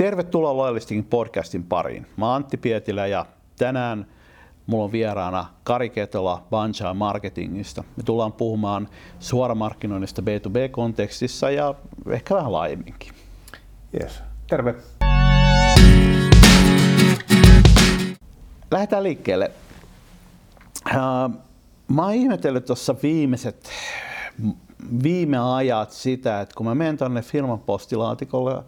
Tervetuloa 0.00 0.56
Loyalistikin 0.56 1.04
podcastin 1.04 1.64
pariin. 1.64 2.06
Mä 2.16 2.26
oon 2.26 2.36
Antti 2.36 2.56
Pietilä 2.56 3.06
ja 3.06 3.26
tänään 3.58 4.06
mulla 4.66 4.84
on 4.84 4.92
vieraana 4.92 5.46
Kari 5.64 5.90
Ketola 5.90 6.46
Banja 6.50 6.94
Marketingista. 6.94 7.84
Me 7.96 8.02
tullaan 8.02 8.32
puhumaan 8.32 8.88
suoramarkkinoinnista 9.18 10.22
B2B-kontekstissa 10.22 11.50
ja 11.50 11.74
ehkä 12.10 12.34
vähän 12.34 12.52
laajemminkin. 12.52 13.12
Yes. 14.00 14.22
Terve. 14.46 14.74
Lähdetään 18.70 19.02
liikkeelle. 19.02 19.50
Mä 21.88 22.02
oon 22.02 22.14
ihmetellyt 22.14 22.64
tuossa 22.64 22.94
viimeiset 23.02 23.70
viime 25.02 25.54
ajat 25.54 25.90
sitä, 25.90 26.40
että 26.40 26.54
kun 26.56 26.66
mä 26.66 26.74
menen 26.74 26.96
tuonne 26.96 27.22
firman 27.22 27.60
postilaatikolle, 27.60 28.62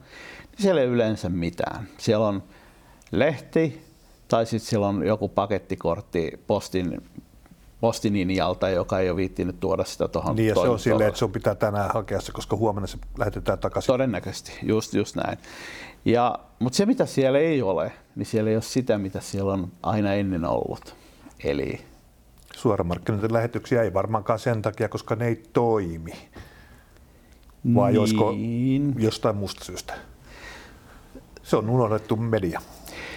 niin 0.53 0.62
siellä 0.62 0.80
ei 0.80 0.87
yleensä 0.87 1.29
mitään. 1.29 1.89
Siellä 1.98 2.29
on 2.29 2.43
lehti 3.10 3.83
tai 4.29 4.47
sitten 4.47 4.69
siellä 4.69 4.88
on 4.88 5.06
joku 5.06 5.29
pakettikortti 5.29 6.41
postin 6.47 7.02
postininjalta, 7.80 8.69
joka 8.69 8.98
ei 8.98 9.10
ole 9.10 9.16
viittinyt 9.16 9.60
tuoda 9.60 9.84
sitä 9.84 10.09
tuohon 10.09 10.37
Niin 10.37 10.48
ja 10.48 10.55
se 10.55 10.60
on 10.60 10.79
silleen, 10.79 11.09
että 11.09 11.19
sun 11.19 11.33
pitää 11.33 11.55
tänään 11.55 11.91
hakea 11.95 12.20
se, 12.20 12.33
koska 12.33 12.57
huomenna 12.57 12.87
se 12.87 12.98
lähetetään 13.19 13.59
takaisin. 13.59 13.87
Todennäköisesti, 13.87 14.52
just, 14.62 14.95
just 14.95 15.16
näin. 15.16 15.38
Ja, 16.05 16.38
mutta 16.59 16.77
se 16.77 16.87
mitä 16.87 17.07
siellä 17.07 17.38
ei 17.38 17.62
ole, 17.62 17.93
niin 18.16 18.27
siellä 18.27 18.51
ei 18.51 18.57
ole 18.57 18.62
sitä, 18.62 18.98
mitä 18.98 19.21
siellä 19.21 19.52
on 19.52 19.73
aina 19.82 20.15
ennen 20.15 20.45
ollut. 20.45 20.95
Eli 21.45 21.80
suoramarkkinoiden 22.55 23.32
lähetyksiä 23.32 23.82
ei 23.82 23.95
varmaankaan 23.95 24.38
sen 24.38 24.62
takia, 24.62 24.88
koska 24.88 25.16
ne 25.16 25.27
ei 25.27 25.43
toimi. 25.52 26.12
Vai 27.74 27.93
niin. 27.93 28.01
olisiko 28.01 28.34
jostain 28.98 29.37
muusta 29.37 29.65
syystä? 29.65 29.95
Se 31.42 31.56
on 31.56 31.70
unohdettu 31.70 32.16
media 32.16 32.60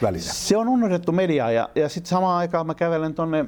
väline. 0.01 0.23
Se 0.23 0.57
on 0.57 0.67
unohdettu 0.67 1.11
media 1.11 1.51
ja, 1.51 1.69
ja 1.75 1.89
sitten 1.89 2.09
samaan 2.09 2.37
aikaan 2.37 2.67
mä 2.67 2.75
kävelen 2.75 3.13
tonne 3.13 3.45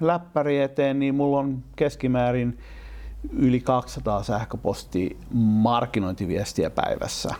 läppäri 0.00 0.58
eteen, 0.58 0.98
niin 0.98 1.14
mulla 1.14 1.38
on 1.38 1.64
keskimäärin 1.76 2.58
yli 3.32 3.60
200 3.60 4.22
sähköposti 4.22 5.16
markkinointiviestiä 5.34 6.70
päivässä. 6.70 7.34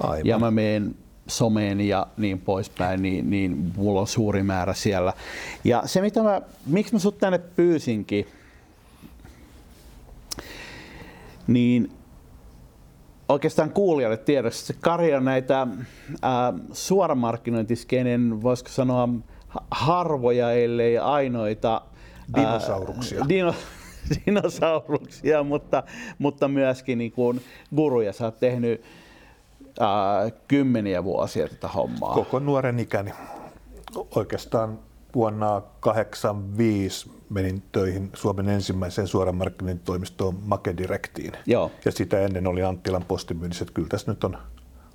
Aivan. 0.00 0.26
Ja 0.26 0.38
mä 0.38 0.50
menen 0.50 0.94
someen 1.26 1.80
ja 1.80 2.06
niin 2.16 2.40
poispäin, 2.40 3.02
niin, 3.02 3.30
niin 3.30 3.72
mulla 3.76 4.00
on 4.00 4.06
suuri 4.06 4.42
määrä 4.42 4.74
siellä. 4.74 5.12
Ja 5.64 5.82
se, 5.86 6.00
mitä 6.00 6.22
mä, 6.22 6.42
miksi 6.66 6.92
mä 6.92 6.98
sut 6.98 7.18
tänne 7.18 7.38
pyysinkin, 7.38 8.26
niin 11.46 11.90
oikeastaan 13.28 13.70
kuulijalle 13.70 14.16
tiedossa, 14.16 14.72
että 14.72 14.84
Kari 14.84 15.14
on 15.14 15.24
näitä 15.24 15.66
ää, 16.22 16.52
suoramarkkinointiskenen, 16.72 18.42
voisiko 18.42 18.70
sanoa, 18.70 19.08
harvoja, 19.70 20.52
ellei 20.52 20.98
ainoita 20.98 21.80
dinosauruksia. 22.36 23.20
Ää, 23.20 23.28
dino, 23.28 23.54
dinosauruksia, 24.26 25.42
mutta, 25.42 25.82
mutta 26.18 26.48
myöskin 26.48 26.98
niin 26.98 27.12
kuin 27.12 27.40
guruja. 27.76 28.12
Sä 28.12 28.24
oot 28.24 28.40
tehnyt 28.40 28.82
ää, 29.80 30.30
kymmeniä 30.48 31.04
vuosia 31.04 31.48
tätä 31.48 31.68
hommaa. 31.68 32.14
Koko 32.14 32.38
nuoren 32.38 32.78
ikäni. 32.80 33.12
Oikeastaan 34.14 34.78
vuonna 35.14 35.46
1985 35.46 37.10
menin 37.30 37.62
töihin 37.72 38.10
Suomen 38.14 38.48
ensimmäiseen 38.48 39.06
suoran 39.06 39.40
toimistoon 39.84 40.38
Make 40.46 40.74
Directiin. 40.76 41.32
Joo. 41.46 41.70
Ja 41.84 41.92
sitä 41.92 42.20
ennen 42.20 42.46
oli 42.46 42.62
Anttilan 42.62 43.04
postimyynnissä. 43.08 43.64
Kyllä 43.74 43.88
tässä 43.88 44.12
nyt 44.12 44.24
on 44.24 44.36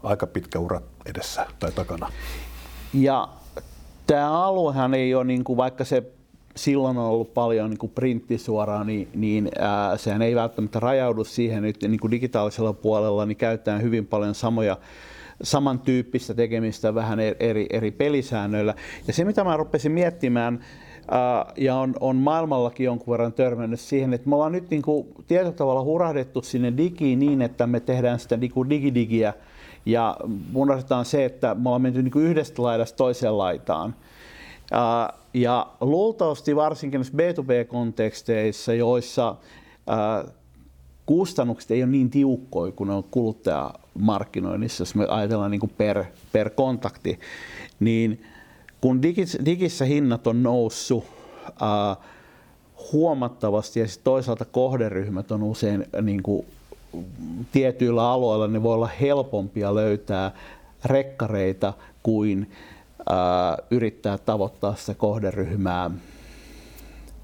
aika 0.03 0.27
pitkä 0.27 0.59
ura 0.59 0.81
edessä 1.05 1.45
tai 1.59 1.71
takana. 1.71 2.11
Ja 2.93 3.27
tämä 4.07 4.43
aluehan 4.43 4.93
ei 4.93 5.15
ole, 5.15 5.23
niin 5.23 5.43
kuin, 5.43 5.57
vaikka 5.57 5.85
se 5.85 6.03
silloin 6.55 6.97
on 6.97 7.05
ollut 7.05 7.33
paljon 7.33 7.69
niin 7.69 7.77
kuin 7.77 7.91
printtisuoraa, 7.91 8.83
niin, 8.83 9.07
niin 9.15 9.49
ää, 9.59 9.97
sehän 9.97 10.21
ei 10.21 10.35
välttämättä 10.35 10.79
rajaudu 10.79 11.23
siihen 11.23 11.63
nyt 11.63 11.81
niin 11.81 11.99
kuin 11.99 12.11
digitaalisella 12.11 12.73
puolella, 12.73 13.25
niin 13.25 13.37
käytetään 13.37 13.81
hyvin 13.81 14.07
paljon 14.07 14.35
samoja 14.35 14.77
samantyyppistä 15.43 16.33
tekemistä 16.33 16.95
vähän 16.95 17.19
eri, 17.19 17.67
eri 17.69 17.91
pelisäännöillä. 17.91 18.73
Ja 19.07 19.13
se, 19.13 19.25
mitä 19.25 19.43
mä 19.43 19.57
rupesin 19.57 19.91
miettimään, 19.91 20.59
ää, 21.11 21.45
ja 21.57 21.75
on, 21.75 21.93
on 21.99 22.15
maailmallakin 22.15 22.85
jonkun 22.85 23.11
verran 23.11 23.33
törmännyt 23.33 23.79
siihen, 23.79 24.13
että 24.13 24.29
me 24.29 24.35
ollaan 24.35 24.51
nyt 24.51 24.69
niin 24.69 24.81
kuin 24.81 25.07
tietyllä 25.27 25.51
tavalla 25.51 25.83
hurahdettu 25.83 26.41
sinne 26.41 26.73
digiin 26.77 27.19
niin, 27.19 27.41
että 27.41 27.67
me 27.67 27.79
tehdään 27.79 28.19
sitä 28.19 28.37
niin 28.37 28.69
digidigiä, 28.69 29.33
ja 29.85 30.17
unohdetaan 30.55 31.05
se, 31.05 31.25
että 31.25 31.55
me 31.55 31.69
ollaan 31.69 31.81
menty 31.81 32.03
niin 32.03 32.11
kuin 32.11 32.25
yhdestä 32.25 32.63
laidasta 32.63 32.97
toiseen 32.97 33.37
laitaan. 33.37 33.95
Ja 35.33 35.67
luultavasti 35.81 36.55
varsinkin 36.55 37.01
B2B-konteksteissa, 37.01 38.73
joissa 38.73 39.35
kustannukset 41.05 41.71
ei 41.71 41.83
ole 41.83 41.91
niin 41.91 42.09
tiukkoja 42.09 42.71
kuin 42.71 42.89
on 42.89 43.03
kuluttajamarkkinoinnissa, 43.99 44.81
jos 44.81 44.95
me 44.95 45.05
ajatellaan 45.09 45.51
niin 45.51 45.59
kuin 45.59 45.73
per, 45.77 46.05
per 46.31 46.49
kontakti, 46.49 47.19
niin 47.79 48.23
kun 48.81 49.01
digissä 49.45 49.85
hinnat 49.85 50.27
on 50.27 50.43
noussut 50.43 51.05
huomattavasti 52.93 53.79
ja 53.79 53.85
toisaalta 54.03 54.45
kohderyhmät 54.45 55.31
on 55.31 55.43
usein 55.43 55.85
niin 56.01 56.23
kuin 56.23 56.45
tietyillä 57.51 58.11
aloilla, 58.11 58.47
niin 58.47 58.63
voi 58.63 58.73
olla 58.73 58.89
helpompia 59.01 59.75
löytää 59.75 60.31
rekkareita 60.85 61.73
kuin 62.03 62.51
yrittää 63.71 64.17
tavoittaa 64.17 64.75
sitä 64.75 64.93
kohderyhmää 64.93 65.91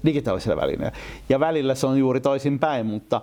digitaalisella 0.06 0.62
välineellä. 0.62 0.96
Ja 1.28 1.40
välillä 1.40 1.74
se 1.74 1.86
on 1.86 1.98
juuri 1.98 2.20
toisinpäin, 2.20 2.86
mutta 2.86 3.22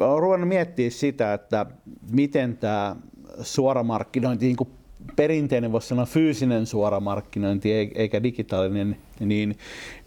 olen 0.00 0.22
ruvennut 0.22 0.48
miettiä 0.48 0.90
sitä, 0.90 1.34
että 1.34 1.66
miten 2.10 2.56
tämä 2.56 2.96
suoramarkkinointi, 3.42 4.46
niin 4.46 4.56
kuin 4.56 4.70
perinteinen 5.16 5.72
voisi 5.72 5.88
sanoa 5.88 6.06
fyysinen 6.06 6.66
suoramarkkinointi 6.66 7.72
eikä 7.72 8.22
digitaalinen, 8.22 8.96
niin, 9.20 9.58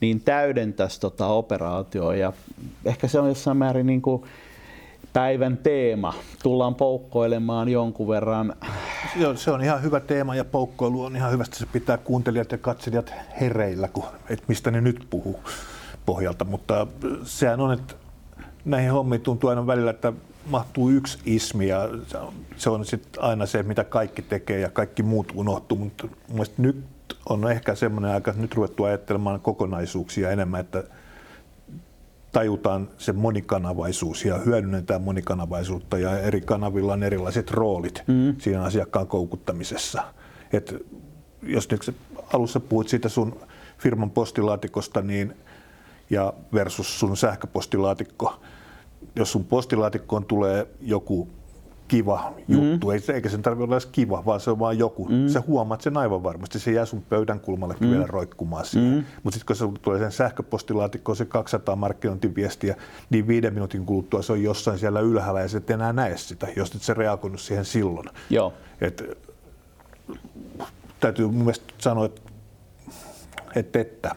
niin 0.02 0.22
täydentäisi 0.22 1.00
tota 1.00 1.28
operaatioa. 1.28 2.16
Ja 2.16 2.34
ehkä 2.86 3.08
se 3.08 3.20
on 3.20 3.28
jossain 3.28 3.58
määrin 3.58 3.88
niin 3.88 4.02
kuin 4.02 4.24
päivän 5.14 5.58
teema. 5.58 6.14
Tullaan 6.44 6.76
poukkoilemaan 6.76 7.70
jonkun 7.70 8.08
verran. 8.08 8.56
Joo, 9.16 9.36
se 9.36 9.52
on 9.52 9.64
ihan 9.64 9.84
hyvä 9.84 10.00
teema 10.00 10.36
ja 10.36 10.46
poukkoilu 10.46 11.04
on 11.04 11.16
ihan 11.16 11.32
hyvästä. 11.32 11.58
Se 11.58 11.66
pitää 11.66 11.98
kuuntelijat 11.98 12.52
ja 12.52 12.58
katselijat 12.58 13.14
hereillä, 13.42 13.88
kun, 13.88 14.04
että 14.30 14.46
mistä 14.48 14.72
ne 14.72 14.82
nyt 14.82 15.08
puhuu 15.10 15.40
pohjalta. 16.06 16.46
Mutta 16.46 16.88
sehän 17.24 17.60
on, 17.60 17.74
että 17.74 17.96
näihin 18.66 18.92
hommiin 18.92 19.22
tuntuu 19.22 19.50
aina 19.50 19.68
välillä, 19.68 19.92
että 19.92 20.14
mahtuu 20.46 20.90
yksi 20.90 21.20
ismi 21.26 21.68
ja 21.68 21.90
se 22.58 22.70
on 22.70 22.86
sitten 22.86 23.24
aina 23.24 23.46
se, 23.46 23.64
mitä 23.64 23.84
kaikki 23.84 24.22
tekee 24.22 24.60
ja 24.60 24.70
kaikki 24.70 25.04
muut 25.04 25.32
unohtuu. 25.36 25.92
Mutta 26.28 26.54
nyt 26.58 26.86
on 27.30 27.52
ehkä 27.52 27.76
semmoinen 27.76 28.12
aika, 28.12 28.32
että 28.32 28.42
nyt 28.42 28.56
ruvettu 28.56 28.84
ajattelemaan 28.84 29.40
kokonaisuuksia 29.40 30.32
enemmän, 30.32 30.60
että 30.60 30.84
tajutaan 32.32 32.90
se 32.98 33.14
monikanavaisuus 33.14 34.26
ja 34.26 34.38
hyödynnetään 34.38 35.02
monikanavaisuutta 35.02 35.98
ja 35.98 36.20
eri 36.20 36.42
kanavilla 36.42 36.94
on 36.94 37.04
erilaiset 37.04 37.52
roolit 37.52 38.04
mm. 38.08 38.36
siinä 38.38 38.64
asiakkaan 38.64 39.08
koukuttamisessa. 39.08 40.04
Et 40.54 40.76
jos 41.44 41.70
nyt 41.72 41.96
alussa 42.34 42.60
puhuit 42.60 42.88
siitä 42.88 43.10
sun 43.10 43.40
firman 43.78 44.12
postilaatikosta 44.12 45.02
niin, 45.02 45.36
ja 46.10 46.34
versus 46.54 47.00
sun 47.00 47.18
sähköpostilaatikko, 47.18 48.40
jos 49.16 49.32
sun 49.32 49.46
postilaatikkoon 49.46 50.26
tulee 50.26 50.68
joku 50.82 51.28
kiva 51.90 52.34
juttu, 52.48 52.88
mm. 52.88 53.14
eikä 53.14 53.30
sen 53.30 53.42
tarvitse 53.42 53.64
olla 53.64 53.76
edes 53.76 53.86
kiva, 53.86 54.26
vaan 54.26 54.40
se 54.40 54.52
on 54.52 54.60
vaan 54.60 54.78
joku. 54.78 55.06
Mm. 55.06 55.28
Sä 55.28 55.44
huomaat 55.48 55.82
sen 55.82 55.98
aivan 55.98 56.24
varmasti, 56.24 56.60
se 56.60 56.72
jää 56.72 56.86
sun 56.86 57.02
pöydän 57.02 57.40
kulmallekin 57.40 57.88
mm. 57.88 57.92
vielä 57.92 58.08
roikkumaan 58.08 58.66
siihen. 58.66 58.94
Mm. 58.94 59.04
Mutta 59.24 59.40
sitten 59.40 59.46
kun 59.48 59.56
se 59.56 59.80
tulee 59.82 60.00
sen 60.00 60.12
sähköpostilaatikkoon 60.12 61.16
se 61.16 61.26
200 61.26 61.76
markkinointiviestiä, 61.76 62.76
niin 63.10 63.28
viiden 63.28 63.54
minuutin 63.54 63.86
kuluttua 63.86 64.22
se 64.22 64.32
on 64.32 64.44
jossain 64.44 64.80
siellä 64.80 65.00
ylhäällä 65.00 65.42
ja 65.42 65.48
se 65.48 65.58
et 65.58 65.70
enää 65.70 65.94
näe 65.94 66.18
sitä, 66.18 66.48
jos 66.56 66.76
et 66.76 66.82
se 66.82 66.94
reagoinut 66.94 67.42
siihen 67.42 67.66
silloin. 67.66 68.10
Joo. 68.30 68.54
Et, 68.82 69.04
täytyy 71.00 71.26
mun 71.26 71.36
mielestä 71.36 71.74
sanoa, 71.78 72.06
että, 72.06 72.22
että, 73.56 73.80
että 73.80 74.16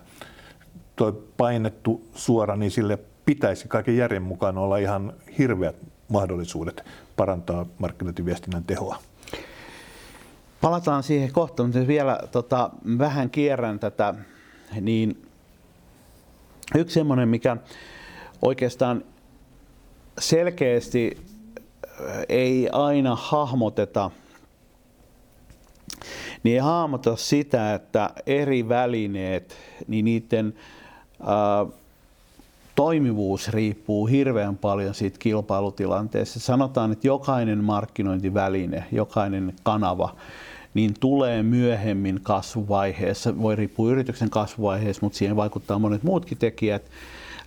toi 0.96 1.22
painettu 1.36 2.08
suora, 2.14 2.56
niin 2.56 2.70
sille 2.70 2.98
pitäisi 3.24 3.68
kaiken 3.68 3.96
järjen 3.96 4.22
mukaan 4.22 4.58
olla 4.58 4.76
ihan 4.76 5.12
hirveät 5.38 5.76
mahdollisuudet 6.08 6.84
parantaa 7.16 7.66
markkinointiviestinnän 7.78 8.64
tehoa. 8.64 8.98
Palataan 10.60 11.02
siihen 11.02 11.32
kohta, 11.32 11.62
mutta 11.62 11.86
vielä 11.86 12.18
tota, 12.32 12.70
vähän 12.98 13.30
kierrän 13.30 13.78
tätä, 13.78 14.14
niin 14.80 15.22
yksi 16.74 16.94
semmoinen, 16.94 17.28
mikä 17.28 17.56
oikeastaan 18.42 19.04
selkeästi 20.18 21.16
äh, 22.00 22.16
ei 22.28 22.68
aina 22.72 23.16
hahmoteta 23.16 24.10
niin 26.42 26.54
ei 26.54 26.60
hahmota 26.60 27.16
sitä, 27.16 27.74
että 27.74 28.10
eri 28.26 28.68
välineet, 28.68 29.56
niin 29.88 30.04
niiden 30.04 30.54
toimivuus 32.74 33.48
riippuu 33.48 34.06
hirveän 34.06 34.56
paljon 34.56 34.94
siitä 34.94 35.18
kilpailutilanteesta. 35.18 36.40
Sanotaan, 36.40 36.92
että 36.92 37.06
jokainen 37.06 37.64
markkinointiväline, 37.64 38.84
jokainen 38.92 39.54
kanava, 39.62 40.14
niin 40.74 40.94
tulee 41.00 41.42
myöhemmin 41.42 42.20
kasvuvaiheessa, 42.22 43.38
voi 43.42 43.56
riippua 43.56 43.90
yrityksen 43.90 44.30
kasvuvaiheessa, 44.30 45.06
mutta 45.06 45.18
siihen 45.18 45.36
vaikuttaa 45.36 45.78
monet 45.78 46.02
muutkin 46.02 46.38
tekijät, 46.38 46.82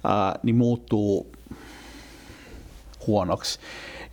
ää, 0.04 0.40
niin 0.44 0.56
muuttuu 0.56 1.28
huonoksi. 3.08 3.60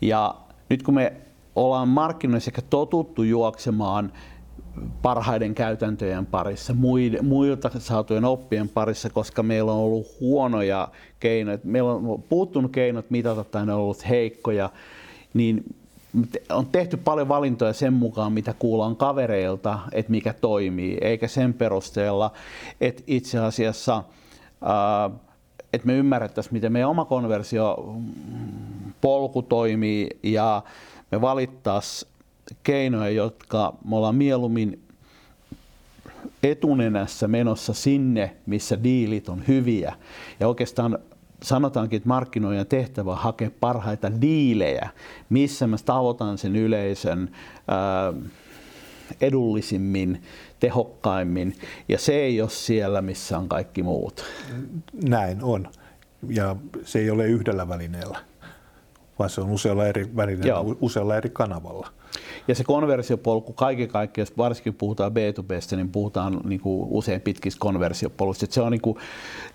Ja 0.00 0.34
nyt 0.68 0.82
kun 0.82 0.94
me 0.94 1.12
ollaan 1.56 1.88
markkinoissa 1.88 2.48
ehkä 2.48 2.62
totuttu 2.70 3.22
juoksemaan 3.22 4.12
parhaiden 5.02 5.54
käytäntöjen 5.54 6.26
parissa, 6.26 6.74
muilta 7.22 7.70
saatujen 7.78 8.24
oppien 8.24 8.69
parissa, 8.69 9.10
koska 9.10 9.42
meillä 9.42 9.72
on 9.72 9.78
ollut 9.78 10.06
huonoja 10.20 10.88
keinoja, 11.20 11.58
meillä 11.64 11.92
on 11.92 12.22
puuttunut 12.28 12.72
keinot 12.72 13.10
mitata 13.10 13.44
tai 13.44 13.66
ne 13.66 13.74
on 13.74 13.80
ollut 13.80 14.08
heikkoja, 14.08 14.70
niin 15.34 15.64
on 16.50 16.66
tehty 16.66 16.96
paljon 16.96 17.28
valintoja 17.28 17.72
sen 17.72 17.92
mukaan, 17.92 18.32
mitä 18.32 18.54
kuullaan 18.58 18.96
kavereilta, 18.96 19.78
että 19.92 20.10
mikä 20.10 20.32
toimii, 20.32 20.98
eikä 21.00 21.28
sen 21.28 21.54
perusteella, 21.54 22.32
että 22.80 23.02
itse 23.06 23.38
asiassa 23.38 24.04
että 25.72 25.86
me 25.86 25.94
ymmärrettäisiin, 25.94 26.54
miten 26.54 26.72
meidän 26.72 26.90
oma 26.90 27.04
konversio 27.04 27.94
polku 29.00 29.42
toimii 29.42 30.08
ja 30.22 30.62
me 31.10 31.20
valittaisiin 31.20 32.11
keinoja, 32.62 33.10
jotka 33.10 33.75
me 33.84 33.96
ollaan 33.96 34.14
mieluummin 34.14 34.82
etunenässä 36.43 37.28
menossa 37.28 37.75
sinne, 37.75 38.37
missä 38.46 38.82
diilit 38.82 39.28
on 39.28 39.43
hyviä. 39.49 39.94
Ja 40.40 40.49
oikeastaan 40.49 40.99
sanotaankin, 41.43 41.96
että 41.96 42.08
markkinoijan 42.08 42.66
tehtävä 42.66 43.10
on 43.10 43.19
hakea 43.19 43.50
parhaita 43.60 44.20
diilejä, 44.20 44.88
missä 45.31 45.66
mä 45.66 45.76
tavoitan 45.84 46.38
sen 46.38 46.56
yleisön 46.56 47.31
ää, 47.69 48.12
edullisimmin, 49.20 50.22
tehokkaimmin. 50.60 51.56
Ja 51.88 51.98
se 51.98 52.14
ei 52.14 52.40
ole 52.40 52.50
siellä, 52.50 53.02
missä 53.02 53.38
on 53.38 53.48
kaikki 53.48 53.82
muut. 53.82 54.25
Näin 55.05 55.43
on. 55.43 55.69
Ja 56.28 56.56
se 56.84 56.98
ei 56.98 57.10
ole 57.10 57.26
yhdellä 57.26 57.69
välineellä, 57.69 58.19
vaan 59.19 59.31
se 59.31 59.40
on 59.40 59.50
usealla 59.50 59.87
eri 59.87 60.16
välineellä, 60.16 60.60
usealla 60.81 61.16
eri 61.16 61.31
kanavalla. 61.31 61.93
Ja 62.48 62.54
se 62.54 62.64
konversiopolku 62.64 63.52
kaiken 63.52 63.88
kaikkiaan, 63.88 64.22
jos 64.28 64.36
varsinkin 64.38 64.74
puhutaan 64.74 65.12
B2Bstä, 65.12 65.76
niin 65.76 65.90
puhutaan 65.90 66.40
niin 66.44 66.60
kuin 66.60 66.88
usein 66.90 67.20
pitkistä 67.20 67.60
konversiopoluista. 67.60 68.46
Se 68.50 68.60
on 68.60 68.72
niin 68.72 68.80
kuin 68.80 68.98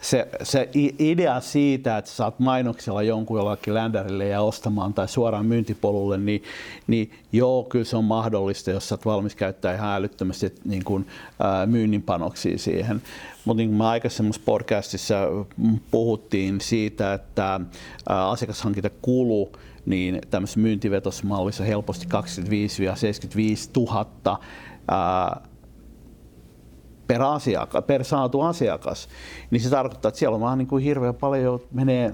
se, 0.02 0.28
se 0.44 0.70
idea 1.00 1.42
siitä, 1.42 1.98
että 1.98 2.12
saat 2.12 2.40
mainoksella 2.40 3.04
jonkun 3.04 3.38
jollakin 3.38 3.74
ländärille 3.74 4.28
ja 4.28 4.42
ostamaan 4.42 4.94
tai 4.94 5.08
suoraan 5.08 5.46
myyntipolulle, 5.46 6.18
niin, 6.18 6.44
niin 6.88 7.12
joo, 7.32 7.64
kyllä 7.64 7.86
se 7.86 7.98
on 7.98 8.04
mahdollista, 8.04 8.72
jos 8.72 8.92
olet 8.92 9.06
valmis 9.06 9.36
käyttää 9.36 9.76
ihan 9.76 9.96
älyttömästi 9.96 10.56
niin 10.66 10.84
kuin, 10.84 11.08
ää, 11.40 11.66
myynnin 11.66 12.02
panoksia 12.02 12.58
siihen. 12.58 13.02
Mutta 13.46 13.58
niin 13.58 13.70
kuin 13.70 13.78
me 13.78 13.86
aikaisemmassa 13.86 14.42
podcastissa 14.46 15.16
puhuttiin 15.92 16.62
siitä, 16.62 17.14
että 17.14 17.60
ää, 18.10 18.30
asiakashankintakulu 18.30 19.52
niin 19.88 20.22
tämmöisessä 20.30 20.60
myyntivetosmallissa 20.60 21.64
helposti 21.64 22.06
25-75 22.06 22.10
000 23.78 24.40
ää, 24.88 25.42
per, 27.08 27.22
asiakas, 27.22 27.84
per 27.88 28.04
saatu 28.04 28.42
asiakas, 28.42 29.10
niin 29.52 29.62
se 29.62 29.70
tarkoittaa, 29.70 30.10
että 30.10 30.20
siellä 30.20 30.36
on 30.36 30.42
vaan 30.42 30.58
niin 30.58 30.68
kuin 30.68 30.84
hirveän 30.84 31.16
paljon 31.16 31.60
menee, 31.72 32.14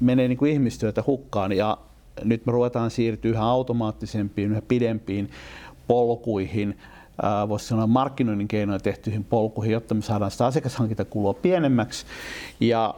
menee 0.00 0.28
niin 0.28 0.38
kuin 0.38 0.52
ihmistyötä 0.52 1.04
hukkaan 1.06 1.52
ja 1.52 1.78
nyt 2.24 2.46
me 2.46 2.52
ruvetaan 2.52 2.90
siirtyä 2.90 3.30
yhä 3.30 3.44
automaattisempiin, 3.44 4.50
yhä 4.50 4.62
pidempiin 4.62 5.30
polkuihin, 5.86 6.78
voisi 7.48 7.66
sanoa 7.66 7.86
markkinoinnin 7.86 8.48
keinoin 8.48 8.82
tehtyihin 8.82 9.24
polkuihin, 9.24 9.72
jotta 9.72 9.94
me 9.94 10.02
saadaan 10.02 10.30
sitä 10.30 10.46
asiakashankintakulua 10.46 11.34
pienemmäksi. 11.34 12.06
Ja 12.60 12.94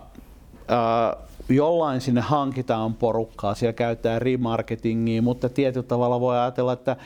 ää, 0.68 1.27
jollain 1.48 2.00
sinne 2.00 2.20
hankitaan 2.20 2.94
porukkaa, 2.94 3.54
siellä 3.54 3.72
käytetään 3.72 4.22
remarketingia, 4.22 5.22
mutta 5.22 5.48
tietyllä 5.48 5.86
tavalla 5.86 6.20
voi 6.20 6.38
ajatella, 6.38 6.72
että 6.72 6.96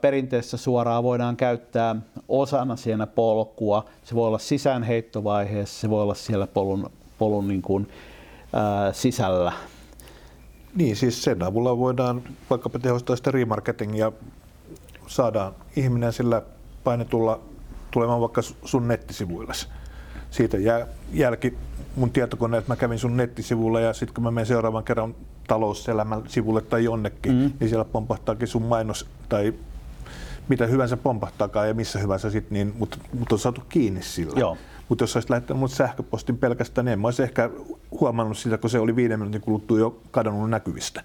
perinteessä 0.00 0.56
suoraan 0.56 1.04
voidaan 1.04 1.36
käyttää 1.36 1.96
osana 2.28 2.76
siinä 2.76 3.06
polkua. 3.06 3.84
Se 4.04 4.14
voi 4.14 4.26
olla 4.26 4.38
sisäänheittovaiheessa, 4.38 5.80
se 5.80 5.90
voi 5.90 6.02
olla 6.02 6.14
siellä 6.14 6.46
polun, 6.46 6.90
polun 7.18 7.48
niin 7.48 7.62
kuin, 7.62 7.88
ää, 8.52 8.92
sisällä. 8.92 9.52
Niin, 10.74 10.96
siis 10.96 11.24
sen 11.24 11.42
avulla 11.42 11.78
voidaan 11.78 12.22
vaikkapa 12.50 12.78
tehostaa 12.78 13.16
sitä 13.16 13.30
remarketingia, 13.30 14.12
saadaan 15.06 15.52
ihminen 15.76 16.12
sillä 16.12 16.42
painetulla 16.84 17.40
tulemaan 17.90 18.20
vaikka 18.20 18.42
sun 18.64 18.88
nettisivuille. 18.88 19.52
Siitä 20.30 20.56
jää 20.56 20.86
jälki 21.12 21.54
mun 21.96 22.10
tietokone, 22.10 22.58
että 22.58 22.72
mä 22.72 22.76
kävin 22.76 22.98
sun 22.98 23.16
nettisivulla 23.16 23.80
ja 23.80 23.92
sitten 23.92 24.14
kun 24.14 24.24
mä 24.24 24.30
menen 24.30 24.46
seuraavan 24.46 24.84
kerran 24.84 25.14
talouselämän 25.48 26.22
sivulle 26.28 26.60
tai 26.60 26.84
jonnekin, 26.84 27.32
mm. 27.32 27.52
niin 27.60 27.68
siellä 27.68 27.84
pompahtaakin 27.84 28.48
sun 28.48 28.62
mainos 28.62 29.06
tai 29.28 29.54
mitä 30.48 30.66
hyvänsä 30.66 30.96
pompahtaakaan 30.96 31.68
ja 31.68 31.74
missä 31.74 31.98
hyvänsä 31.98 32.30
sitten, 32.30 32.54
niin, 32.54 32.74
mutta 32.78 32.98
mut 33.18 33.32
on 33.32 33.38
saatu 33.38 33.62
kiinni 33.68 34.02
sillä. 34.02 34.56
Mutta 34.88 35.02
jos 35.02 35.16
olisit 35.16 35.30
lähettänyt 35.30 35.60
mun 35.60 35.68
sähköpostin 35.68 36.38
pelkästään, 36.38 36.84
niin 36.84 36.92
en 36.92 37.00
mä 37.00 37.08
olisi 37.08 37.22
ehkä 37.22 37.50
huomannut 38.00 38.38
sitä, 38.38 38.58
kun 38.58 38.70
se 38.70 38.78
oli 38.78 38.96
viiden 38.96 39.18
minuutin 39.18 39.40
kuluttua 39.40 39.78
jo 39.78 40.00
kadonnut 40.10 40.50
näkyvistä. 40.50 41.02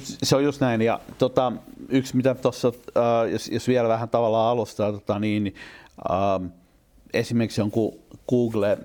Se 0.00 0.36
on 0.36 0.44
just 0.44 0.60
näin. 0.60 0.82
Ja 0.82 1.00
tota, 1.18 1.52
yksi, 1.88 2.16
mitä 2.16 2.34
tuossa, 2.34 2.72
äh, 2.96 3.32
jos, 3.32 3.48
jos, 3.48 3.68
vielä 3.68 3.88
vähän 3.88 4.08
tavallaan 4.08 4.52
alustaa, 4.52 4.92
tota, 4.92 5.18
niin 5.18 5.54
äh, 6.10 6.50
esimerkiksi 7.14 7.60
jonkun 7.60 7.98
Google 8.28 8.78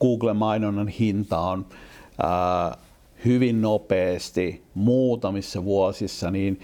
Google-mainonnan 0.00 0.88
hinta 0.88 1.38
on 1.38 1.66
ää, 2.22 2.76
hyvin 3.24 3.62
nopeasti 3.62 4.62
muutamissa 4.74 5.64
vuosissa 5.64 6.30
niin 6.30 6.60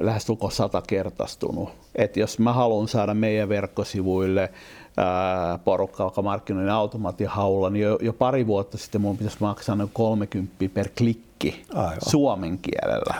lähestulkoon 0.00 0.52
satakertaistunut. 0.52 1.70
Et 1.94 2.16
jos 2.16 2.38
mä 2.38 2.52
haluan 2.52 2.88
saada 2.88 3.14
meidän 3.14 3.48
verkkosivuille 3.48 4.52
ää, 4.96 5.58
porukka, 5.58 6.04
joka 6.04 6.22
markkinoin 6.22 6.68
automaattihaulla, 6.68 7.70
niin 7.70 7.82
jo, 7.82 7.98
jo, 8.02 8.12
pari 8.12 8.46
vuotta 8.46 8.78
sitten 8.78 9.00
mun 9.00 9.16
pitäisi 9.16 9.36
maksaa 9.40 9.76
noin 9.76 9.90
30 9.92 10.54
per 10.74 10.88
klikki 10.98 11.62
Aivan. 11.74 11.96
suomen 12.08 12.58
kielellä. 12.58 13.14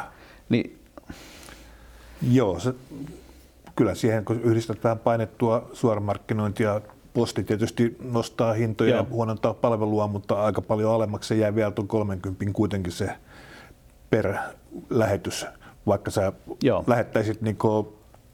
Niin, 0.49 0.78
Joo, 2.30 2.59
se, 2.59 2.75
kyllä 3.76 3.95
siihen 3.95 4.25
kun 4.25 4.40
yhdistetään 4.40 4.99
painettua 4.99 5.71
suoramarkkinointia 5.73 6.80
posti 7.14 7.45
tietysti 7.45 7.97
nostaa 8.00 8.52
hintoja 8.52 8.90
Joo. 8.90 8.99
ja 8.99 9.07
huonontaa 9.11 9.54
palvelua, 9.54 10.07
mutta 10.07 10.42
aika 10.42 10.62
paljon 10.62 10.92
alemmaksi 10.92 11.28
se 11.28 11.35
jää 11.35 11.54
vielä 11.54 11.71
tuon 11.71 11.88
30 11.88 12.45
kuitenkin 12.52 12.92
se 12.92 13.11
per 14.11 14.35
lähetys, 14.90 15.47
vaikka 15.87 16.11
sä 16.11 16.33
Joo. 16.62 16.85
lähettäisit 16.87 17.42
niin 17.42 17.59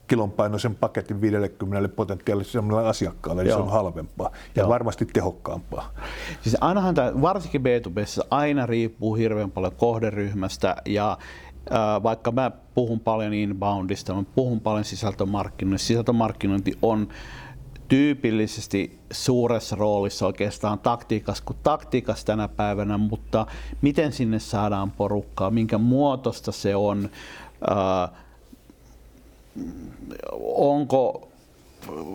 kilonpainoisen 0.06 0.74
paketin 0.74 1.20
50 1.20 1.88
potentiaaliselle 1.88 2.88
asiakkaalle, 2.88 3.42
niin 3.42 3.50
Joo. 3.50 3.58
se 3.58 3.62
on 3.62 3.70
halvempaa 3.70 4.30
ja 4.54 4.62
Joo. 4.62 4.68
varmasti 4.68 5.06
tehokkaampaa. 5.06 5.92
Siis 6.40 6.56
ainahan 6.60 6.94
tämä, 6.94 7.12
varsinkin 7.20 7.62
b 7.62 7.66
2 7.96 8.20
aina 8.30 8.66
riippuu 8.66 9.14
hirveän 9.14 9.50
paljon 9.50 9.72
kohderyhmästä 9.76 10.76
ja 10.86 11.18
äh, 11.72 12.02
vaikka 12.02 12.32
mä 12.32 12.50
puhun 12.74 13.00
paljon 13.00 13.34
inboundista, 13.34 14.14
mä 14.14 14.22
puhun 14.34 14.60
paljon 14.60 14.84
sisältömarkkinoinnista, 14.84 15.86
sisältömarkkinointi 15.86 16.78
on 16.82 17.08
tyypillisesti 17.88 18.98
suuressa 19.10 19.76
roolissa 19.76 20.26
oikeastaan 20.26 20.78
taktiikassa 20.78 21.44
kuin 21.46 21.56
taktiikassa 21.62 22.26
tänä 22.26 22.48
päivänä, 22.48 22.98
mutta 22.98 23.46
miten 23.82 24.12
sinne 24.12 24.38
saadaan 24.38 24.90
porukkaa, 24.90 25.50
minkä 25.50 25.78
muotoista 25.78 26.52
se 26.52 26.76
on, 26.76 27.10
äh, 27.70 28.10
onko 30.40 31.28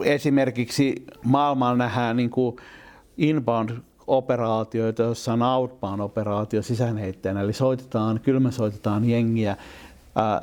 esimerkiksi 0.04 1.06
maailmalla 1.24 1.78
nähdään 1.78 2.18
niin 2.18 2.30
kuin 2.30 2.56
inbound 3.18 3.70
operaatioita, 4.08 5.02
joissa 5.02 5.34
on 5.34 5.42
outbound-operaatio 5.42 6.62
sisäänheittäjänä, 6.62 7.42
eli 7.42 7.54
soitetaan, 7.54 8.20
kylmäsoitetaan 8.20 9.10
jengiä 9.10 9.58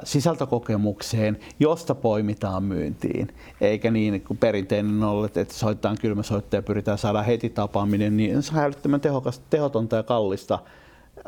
sisältökokemukseen, 0.05 1.39
josta 1.61 1.95
poimitaan 1.95 2.63
myyntiin. 2.63 3.29
Eikä 3.61 3.91
niin 3.91 4.21
kuin 4.21 4.39
perinteinen 4.39 5.03
ollut, 5.03 5.37
että 5.37 5.55
soitetaan 5.55 5.97
kylmäsoittaja 6.01 6.59
ja 6.59 6.63
pyritään 6.63 6.99
saada 6.99 7.23
heti 7.23 7.51
tapaaminen, 7.51 8.17
niin 8.17 8.43
se 8.43 8.53
on 8.53 8.61
hälyttömän 8.61 9.01
tehokas, 9.01 9.41
tehotonta 9.51 9.97
ja 9.97 10.03
kallista 10.03 10.59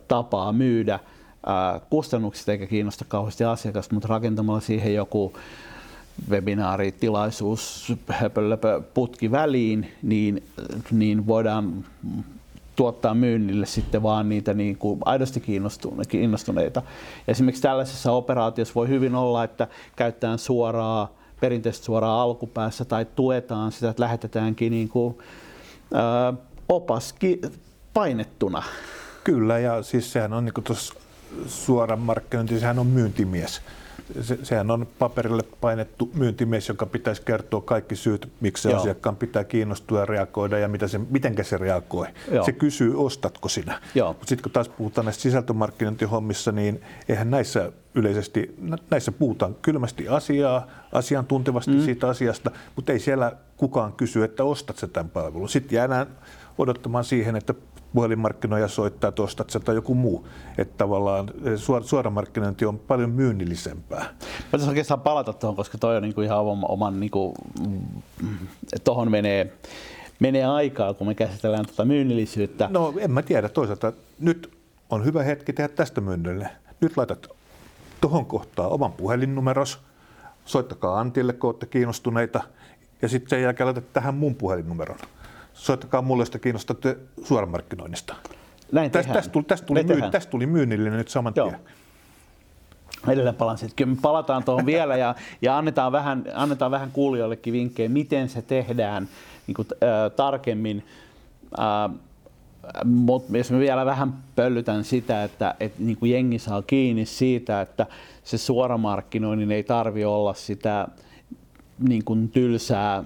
tapaa 0.09 0.53
myydä. 0.53 0.99
Kustannukset 1.91 2.49
eikä 2.49 2.67
kiinnosta 2.67 3.05
kauheasti 3.09 3.45
asiakasta, 3.45 3.95
mutta 3.95 4.09
rakentamalla 4.09 4.61
siihen 4.61 4.95
joku 4.95 5.33
webinaaritilaisuus, 6.31 7.93
höpölöpö 8.09 8.83
putki 8.95 9.31
väliin, 9.31 9.93
niin, 10.03 10.43
niin 10.91 11.27
voidaan 11.27 11.85
tuottaa 12.77 13.15
myynnille 13.15 13.67
sitten 13.67 14.03
vaan 14.03 14.29
niitä 14.29 14.55
niin 14.55 14.79
kuin 14.79 15.01
aidosti 15.05 15.43
kiinnostuneita. 16.09 16.83
Esimerkiksi 17.29 17.63
tällaisessa 17.63 18.13
operaatiossa 18.13 18.75
voi 18.75 18.89
hyvin 18.89 19.15
olla, 19.15 19.45
että 19.45 19.69
käytetään 19.97 20.39
suoraa, 20.39 21.13
perinteisesti 21.41 21.85
suoraan 21.87 22.21
alkupäässä 22.21 22.85
tai 22.85 23.07
tuetaan 23.17 23.73
sitä, 23.73 23.91
että 23.91 24.03
lähetetäänkin 24.03 24.71
niin 24.71 24.89
kuin, 24.89 25.19
ää, 25.95 26.35
opaski 26.69 27.41
painettuna. 27.95 28.63
Kyllä, 29.25 29.59
ja 29.59 29.83
siis 29.83 30.13
sehän 30.13 30.33
on 30.33 30.45
niin 30.45 30.65
tuossa 30.65 30.95
suoran 31.47 32.01
markkinointi, 32.01 32.61
sehän 32.61 32.79
on 32.79 32.87
myyntimies 32.87 33.63
se, 34.21 34.39
sehän 34.43 34.71
on 34.71 34.87
paperille 34.99 35.43
painettu 35.61 36.11
myyntimies, 36.15 36.69
joka 36.69 36.87
pitäisi 36.87 37.23
kertoa 37.23 37.61
kaikki 37.61 37.97
syyt, 37.97 38.29
miksi 38.41 38.63
se 38.63 38.75
asiakkaan 38.75 39.17
pitää 39.17 39.45
kiinnostua 39.45 39.99
ja 40.01 40.07
reagoida 40.07 40.59
ja 40.59 40.69
mitä 40.69 40.89
se, 40.89 41.01
miten 41.11 41.35
se 41.43 41.59
reagoi. 41.59 42.07
Joo. 42.31 42.45
Se 42.45 42.53
kysyy, 42.53 43.05
ostatko 43.05 43.49
sinä. 43.49 43.81
Mutta 44.09 44.27
sitten 44.27 44.43
kun 44.43 44.53
taas 44.53 44.69
puhutaan 44.69 45.05
näistä 45.05 45.23
sisältömarkkinointihommissa, 45.23 46.53
niin 46.53 46.81
eihän 47.09 47.31
näissä 47.31 47.73
yleisesti, 47.95 48.57
näissä 48.91 49.13
puhutaan 49.13 49.55
kylmästi 49.63 50.09
asiaa, 50.09 50.67
asiantuntevasti 50.93 51.71
mm. 51.71 51.85
siitä 51.85 52.09
asiasta, 52.09 52.51
mutta 52.77 52.93
ei 52.93 52.99
siellä 52.99 53.33
kukaan 53.57 53.93
kysy, 53.93 54.25
että 54.25 54.45
ostat 54.45 54.79
sä 54.79 54.87
tämän 54.87 55.11
palvelun. 55.11 55.49
Sitten 55.49 55.77
jäädään 55.77 56.07
odottamaan 56.59 57.05
siihen, 57.05 57.37
että 57.37 57.55
puhelinmarkkinoja 57.95 58.69
soittaa, 58.69 59.13
sä 59.49 59.61
tai 59.61 59.75
joku 59.75 59.95
muu. 59.95 60.29
Että 60.59 60.75
tavallaan 60.79 61.31
eh, 61.45 61.59
suora, 61.83 62.11
markkinointi 62.11 62.65
on 62.65 62.79
paljon 62.79 63.11
myynnillisempää. 63.11 64.01
Mä 64.01 64.51
tässä 64.51 64.69
oikeastaan 64.69 65.01
palata 65.01 65.33
tuohon, 65.33 65.57
koska 65.57 65.79
toi 65.79 65.97
on 65.97 66.03
niinku 66.03 66.21
ihan 66.21 66.39
oman, 66.39 66.71
oman 66.71 67.01
niinku, 67.01 67.35
tuohon 68.85 69.11
menee, 69.11 69.53
menee 70.21 70.45
aikaa, 70.45 70.95
kun 70.95 71.07
me 71.07 71.15
käsitellään 71.15 71.67
tuota 71.67 71.85
myynnillisyyttä. 71.85 72.69
No 72.73 72.95
en 72.99 73.11
mä 73.11 73.23
tiedä. 73.23 73.49
Toisaalta 73.49 73.93
nyt 74.21 74.53
on 74.91 75.05
hyvä 75.05 75.23
hetki 75.23 75.53
tehdä 75.53 75.69
tästä 75.69 76.01
myynnille. 76.01 76.51
Nyt 76.81 76.97
laitat 76.97 77.29
tuohon 78.01 78.27
kohtaan 78.27 78.73
oman 78.73 78.93
puhelinnumeros, 78.93 79.79
soittakaa 80.45 81.01
Antille, 81.01 81.33
kun 81.33 81.51
olette 81.51 81.67
kiinnostuneita, 81.67 82.41
ja 83.03 83.09
sitten 83.09 83.31
sen 83.31 83.43
jälkeen 83.43 83.67
laitat 83.67 83.93
tähän 83.93 84.15
mun 84.15 84.35
puhelinnumeron 84.35 84.99
soittakaa 85.63 86.03
mulle, 86.03 86.23
jos 86.23 86.31
te 86.31 86.39
kiinnostatte 86.39 86.97
suoramarkkinoinnista. 87.25 88.15
Näin 88.73 88.91
tästä, 88.91 89.13
tästä, 89.13 89.33
tuli, 89.33 89.45
tästä, 89.45 89.67
tuli 89.67 89.83
myy, 89.85 90.03
tästä 90.11 90.31
tuli 90.31 90.47
myynnillinen 90.47 90.99
nyt 90.99 91.09
saman 91.09 91.33
Joo. 91.37 91.49
tien. 91.49 91.61
Edelleen 93.09 93.35
palaan 93.35 93.59
sitten. 93.59 93.89
Me 93.89 93.97
palataan 94.03 94.45
tuohon 94.45 94.67
vielä 94.67 94.97
ja, 94.97 95.15
ja 95.43 95.59
annetaan, 95.59 95.93
vähän, 95.93 96.25
annetaan 96.35 96.71
vähän 96.71 96.91
kuulijoillekin 96.93 97.53
vinkkejä, 97.53 97.89
miten 97.89 98.29
se 98.29 98.43
tehdään 98.43 99.09
niin 99.47 99.55
kuin, 99.55 99.69
äh, 99.83 100.13
tarkemmin. 100.17 100.85
Äh, 101.59 101.97
mutta 102.85 103.39
jos 103.39 103.51
me 103.51 103.59
vielä 103.59 103.87
vähän 103.87 104.15
pöllytän 104.37 104.85
sitä, 104.85 105.25
että, 105.25 105.55
että 105.61 105.83
niin 105.83 105.97
kuin 105.97 106.13
jengi 106.13 106.39
saa 106.39 106.63
kiinni 106.63 107.07
siitä, 107.07 107.61
että 107.61 107.87
se 108.25 108.39
suoramarkkinoinnin 108.39 109.53
ei 109.53 109.63
tarvi 109.63 110.05
olla 110.05 110.35
sitä 110.35 110.89
niin 111.79 112.05
kuin 112.05 112.29
tylsää 112.29 113.05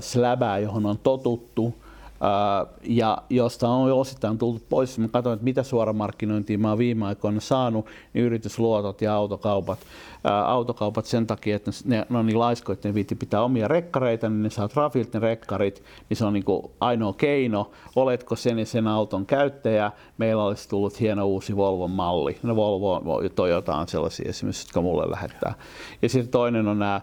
släbää, 0.00 0.58
johon 0.58 0.86
on 0.86 0.98
totuttu, 0.98 1.74
äh, 2.22 2.74
ja 2.82 3.18
josta 3.30 3.68
on 3.68 3.88
jo 3.88 4.00
osittain 4.00 4.38
tullut 4.38 4.68
pois. 4.68 4.98
Mä 4.98 5.08
katsoin, 5.08 5.34
että 5.34 5.44
mitä 5.44 5.62
suoramarkkinointia 5.62 6.58
mä 6.58 6.68
oon 6.68 6.78
viime 6.78 7.06
aikoina 7.06 7.40
saanut, 7.40 7.86
niin 8.14 8.24
yritysluotot 8.24 9.02
ja 9.02 9.14
autokaupat. 9.14 9.78
Ää, 10.24 10.44
autokaupat 10.44 11.06
sen 11.06 11.26
takia, 11.26 11.56
että 11.56 11.70
ne, 11.84 12.06
ne 12.08 12.18
on 12.18 12.26
niin 12.26 12.38
laiskoja, 12.38 12.74
että 12.74 12.88
ne 12.88 12.94
viitti 12.94 13.14
pitää 13.14 13.42
omia 13.42 13.68
rekkareita, 13.68 14.28
niin 14.28 14.42
ne 14.42 14.50
saa 14.50 14.68
Trafilta 14.68 15.18
ne 15.18 15.26
rekkarit, 15.26 15.82
niin 16.08 16.16
se 16.16 16.24
on 16.24 16.32
niin 16.32 16.44
ainoa 16.80 17.12
keino. 17.12 17.70
Oletko 17.96 18.36
sen 18.36 18.58
ja 18.58 18.66
sen 18.66 18.88
auton 18.88 19.26
käyttäjä? 19.26 19.92
Meillä 20.18 20.44
olisi 20.44 20.68
tullut 20.68 21.00
hieno 21.00 21.26
uusi 21.26 21.56
Volvo 21.56 21.88
malli. 21.88 22.38
No 22.42 22.56
Volvo 22.56 23.20
ja 23.22 23.30
Toyota 23.30 23.74
on 23.74 23.88
sellaisia 23.88 24.28
esimerkiksi, 24.28 24.66
jotka 24.66 24.80
mulle 24.80 25.10
lähettää. 25.10 25.54
Ja 26.02 26.08
sitten 26.08 26.32
toinen 26.32 26.68
on 26.68 26.78
nämä 26.78 27.00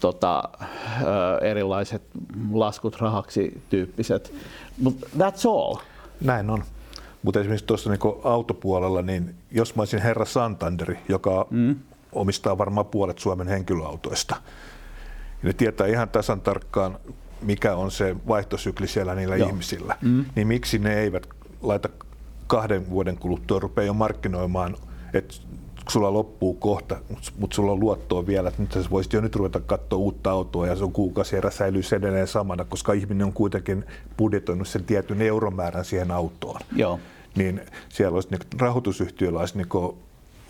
tota, 0.00 0.42
erilaiset 1.42 2.02
laskut 2.52 3.00
rahaksi 3.00 3.62
tyyppiset. 3.70 4.34
Mutta 4.82 5.06
that's 5.18 5.48
all. 5.48 5.76
Näin 6.20 6.50
on. 6.50 6.64
Mutta 7.22 7.40
esimerkiksi 7.40 7.66
tuossa 7.66 7.90
niin 7.90 8.00
autopuolella, 8.24 9.02
niin 9.02 9.34
jos 9.50 9.76
mä 9.76 9.80
olisin 9.80 10.02
herra 10.02 10.24
Santanderi, 10.24 10.98
joka 11.08 11.46
mm. 11.50 11.76
omistaa 12.12 12.58
varmaan 12.58 12.86
puolet 12.86 13.18
Suomen 13.18 13.48
henkilöautoista, 13.48 14.36
niin 14.36 15.46
ne 15.46 15.52
tietää 15.52 15.86
ihan 15.86 16.08
tasan 16.08 16.40
tarkkaan, 16.40 16.98
mikä 17.42 17.76
on 17.76 17.90
se 17.90 18.16
vaihtosykli 18.28 18.88
siellä 18.88 19.14
niillä 19.14 19.36
Joo. 19.36 19.48
ihmisillä, 19.48 19.96
mm. 20.02 20.24
niin 20.36 20.46
miksi 20.46 20.78
ne 20.78 21.00
eivät 21.00 21.26
laita 21.62 21.88
kahden 22.46 22.90
vuoden 22.90 23.18
kuluttua 23.18 23.58
rupeaa 23.58 23.86
jo 23.86 23.94
markkinoimaan, 23.94 24.76
että 25.14 25.34
sulla 25.90 26.12
loppuu 26.12 26.54
kohta, 26.54 26.96
mutta 27.38 27.54
sulla 27.54 27.72
on 27.72 27.80
luottoa 27.80 28.26
vielä, 28.26 28.48
että 28.48 28.62
nyt 28.62 28.72
sä 28.72 28.90
voisit 28.90 29.12
jo 29.12 29.20
nyt 29.20 29.36
ruveta 29.36 29.60
katsoa 29.60 29.98
uutta 29.98 30.30
autoa 30.30 30.66
ja 30.66 30.76
sun 30.76 30.92
kuukausi 30.92 31.36
erä 31.36 31.50
säilyy 31.50 31.82
edelleen 31.96 32.26
samana, 32.26 32.64
koska 32.64 32.92
ihminen 32.92 33.26
on 33.26 33.32
kuitenkin 33.32 33.84
budjetoinut 34.16 34.68
sen 34.68 34.84
tietyn 34.84 35.22
euromäärän 35.22 35.84
siihen 35.84 36.10
autoon. 36.10 36.60
Joo. 36.76 37.00
Niin 37.36 37.60
siellä 37.88 38.14
olisi, 38.14 38.28
niin 38.30 38.40
rahoitusyhtiöllä 38.58 39.40
olisi 39.40 39.56
niin 39.56 39.68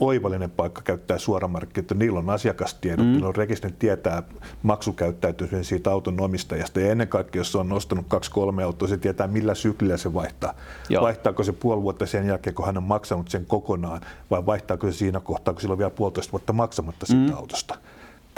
oivallinen 0.00 0.50
paikka 0.50 0.82
käyttää 0.82 1.18
suoramarkkinoita. 1.18 1.94
Niillä 1.94 2.18
on 2.18 2.30
asiakastiedot, 2.30 3.06
mm. 3.06 3.12
niillä 3.12 3.28
on 3.28 3.36
rekisteri 3.36 3.74
tietää 3.78 4.22
maksukäyttäytymisen 4.62 5.64
siitä 5.64 5.90
auton 5.90 6.20
omistajasta. 6.20 6.80
Ja 6.80 6.90
ennen 6.90 7.08
kaikkea, 7.08 7.40
jos 7.40 7.52
se 7.52 7.58
on 7.58 7.68
nostanut 7.68 8.06
kaksi-kolme 8.08 8.62
autoa, 8.62 8.88
se 8.88 8.96
tietää 8.96 9.26
millä 9.26 9.54
syklillä 9.54 9.96
se 9.96 10.14
vaihtaa. 10.14 10.54
Joo. 10.88 11.02
Vaihtaako 11.02 11.42
se 11.42 11.52
puoli 11.52 11.82
vuotta 11.82 12.06
sen 12.06 12.26
jälkeen, 12.26 12.54
kun 12.54 12.66
hän 12.66 12.76
on 12.76 12.82
maksanut 12.82 13.28
sen 13.28 13.46
kokonaan, 13.46 14.00
vai 14.30 14.46
vaihtaako 14.46 14.86
se 14.86 14.96
siinä 14.96 15.20
kohtaa, 15.20 15.54
kun 15.54 15.60
sillä 15.60 15.72
on 15.72 15.78
vielä 15.78 15.90
puolitoista 15.90 16.32
vuotta 16.32 16.52
maksamatta 16.52 17.06
siitä 17.06 17.32
mm. 17.32 17.38
autosta 17.38 17.78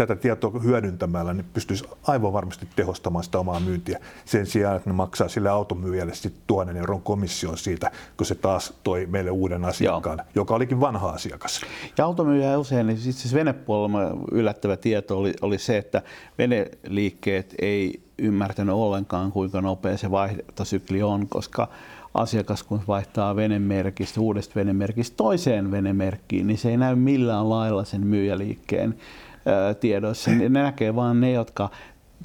tätä 0.07 0.17
tietoa 0.17 0.61
hyödyntämällä 0.63 1.35
niin 1.35 1.47
pystyisi 1.53 1.85
aivan 2.07 2.33
varmasti 2.33 2.69
tehostamaan 2.77 3.25
sitä 3.25 3.39
omaa 3.39 3.61
myyntiä 3.61 3.99
sen 4.25 4.47
sijaan, 4.47 4.77
että 4.77 4.91
ne 4.91 4.95
maksaa 4.95 5.29
sille 5.29 5.49
automyyjälle 5.49 6.15
sitten 6.15 6.43
tuhannen 6.47 6.77
euron 6.77 7.03
komission 7.03 7.59
siitä, 7.59 7.91
kun 8.17 8.27
se 8.27 8.35
taas 8.35 8.75
toi 8.83 9.07
meille 9.07 9.31
uuden 9.31 9.65
asiakkaan, 9.65 10.19
Joo. 10.19 10.27
joka 10.35 10.55
olikin 10.55 10.81
vanha 10.81 11.09
asiakas. 11.09 11.61
Ja 11.99 12.05
automyyjä 12.05 12.59
usein, 12.59 12.87
niin 12.87 12.99
siis 12.99 13.35
venepuolella 13.35 14.17
yllättävä 14.33 14.77
tieto 14.77 15.19
oli, 15.19 15.35
oli 15.43 15.59
se, 15.59 15.79
että 15.79 16.03
veneliikkeet 16.39 17.55
ei 17.59 18.01
ymmärtänyt 18.19 18.75
ollenkaan, 18.75 19.33
kuinka 19.33 19.61
nopea 19.61 19.97
se 19.97 20.11
vaihtosykli 20.11 21.03
on, 21.03 21.29
koska 21.29 21.69
asiakas 22.15 22.63
kun 22.63 22.81
vaihtaa 22.89 23.37
venemerkistä, 23.37 24.21
uudesta 24.21 24.55
venemerkistä 24.55 25.17
toiseen 25.17 25.71
venemerkkiin, 25.71 26.47
niin 26.47 26.59
se 26.59 26.71
ei 26.71 26.77
näy 26.77 26.95
millään 26.95 27.51
lailla 27.51 27.85
sen 27.85 28.07
myyjäliikkeen 28.07 28.95
tiedoissa. 29.81 30.31
Ne 30.31 30.49
näkee 30.49 30.97
vain 30.97 31.21
ne, 31.21 31.33
jotka 31.33 31.71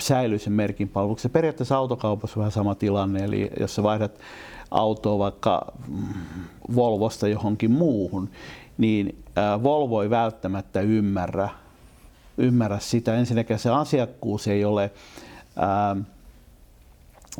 säilyy 0.01 0.39
sen 0.39 0.53
merkin 0.53 0.89
palveluksi. 0.89 1.29
Periaatteessa 1.29 1.77
autokaupassa 1.77 2.33
on 2.35 2.39
vähän 2.39 2.51
sama 2.51 2.75
tilanne, 2.75 3.23
eli 3.23 3.51
jos 3.59 3.75
sä 3.75 3.83
vaihdat 3.83 4.19
autoa 4.71 5.19
vaikka 5.19 5.73
mm, 5.87 6.03
Volvosta 6.75 7.27
johonkin 7.27 7.71
muuhun, 7.71 8.29
niin 8.77 9.23
Volvo 9.63 10.01
ei 10.01 10.09
välttämättä 10.09 10.81
ymmärrä, 10.81 11.49
ymmärrä 12.37 12.79
sitä. 12.79 13.15
Ensinnäkin 13.15 13.59
se 13.59 13.69
asiakkuus 13.69 14.47
ei 14.47 14.65
ole 14.65 14.91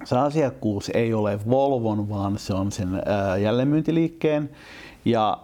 se 0.03 0.17
asiakkuus 0.17 0.91
ei 0.94 1.13
ole 1.13 1.39
Volvon, 1.50 2.10
vaan 2.10 2.39
se 2.39 2.53
on 2.53 2.72
sen 2.72 2.89
jälleenmyyntiliikkeen. 3.41 4.50
Ja 5.05 5.38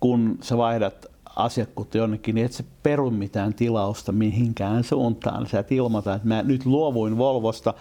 kun 0.00 0.38
sä 0.42 0.56
vaihdat 0.56 1.06
asiakkuutta 1.42 1.98
jonnekin, 1.98 2.34
niin 2.34 2.44
et 2.46 2.52
se 2.52 2.64
peru 2.82 3.10
mitään 3.10 3.54
tilausta 3.54 4.12
mihinkään 4.12 4.84
suuntaan. 4.84 5.46
Sä 5.46 5.58
et 5.58 5.72
ilmoita, 5.72 6.14
että 6.14 6.28
mä 6.28 6.42
nyt 6.42 6.66
luovuin 6.66 7.18
Volvosta, 7.18 7.74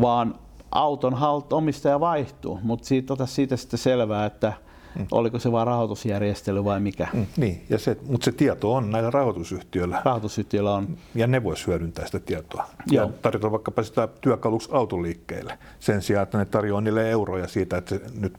vaan 0.00 0.34
auton 0.70 1.14
halt, 1.14 1.52
omistaja 1.52 2.00
vaihtuu, 2.00 2.60
mutta 2.62 2.86
siitä, 2.86 3.12
ota 3.12 3.26
siitä 3.26 3.56
sitten 3.56 3.78
selvää, 3.78 4.26
että 4.26 4.52
mm. 4.98 5.06
oliko 5.10 5.38
se 5.38 5.52
vain 5.52 5.66
rahoitusjärjestely 5.66 6.64
vai 6.64 6.80
mikä. 6.80 7.08
Mm, 7.12 7.26
niin, 7.36 7.64
ja 7.70 7.78
se, 7.78 7.96
mutta 8.08 8.24
se 8.24 8.32
tieto 8.32 8.74
on 8.74 8.90
näillä 8.90 9.10
rahoitusyhtiöillä. 9.10 10.02
Rahoitusyhtiöillä 10.04 10.74
on. 10.74 10.96
Ja 11.14 11.26
ne 11.26 11.44
vois 11.44 11.66
hyödyntää 11.66 12.06
sitä 12.06 12.18
tietoa. 12.20 12.66
Joo. 12.90 13.04
Ja 13.04 13.12
tarjota 13.22 13.50
vaikkapa 13.50 13.82
sitä 13.82 14.08
työkaluksi 14.20 14.68
autoliikkeelle 14.72 15.58
sen 15.80 16.02
sijaan, 16.02 16.22
että 16.22 16.38
ne 16.38 16.44
tarjoaa 16.44 16.80
niille 16.80 17.10
euroja 17.10 17.48
siitä, 17.48 17.76
että 17.76 17.94
se 17.94 18.00
nyt 18.20 18.34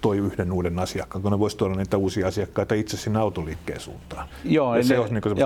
toi 0.00 0.18
yhden 0.18 0.52
uuden 0.52 0.78
asiakkaan, 0.78 1.22
kun 1.22 1.32
ne 1.32 1.38
voisi 1.38 1.56
tuoda 1.56 1.74
niitä 1.74 1.96
uusia 1.96 2.26
asiakkaita 2.26 2.74
itse 2.74 2.96
sinne 2.96 3.18
autoliikkeen 3.18 3.80
suuntaan. 3.80 4.28
Joo, 4.44 4.76
ja 4.76 4.84
se 4.84 4.98
olisi 4.98 5.14
niin 5.14 5.22
kuin 5.22 5.36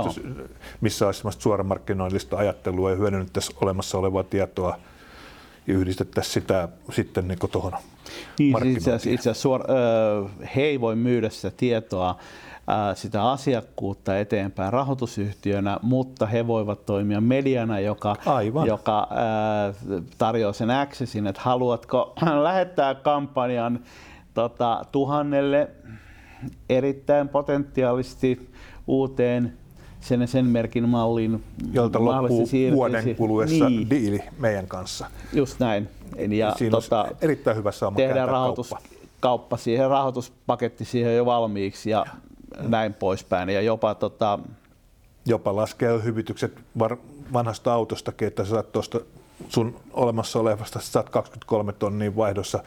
missä 0.81 1.07
olisi 1.07 1.23
suoramarkkinoillista 1.39 2.37
ajattelua 2.37 2.91
ja 2.91 2.97
hyödynnettäisiin 2.97 3.59
olemassa 3.61 3.99
olevaa 3.99 4.25
tietoa 4.25 4.79
ja 5.67 5.75
yhdistettäisiin 5.75 6.33
sitä 6.33 6.69
sitten 6.93 7.29
niin 7.29 7.39
tuohon 7.53 7.73
niin, 8.39 8.67
itse 8.67 8.91
asiassa, 8.91 9.11
itse 9.11 9.31
asiassa 9.31 9.43
suor, 9.43 9.65
he 10.57 10.63
ei 10.63 10.81
voi 10.81 10.97
myydä 10.97 11.31
sitä 11.31 11.51
tietoa 11.57 12.19
sitä 12.95 13.31
asiakkuutta 13.31 14.19
eteenpäin 14.19 14.73
rahoitusyhtiönä, 14.73 15.79
mutta 15.83 16.27
he 16.27 16.47
voivat 16.47 16.87
toimia 16.87 17.21
mediana, 17.21 17.81
joka, 17.81 18.17
Aivan. 18.27 18.67
joka 18.67 19.09
ää, 19.11 19.75
tarjoaa 20.19 20.53
sen 20.53 20.71
accessin, 20.71 21.27
että 21.27 21.43
haluatko 21.45 22.13
lähettää 22.43 22.95
kampanjan 22.95 23.81
tota, 24.35 24.85
tuhannelle 24.93 25.71
erittäin 26.69 27.29
potentiaalisesti 27.29 28.51
uuteen 28.87 29.53
sen, 30.01 30.29
sen 30.29 30.45
merkin 30.45 30.89
mallin. 30.89 31.45
Jolta 31.73 32.05
loppuu 32.05 32.49
vuoden 32.75 33.17
kuluessa 33.17 33.69
niin. 33.69 33.91
diili 33.91 34.21
meidän 34.39 34.67
kanssa. 34.67 35.07
Just 35.33 35.61
näin. 35.61 35.89
Ja 36.31 36.55
Siinä 36.59 36.71
tota, 36.71 37.09
erittäin 37.21 37.57
hyvä 37.57 37.73
saama 37.73 37.97
tehdään 37.97 38.29
rahoitus, 38.29 38.71
kauppa. 38.71 38.89
kauppa 39.21 39.57
siihen, 39.57 39.91
rahoituspaketti 39.91 40.85
siihen 40.85 41.17
jo 41.17 41.27
valmiiksi 41.27 41.91
ja, 41.91 42.05
ja. 42.57 42.69
näin 42.69 42.95
poispäin. 42.95 43.49
Ja 43.49 43.61
jopa, 43.61 43.95
tota, 43.95 44.39
jopa 45.27 45.57
laskee 45.57 46.03
hyvitykset 46.05 46.61
var, 46.79 46.97
vanhasta 47.33 47.73
autostakin, 47.73 48.29
että 48.29 48.45
sä 48.45 48.51
saat 48.51 48.73
tuosta 48.73 49.01
sun 49.49 49.77
olemassa 49.93 50.39
olevasta, 50.39 50.81
saat 50.81 51.11
23 51.11 51.73
tonnia 51.73 52.17
vaihdossa 52.17 52.65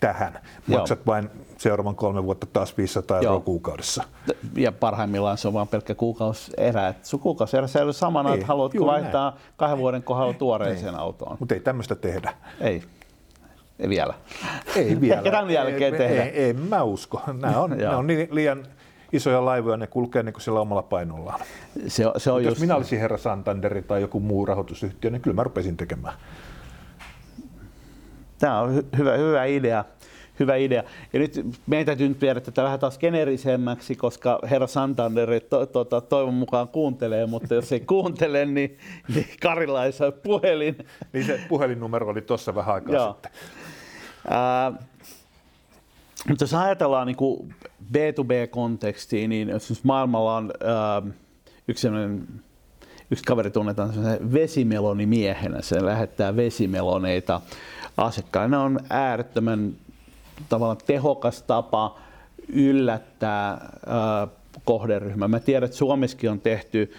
tähän. 0.00 0.40
Maksat 0.66 0.98
Joo. 0.98 1.06
vain 1.06 1.30
seuraavan 1.58 1.94
kolme 1.94 2.24
vuotta 2.24 2.46
taas 2.52 2.76
500 2.76 3.16
euroa 3.16 3.32
Joo. 3.32 3.40
kuukaudessa. 3.40 4.04
Ja 4.56 4.72
parhaimmillaan 4.72 5.38
se 5.38 5.48
on 5.48 5.54
vain 5.54 5.68
pelkkä 5.68 5.94
kuukausierä. 5.94 6.94
Sun 7.02 7.20
kuukausierä 7.20 7.66
säilyy 7.66 7.92
samana, 7.92 8.34
että 8.34 8.46
haluatko 8.46 8.86
vaihtaa 8.86 9.30
näin. 9.30 9.42
kahden 9.56 9.78
vuoden 9.78 10.02
kohdalla 10.02 10.34
tuoreeseen 10.34 10.94
ei. 10.94 11.00
autoon. 11.00 11.36
Mutta 11.40 11.54
ei 11.54 11.60
tämmöistä 11.60 11.94
tehdä. 11.94 12.32
Ei. 12.60 12.82
Ei 13.78 13.88
vielä. 13.88 14.14
Ei 14.76 15.00
vielä. 15.00 15.16
Ehkä 15.16 15.30
tämän 15.30 15.50
jälkeen 15.50 15.94
ei, 15.94 15.98
tehdä. 15.98 16.24
Ei, 16.24 16.30
ei, 16.30 16.52
mä 16.52 16.82
usko. 16.82 17.22
Nämä 17.40 17.60
on, 17.60 17.70
nämä 17.70 17.96
on 17.96 18.06
niin 18.06 18.28
liian 18.30 18.66
isoja 19.12 19.44
laivoja, 19.44 19.76
ne 19.76 19.86
kulkee 19.86 20.22
niin 20.22 20.32
kuin 20.32 20.42
sillä 20.42 20.60
omalla 20.60 20.82
painollaan. 20.82 21.40
Se, 21.86 22.04
se 22.16 22.30
on 22.30 22.44
jos 22.44 22.50
just... 22.50 22.60
minä 22.60 22.76
olisin 22.76 23.00
herra 23.00 23.16
Santanderi 23.16 23.82
tai 23.82 24.00
joku 24.00 24.20
muu 24.20 24.46
rahoitusyhtiö, 24.46 25.10
niin 25.10 25.22
kyllä 25.22 25.34
mä 25.34 25.42
rupesin 25.42 25.76
tekemään. 25.76 26.14
Tämä 28.38 28.60
on 28.60 28.78
hy- 28.78 28.98
hyvä, 28.98 29.16
hyvä 29.16 29.44
idea. 29.44 29.84
Hyvä 30.40 30.56
idea. 30.56 30.82
Ja 31.12 31.18
nyt 31.18 31.46
meidän 31.66 31.86
täytyy 31.86 32.08
nyt 32.08 32.20
viedä 32.20 32.40
tätä 32.40 32.62
vähän 32.62 32.78
taas 32.78 32.98
generisemmäksi, 32.98 33.94
koska 33.94 34.38
herra 34.50 34.66
Santander 34.66 35.40
to, 35.40 35.66
to, 35.66 35.84
to, 35.84 36.00
toivon 36.00 36.34
mukaan 36.34 36.68
kuuntelee, 36.68 37.26
mutta 37.26 37.54
jos 37.54 37.72
ei 37.72 37.80
kuuntele, 37.80 38.46
niin, 38.46 38.78
niin 39.14 39.26
Karilla 39.42 39.84
ei 39.84 39.92
saa 39.92 40.12
puhelin. 40.12 40.76
Niin 41.12 41.24
se 41.26 41.40
puhelinnumero 41.48 42.08
oli 42.08 42.22
tuossa 42.22 42.54
vähän 42.54 42.74
aikaa 42.74 42.94
Joo. 42.94 43.12
sitten. 43.12 43.32
Ää, 44.30 44.72
mutta 46.28 46.44
jos 46.44 46.54
ajatellaan 46.54 47.06
niin 47.06 47.16
kuin 47.16 47.54
B2B-kontekstia, 47.92 49.28
niin 49.28 49.48
jos 49.48 49.84
maailmalla 49.84 50.36
on 50.36 50.50
ää, 50.64 51.02
yksi 51.68 51.88
yksi 53.10 53.24
kaveri 53.24 53.50
tunnetaan 53.50 53.92
vesimelonimiehenä, 54.32 55.62
se 55.62 55.84
lähettää 55.84 56.36
vesimeloneita 56.36 57.40
asiakkaille. 57.96 58.48
Ne 58.48 58.56
on 58.56 58.80
äärettömän 58.90 59.72
tavallaan 60.48 60.78
tehokas 60.86 61.42
tapa 61.42 61.98
yllättää 62.48 63.50
äh, 63.52 64.28
kohderyhmä. 64.64 65.28
Mä 65.28 65.40
tiedän, 65.40 65.64
että 65.66 65.76
Suomessakin 65.76 66.30
on 66.30 66.40
tehty 66.40 66.92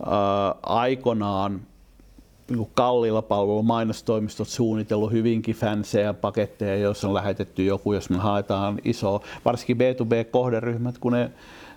äh, 0.00 0.08
aikanaan 0.62 1.60
niin 2.50 2.70
kalliilla 2.74 3.22
palvelulla 3.22 3.62
mainostoimistot 3.62 4.48
suunnitellut 4.48 5.12
hyvinkin 5.12 5.54
fansseja 5.54 6.14
paketteja, 6.14 6.76
joissa 6.76 7.08
on 7.08 7.14
lähetetty 7.14 7.64
joku, 7.64 7.92
jos 7.92 8.10
me 8.10 8.16
haetaan 8.16 8.78
iso, 8.84 9.22
varsinkin 9.44 9.76
B2B-kohderyhmät, 9.76 10.98
kun 10.98 11.12
ne 11.12 11.30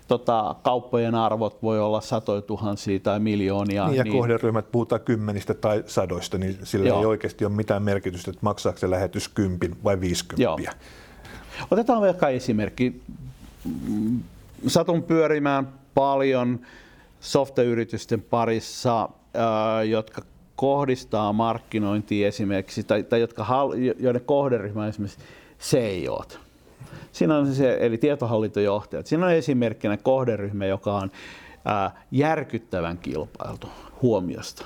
tota, 0.10 0.56
kauppojen 0.64 1.16
arvot 1.16 1.64
voi 1.64 1.80
olla 1.80 2.02
satoja 2.02 2.42
tuhansia 2.42 3.00
tai 3.00 3.20
miljoonia. 3.20 3.88
Niin, 3.88 3.98
ja 3.98 4.04
niin... 4.04 4.14
kohderyhmät 4.14 4.72
puhutaan 4.72 5.02
kymmenistä 5.02 5.54
tai 5.54 5.84
sadoista, 5.86 6.38
niin 6.38 6.58
sillä 6.64 6.88
Joo. 6.88 7.00
ei 7.00 7.06
oikeasti 7.06 7.46
ole 7.46 7.54
mitään 7.54 7.84
merkitystä, 7.84 8.32
että 8.32 8.40
maksaako 8.42 8.80
se 8.80 8.90
lähetys 8.90 9.28
kympin 9.28 9.78
vai 9.84 10.02
viisikymppiä. 10.02 10.74
Otetaan 11.72 12.02
vaikka 12.02 12.30
esimerkki. 12.30 13.02
Satun 14.68 15.04
pyörimään 15.04 15.68
paljon 15.94 16.60
softayritysten 17.20 18.22
parissa, 18.22 19.10
jotka 19.90 20.22
kohdistaa 20.56 21.34
markkinointia 21.34 22.28
esimerkiksi, 22.28 22.84
tai, 22.84 23.04
tai 23.04 23.20
jotka, 23.22 23.46
joiden 24.00 24.22
kohderyhmä 24.26 24.82
on 24.82 24.90
esimerkiksi 24.90 25.20
CEOt 25.60 26.49
Siinä 27.12 27.38
on 27.38 27.54
se, 27.54 27.78
eli 27.80 27.98
tietohallintojohtajat. 27.98 29.08
Siinä 29.08 29.26
on 29.26 29.34
esimerkkinä 29.34 29.98
kohderyhmä, 29.98 30.66
joka 30.66 30.94
on 30.94 31.12
järkyttävän 32.12 32.98
kilpailtu 32.98 33.68
huomiosta. 34.02 34.66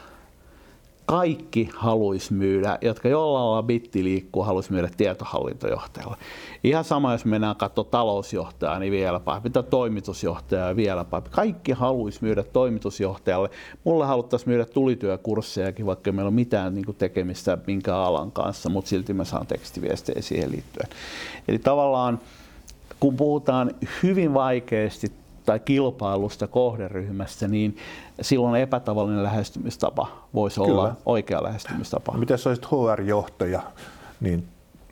Kaikki 1.06 1.70
haluaisi 1.76 2.34
myydä, 2.34 2.78
jotka 2.82 3.08
jollain 3.08 3.46
lailla 3.46 3.64
bitti 3.64 4.04
liikkuu, 4.04 4.44
haluaisi 4.44 4.72
myydä 4.72 4.90
tietohallintojohtajalle. 4.98 6.18
Ihan 6.64 6.84
sama, 6.84 7.12
jos 7.12 7.26
mennään 7.26 7.56
katsoa 7.56 7.84
talousjohtajaa, 7.84 8.80
niin 8.80 8.92
vielä 8.92 9.20
pahempi, 9.20 9.50
tai 9.50 9.64
toimitusjohtajaa 9.64 10.76
vielä 10.76 11.04
pahempi. 11.04 11.30
Kaikki 11.30 11.72
haluaisi 11.72 12.20
myydä 12.22 12.44
toimitusjohtajalle. 12.44 13.50
Mulle 13.84 14.06
haluttaisiin 14.06 14.50
myydä 14.50 14.66
tulityökurssejakin, 14.66 15.86
vaikka 15.86 16.12
meillä 16.12 16.28
ole 16.30 16.36
mitään 16.36 16.76
niin 16.76 16.96
tekemistä 16.98 17.58
minkään 17.68 18.00
alan 18.00 18.32
kanssa, 18.32 18.70
mutta 18.70 18.90
silti 18.90 19.14
mä 19.14 19.24
saan 19.24 19.48
tekstiviestejä 19.48 20.22
siihen 20.22 20.52
liittyen. 20.52 20.90
Eli 21.48 21.60
tavallaan 21.60 22.20
kun 23.00 23.18
puhutaan 23.18 23.72
hyvin 24.04 24.34
vaikeasti 24.34 25.12
tai 25.46 25.60
kilpailusta 25.60 26.48
kohderyhmästä, 26.48 27.48
niin 27.48 27.78
silloin 28.22 28.62
epätavallinen 28.62 29.24
lähestymistapa 29.24 30.08
voisi 30.34 30.60
Kyllä. 30.60 30.82
olla 30.82 30.96
oikea 31.06 31.44
lähestymistapa. 31.44 32.14
Miten 32.18 32.38
sä 32.38 32.50
olisit 32.50 32.66
HR-johtaja, 32.66 33.62
niin 34.20 34.48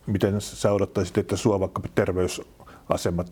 miten 0.06 0.42
sä 0.42 0.72
odottaisit, 0.72 1.18
että 1.18 1.38
sua 1.38 1.60
vaikka 1.60 1.82
terveysasemat, 1.96 3.32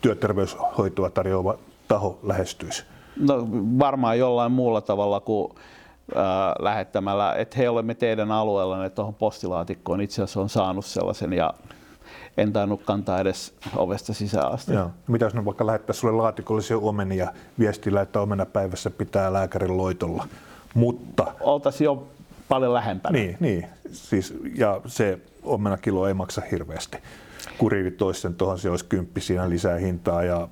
työterveyshoitoa 0.00 1.10
tarjoava 1.10 1.58
taho 1.88 2.18
lähestyisi? 2.22 2.84
No 3.20 3.46
varmaan 3.78 4.18
jollain 4.18 4.52
muulla 4.52 4.80
tavalla 4.80 5.20
kuin 5.20 5.52
äh, 6.16 6.22
lähettämällä, 6.58 7.34
että 7.34 7.56
he 7.56 7.68
olemme 7.68 7.94
teidän 7.94 8.32
alueella, 8.32 8.86
että 8.86 8.96
tuohon 8.96 9.14
postilaatikkoon 9.14 10.00
itse 10.00 10.22
asiassa 10.22 10.40
on 10.40 10.48
saanut 10.48 10.84
sellaisen 10.84 11.32
ja 11.32 11.54
en 12.36 12.52
tainnut 12.52 12.82
kantaa 12.84 13.20
edes 13.20 13.54
ovesta 13.76 14.14
sisään 14.14 14.52
asti. 14.52 14.72
Joo. 14.72 14.90
Mitä 15.08 15.24
jos 15.24 15.34
ne 15.34 15.44
vaikka 15.44 15.66
lähettää 15.66 15.94
sulle 15.94 16.14
laatikollisia 16.14 16.78
omenia 16.78 17.32
viestillä, 17.58 18.00
että 18.00 18.20
omenapäivässä 18.20 18.90
pitää 18.90 19.32
lääkärin 19.32 19.76
loitolla, 19.76 20.28
mutta... 20.74 21.34
Oltaisiin 21.40 21.84
jo 21.84 22.06
paljon 22.48 22.74
lähempänä. 22.74 23.12
Niin, 23.12 23.36
niin. 23.40 23.66
Siis, 23.92 24.34
ja 24.54 24.80
se 24.86 25.18
omenakilo 25.42 26.08
ei 26.08 26.14
maksa 26.14 26.42
hirveästi. 26.50 26.98
Kuriivi 27.58 27.90
toisen 27.90 28.34
tuohon 28.34 28.58
se 28.58 28.70
olisi 28.70 28.84
kymppi 28.84 29.20
siinä 29.20 29.50
lisää 29.50 29.78
hintaa 29.78 30.22
ja 30.22 30.48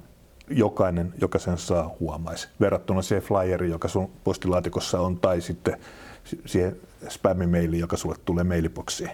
jokainen, 0.48 1.14
joka 1.20 1.38
sen 1.38 1.58
saa, 1.58 1.96
huomaisi. 2.00 2.48
Verrattuna 2.60 3.02
siihen 3.02 3.24
flyeriin, 3.24 3.70
joka 3.70 3.88
sun 3.88 4.10
postilaatikossa 4.24 5.00
on, 5.00 5.18
tai 5.18 5.40
sitten 5.40 5.76
siihen 6.46 6.76
spämmimeiliin, 7.08 7.80
joka 7.80 7.96
sulle 7.96 8.16
tulee 8.24 8.44
mailiboksiin. 8.44 9.10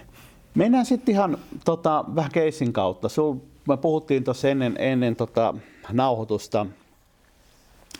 Mennään 0.57 0.85
sitten 0.85 1.15
ihan 1.15 1.37
tota, 1.65 2.05
vähän 2.15 2.31
keisin 2.31 2.73
kautta. 2.73 3.09
Sul, 3.09 3.35
me 3.67 3.77
puhuttiin 3.77 4.23
tuossa 4.23 4.49
ennen, 4.49 4.75
ennen 4.79 5.15
tota, 5.15 5.53
nauhoitusta 5.91 6.65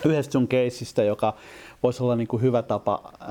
yhdestä 0.06 0.32
sun 0.32 0.48
keisistä, 0.48 1.04
joka 1.04 1.34
voisi 1.84 2.04
olla 2.04 2.16
niin 2.16 2.28
kuin 2.28 2.42
hyvä 2.42 2.62
tapa 2.62 3.12
ää, 3.20 3.30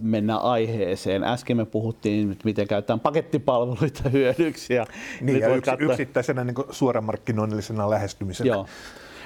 mennä 0.00 0.36
aiheeseen. 0.36 1.24
Äsken 1.24 1.56
me 1.56 1.64
puhuttiin, 1.64 2.38
miten 2.44 2.68
käytetään 2.68 3.00
pakettipalveluita 3.00 4.08
hyödyksi. 4.12 4.74
Ja 4.74 4.86
niin, 5.20 5.40
ja 5.40 5.54
yks, 5.54 5.64
katsoa... 5.64 5.90
yksittäisenä 5.90 6.44
niin 6.44 6.54
suoramarkkinoinnillisena 6.70 7.90
lähestymisenä. 7.90 8.48
Joo. 8.48 8.66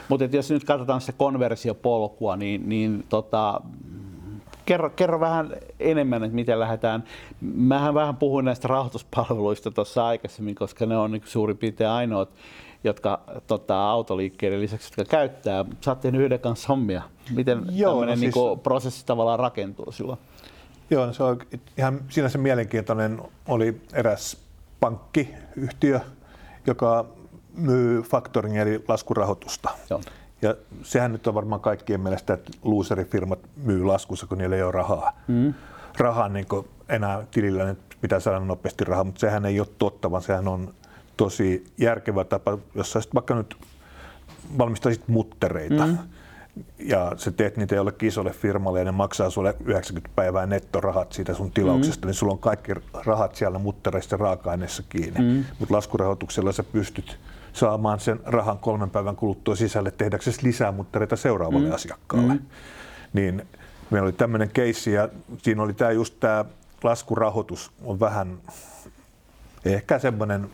Mutta 0.09 0.25
jos 0.33 0.51
nyt 0.51 0.65
katsotaan 0.65 1.01
sitä 1.01 1.13
konversiopolkua, 1.13 2.37
niin, 2.37 2.69
niin 2.69 3.05
tota, 3.09 3.61
kerro, 4.65 4.91
kerro 4.91 5.21
vähän 5.21 5.57
enemmän, 5.81 6.25
että 6.25 6.35
miten 6.35 6.61
lähdetään. 6.61 7.05
Mähän 7.41 7.95
vähän 7.95 8.17
puhuin 8.17 8.45
näistä 8.45 8.69
rahoituspalveluista 8.69 9.71
tuossa 9.71 10.07
aikaisemmin, 10.07 10.55
koska 10.55 10.87
ne 10.87 10.97
on 10.97 11.13
niin 11.13 11.23
suurin 11.25 11.59
piirtein 11.59 11.91
ainoat, 11.91 12.29
jotka 12.85 13.21
tota, 13.47 13.91
autoliikkeiden 13.91 14.61
lisäksi, 14.61 14.93
jotka 14.99 15.11
käyttää. 15.11 15.65
Sä 15.81 15.91
oot 15.91 16.01
tehnyt 16.01 16.21
yhden 16.21 16.41
kanssa 16.41 16.69
hommia. 16.69 17.03
Miten 17.31 17.67
Joo, 17.71 17.93
tämmöinen 17.93 18.19
no 18.19 18.21
siis, 18.21 18.35
niin 18.35 18.59
prosessi 18.59 19.07
tavallaan 19.07 19.39
rakentuu 19.39 19.93
silloin? 19.93 20.19
Joo, 20.91 21.07
no 21.07 21.13
se 21.13 21.23
on 21.23 21.39
ihan 21.79 22.01
sinänsä 22.09 22.39
mielenkiintoinen. 22.39 23.23
Oli 23.49 23.81
eräs 23.93 24.37
pankkiyhtiö, 24.81 26.01
joka 26.67 27.05
myy 27.55 28.03
factoring 28.03 28.57
eli 28.57 28.85
laskurahoitusta. 28.89 29.71
Joo. 29.91 30.01
Ja 30.45 30.55
sehän 30.83 31.13
nyt 31.13 31.27
on 31.27 31.35
varmaan 31.35 31.61
kaikkien 31.61 32.01
mielestä, 32.01 32.35
että 32.35 32.53
loserifirmat 32.63 33.39
myy 33.57 33.85
laskussa, 33.85 34.27
kun 34.27 34.39
niillä 34.39 34.57
ei 34.57 34.63
ole 34.63 34.73
rahaa. 34.73 35.21
Mm. 35.29 35.55
Rahaa 35.99 36.29
niin 36.29 36.47
enää 36.89 37.27
tilillä, 37.31 37.65
nyt 37.65 37.79
pitää 38.01 38.21
saada 38.21 38.41
nopeasti 38.41 38.85
rahaa, 38.85 39.05
mutta 39.05 39.21
sehän 39.21 39.47
ei 39.47 39.61
ole 39.61 39.69
totta, 39.79 40.11
vaan 40.11 40.23
sehän 40.23 40.49
on 40.49 40.75
tosi 41.17 41.65
järkevä 41.79 42.25
tapa, 42.25 42.59
jos 42.75 42.93
sä 42.93 43.01
vaikka 43.15 43.35
nyt 43.35 43.57
valmistaisit 44.59 45.09
muttereita. 45.09 45.87
Mm 45.87 45.99
ja 46.79 47.13
sä 47.17 47.31
teet 47.31 47.57
niitä 47.57 47.75
jollekin 47.75 48.09
isolle 48.09 48.33
firmalle 48.33 48.79
ja 48.79 48.85
ne 48.85 48.91
maksaa 48.91 49.31
sulle 49.31 49.55
90 49.65 50.15
päivää 50.17 50.47
nettorahat 50.47 51.13
siitä 51.13 51.35
sun 51.35 51.51
tilauksesta, 51.51 52.07
mm. 52.07 52.09
niin 52.09 52.15
sulla 52.15 52.33
on 52.33 52.39
kaikki 52.39 52.73
rahat 53.05 53.35
siellä 53.35 53.59
muttereista 53.59 54.17
raaka-aineessa 54.17 54.83
kiinni. 54.89 55.21
Mm. 55.21 55.45
Mutta 55.59 55.75
laskurahoituksella 55.75 56.53
sä 56.53 56.63
pystyt 56.63 57.19
saamaan 57.55 58.01
sen 58.01 58.21
rahan 58.25 58.59
kolmen 58.59 58.91
päivän 58.91 59.17
kuluttua 59.17 59.57
sisälle 59.57 59.91
tehdäksesi 59.91 60.47
lisää 60.47 60.73
muttereita 60.73 61.17
seuraavalle 61.17 61.69
mm. 61.69 61.75
asiakkaalle. 61.75 62.35
Mm. 62.35 62.41
Niin 63.13 63.43
meillä 63.91 64.07
oli 64.07 64.13
tämmöinen 64.13 64.51
keissi 64.51 64.93
ja 64.93 65.09
siinä 65.43 65.63
oli 65.63 65.73
tämä 65.75 65.91
just 65.91 66.15
tämä 66.21 66.45
laskurahoitus 66.83 67.73
on 67.85 68.01
vähän 68.01 68.39
ehkä 69.65 69.99
semmoinen 69.99 70.51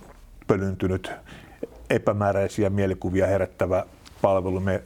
pölyntynyt 0.46 1.12
epämääräisiä 1.90 2.70
mielikuvia 2.70 3.26
herättävä 3.26 3.84
palvelu. 4.22 4.60
Me 4.60 4.82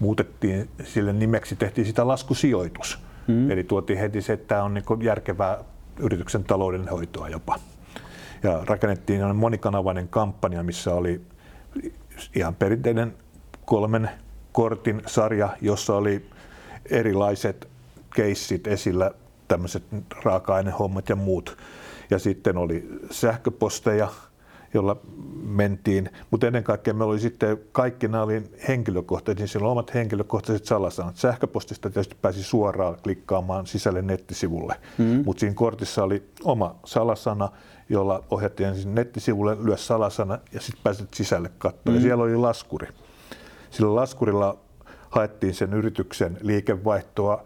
muutettiin 0.00 0.68
sille 0.84 1.12
nimeksi, 1.12 1.56
tehtiin 1.56 1.86
sitä 1.86 2.08
laskusijoitus. 2.08 2.98
Mm. 3.26 3.50
Eli 3.50 3.64
tuotiin 3.64 3.98
heti 3.98 4.22
se, 4.22 4.32
että 4.32 4.48
tämä 4.48 4.62
on 4.62 4.74
niin 4.74 5.02
järkevää 5.02 5.58
yrityksen 5.98 6.44
taloudenhoitoa 6.44 7.28
jopa. 7.28 7.58
Ja 8.42 8.62
rakennettiin 8.66 9.36
monikanavainen 9.36 10.08
kampanja, 10.08 10.62
missä 10.62 10.94
oli 10.94 11.20
ihan 12.34 12.54
perinteinen 12.54 13.14
kolmen 13.64 14.10
kortin 14.52 15.02
sarja, 15.06 15.56
jossa 15.60 15.94
oli 15.96 16.26
erilaiset 16.90 17.68
keissit 18.14 18.66
esillä, 18.66 19.10
tämmöiset 19.48 19.82
raaka-ainehommat 20.24 21.08
ja 21.08 21.16
muut. 21.16 21.56
Ja 22.10 22.18
sitten 22.18 22.56
oli 22.56 22.88
sähköposteja, 23.10 24.08
jolla 24.74 24.96
mentiin, 25.42 26.10
mutta 26.30 26.46
ennen 26.46 26.64
kaikkea 26.64 26.94
meillä 26.94 27.10
oli 27.10 27.20
sitten, 27.20 27.58
kaikki 27.72 28.08
nämä 28.08 28.22
oli 28.22 28.42
henkilökohtaiset, 28.68 29.38
niin 29.38 29.48
siellä 29.48 29.68
omat 29.68 29.94
henkilökohtaiset 29.94 30.64
salasanat. 30.66 31.16
Sähköpostista 31.16 31.90
tietysti 31.90 32.16
pääsi 32.22 32.42
suoraan 32.42 32.96
klikkaamaan 33.02 33.66
sisälle 33.66 34.02
nettisivulle, 34.02 34.74
mm-hmm. 34.98 35.22
mutta 35.26 35.40
siinä 35.40 35.54
kortissa 35.54 36.04
oli 36.04 36.22
oma 36.44 36.76
salasana, 36.84 37.48
jolla 37.88 38.24
ohjattiin 38.30 38.68
ensin 38.68 38.94
nettisivulle, 38.94 39.56
lyö 39.64 39.76
salasana 39.76 40.38
ja 40.52 40.60
sitten 40.60 40.82
pääsit 40.82 41.14
sisälle 41.14 41.50
katsomaan. 41.58 41.82
Mm-hmm. 41.86 41.96
Ja 41.96 42.00
siellä 42.00 42.24
oli 42.24 42.36
laskuri. 42.36 42.88
Sillä 43.70 43.94
laskurilla 43.94 44.58
haettiin 45.10 45.54
sen 45.54 45.72
yrityksen 45.72 46.38
liikevaihtoa, 46.40 47.44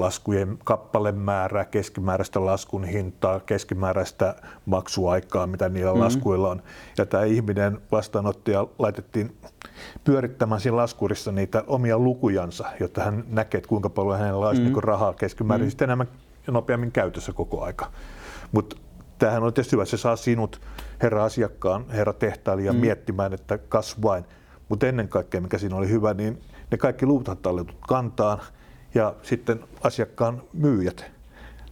laskujen 0.00 0.58
kappalemäärää, 0.64 1.64
keskimääräistä 1.64 2.46
laskun 2.46 2.84
hintaa, 2.84 3.40
keskimääräistä 3.40 4.34
maksuaikaa, 4.66 5.46
mitä 5.46 5.68
niillä 5.68 5.90
mm-hmm. 5.90 6.04
laskuilla 6.04 6.50
on. 6.50 6.62
Ja 6.98 7.06
tämä 7.06 7.24
ihminen 7.24 7.78
vastaanottaja 7.92 8.66
laitettiin 8.78 9.36
pyörittämään 10.04 10.60
siinä 10.60 10.76
laskurissa 10.76 11.32
niitä 11.32 11.64
omia 11.66 11.98
lukujansa, 11.98 12.64
jotta 12.80 13.02
hän 13.02 13.24
näkee, 13.28 13.58
että 13.58 13.68
kuinka 13.68 13.90
paljon 13.90 14.18
hänellä 14.18 14.46
olisi 14.46 14.62
mm-hmm. 14.62 14.74
niin 14.74 14.84
rahaa 14.84 15.12
keskimäärin 15.12 15.68
mm-hmm. 15.68 15.84
enemmän 15.84 16.08
ja 16.46 16.52
nopeammin 16.52 16.92
käytössä 16.92 17.32
koko 17.32 17.62
aika. 17.62 17.90
Mutta 18.52 18.76
tämähän 19.18 19.42
on 19.42 19.54
tietysti 19.54 19.76
hyvä, 19.76 19.84
se 19.84 19.96
saa 19.96 20.16
sinut, 20.16 20.60
herra 21.02 21.24
asiakkaan, 21.24 21.90
herra 21.90 22.12
tehtailijan, 22.12 22.74
mm-hmm. 22.74 22.86
miettimään, 22.86 23.32
että 23.32 23.58
kasvain. 23.58 24.24
Mutta 24.68 24.86
ennen 24.86 25.08
kaikkea, 25.08 25.40
mikä 25.40 25.58
siinä 25.58 25.76
oli 25.76 25.88
hyvä, 25.88 26.14
niin 26.14 26.42
ne 26.70 26.78
kaikki 26.78 27.06
luvut 27.06 27.42
talletut 27.42 27.76
kantaan– 27.88 28.38
ja 28.94 29.14
sitten 29.22 29.60
asiakkaan 29.82 30.42
myyjät 30.52 31.12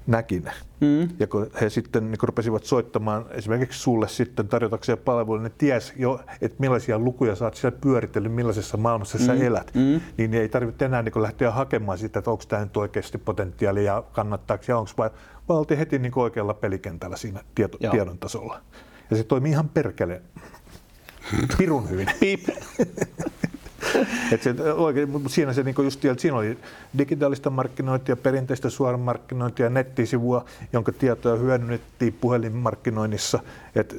näki 0.06 0.40
ne. 0.40 0.52
Mm. 0.80 1.09
Ja 1.18 1.26
kun 1.26 1.50
he 1.61 1.70
sitten 1.70 2.11
niin 2.11 2.18
kun 2.18 2.28
rupesivat 2.28 2.64
soittamaan 2.64 3.24
esimerkiksi 3.30 3.80
sulle 3.80 4.09
sitten 4.09 4.48
tarjotakseen 4.48 4.98
palveluja, 4.98 5.42
ne 5.42 5.50
ties 5.59 5.92
jo, 5.96 6.20
että 6.40 6.56
millaisia 6.59 6.98
lukuja 6.98 7.35
sä 7.35 7.44
oot 7.44 7.54
siellä 7.54 7.78
pyöritellyt, 7.80 8.33
millaisessa 8.33 8.76
maailmassa 8.76 9.18
mm. 9.18 9.24
sä 9.24 9.35
elät. 9.35 9.70
Mm. 9.74 10.00
Niin 10.16 10.35
ei 10.35 10.48
tarvitse 10.48 10.85
enää 10.85 11.02
niin 11.02 11.22
lähteä 11.22 11.50
hakemaan 11.50 11.98
sitä, 11.98 12.18
että 12.18 12.30
onko 12.30 12.44
tämä 12.48 12.64
nyt 12.64 12.76
oikeasti 12.76 13.18
potentiaalia 13.18 13.92
ja 13.92 14.04
kannattaako 14.12 14.64
ja 14.68 14.78
onko 14.78 14.90
vai, 14.98 15.11
vaan 15.48 15.59
oltiin 15.59 15.78
heti 15.78 15.98
niin 15.98 16.12
oikealla 16.16 16.54
pelikentällä 16.54 17.16
siinä 17.16 17.40
tieto, 17.54 17.78
tiedon 17.90 18.18
tasolla. 18.18 18.61
Ja 19.11 19.16
se 19.16 19.24
toimii 19.24 19.52
ihan 19.52 19.68
perkele 19.68 20.22
pirun 21.59 21.90
hyvin. 21.90 22.09
Pip. 22.20 22.48
Et 24.33 24.42
se, 24.42 24.55
oikein, 24.76 25.22
siinä, 25.26 25.53
se, 25.53 25.62
niin 25.62 25.74
just, 25.85 26.00
siinä 26.18 26.37
oli 26.37 26.59
digitaalista 26.98 27.50
markkinointia, 27.50 28.16
perinteistä 28.16 28.70
suoramarkkinointia 28.70 29.66
ja 29.66 29.70
nettisivua, 29.70 30.44
jonka 30.72 30.92
tietoja 30.92 31.37
hyödynnettiin 31.37 32.12
puhelinmarkkinoinnissa. 32.12 33.38
Et, 33.74 33.96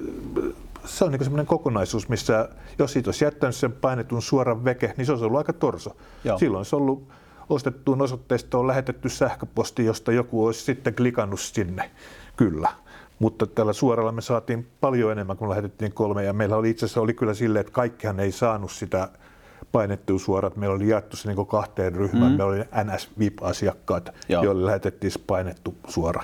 se 0.86 1.06
on 1.06 1.12
niin 1.12 1.23
semmoinen 1.23 1.45
kokonaisuus, 1.45 2.10
missä 2.10 2.49
jos 2.80 2.93
siitä 2.93 3.08
olisi 3.08 3.25
jättänyt 3.25 3.56
sen 3.56 3.71
painetun 3.71 4.21
suoran 4.21 4.65
veke, 4.65 4.93
niin 4.97 5.06
se 5.06 5.12
olisi 5.12 5.25
ollut 5.25 5.38
aika 5.38 5.54
torso. 5.54 5.95
Joo. 6.23 6.38
Silloin 6.38 6.65
se 6.65 6.75
on 6.75 6.82
ollut 6.82 7.08
ostettuun 7.49 8.01
osoitteesta 8.01 8.67
lähetetty 8.67 9.10
sähköposti, 9.10 9.86
josta 9.86 10.12
joku 10.12 10.45
olisi 10.45 10.62
sitten 10.62 10.95
klikannut 10.95 11.39
sinne. 11.39 11.91
Kyllä. 12.38 12.69
Mutta 13.19 13.47
tällä 13.47 13.73
suoralla 13.73 14.12
me 14.12 14.21
saatiin 14.21 14.67
paljon 14.82 15.12
enemmän 15.12 15.38
kuin 15.38 15.49
lähetettiin 15.49 15.93
kolme 15.93 16.23
ja 16.23 16.34
meillä 16.34 16.56
oli 16.56 16.69
itse 16.69 16.86
asiassa 16.86 17.01
oli 17.01 17.13
kyllä 17.13 17.34
silleen, 17.34 17.62
että 17.62 17.73
kaikkihan 17.73 18.19
ei 18.19 18.32
saanut 18.32 18.71
sitä 18.71 19.10
painettu 19.71 20.19
suorat. 20.19 20.55
Meillä 20.55 20.75
oli 20.75 20.88
jaettu 20.88 21.17
se 21.17 21.34
niin 21.34 21.47
kahteen 21.47 21.95
ryhmään. 21.95 22.31
Mm. 22.31 22.38
Meillä 22.38 22.53
oli 22.53 22.60
NS-VIP-asiakkaat, 22.60 24.10
Joo. 24.29 24.43
joille 24.43 24.65
lähetettiin 24.65 25.12
painettu 25.27 25.75
suora. 25.88 26.23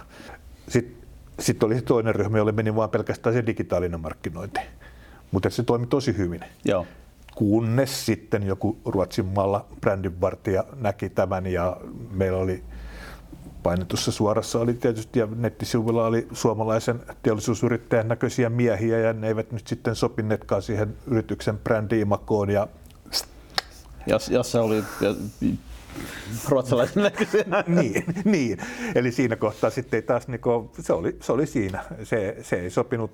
Sitten, 0.67 1.07
sitten 1.39 1.67
oli 1.67 1.75
se 1.75 1.81
toinen 1.81 2.15
ryhmä, 2.15 2.37
jolle 2.37 2.51
meni 2.51 2.75
vain 2.75 2.89
pelkästään 2.89 3.35
se 3.35 3.45
digitaalinen 3.45 3.99
markkinointi. 3.99 4.59
Mutta 5.31 5.49
se 5.49 5.63
toimi 5.63 5.87
tosi 5.87 6.17
hyvin. 6.17 6.41
Joo. 6.65 6.85
Kunnes 7.35 8.05
sitten 8.05 8.43
joku 8.43 8.77
Ruotsin 8.85 9.25
maalla 9.25 9.65
brändinvartija 9.81 10.63
näki 10.75 11.09
tämän 11.09 11.47
ja 11.47 11.77
meillä 12.11 12.37
oli 12.37 12.63
painetussa 13.63 14.11
suorassa 14.11 14.59
oli 14.59 14.73
tietysti 14.73 15.19
ja 15.19 15.27
nettisivuilla 15.35 16.05
oli 16.05 16.27
suomalaisen 16.33 16.99
teollisuusyrittäjän 17.23 18.07
näköisiä 18.07 18.49
miehiä 18.49 18.99
ja 18.99 19.13
ne 19.13 19.27
eivät 19.27 19.51
nyt 19.51 19.67
sitten 19.67 19.95
sopineetkaan 19.95 20.61
siihen 20.61 20.97
yrityksen 21.07 21.57
brändi-imakoon 21.57 22.49
ja 22.49 22.67
jos, 24.07 24.29
jos 24.29 24.51
se 24.51 24.59
oli 24.59 24.83
ruotsalaisen 26.49 27.03
näköisenä. 27.03 27.63
niin, 27.81 28.03
niin, 28.25 28.57
eli 28.95 29.11
siinä 29.11 29.35
kohtaa 29.35 29.69
sitten 29.69 30.03
taas, 30.03 30.27
niinku, 30.27 30.71
se, 30.79 30.93
oli, 30.93 31.17
se 31.21 31.31
oli 31.31 31.47
siinä. 31.47 31.83
Se, 32.03 32.37
se 32.41 32.55
ei 32.55 32.69
sopinut 32.69 33.11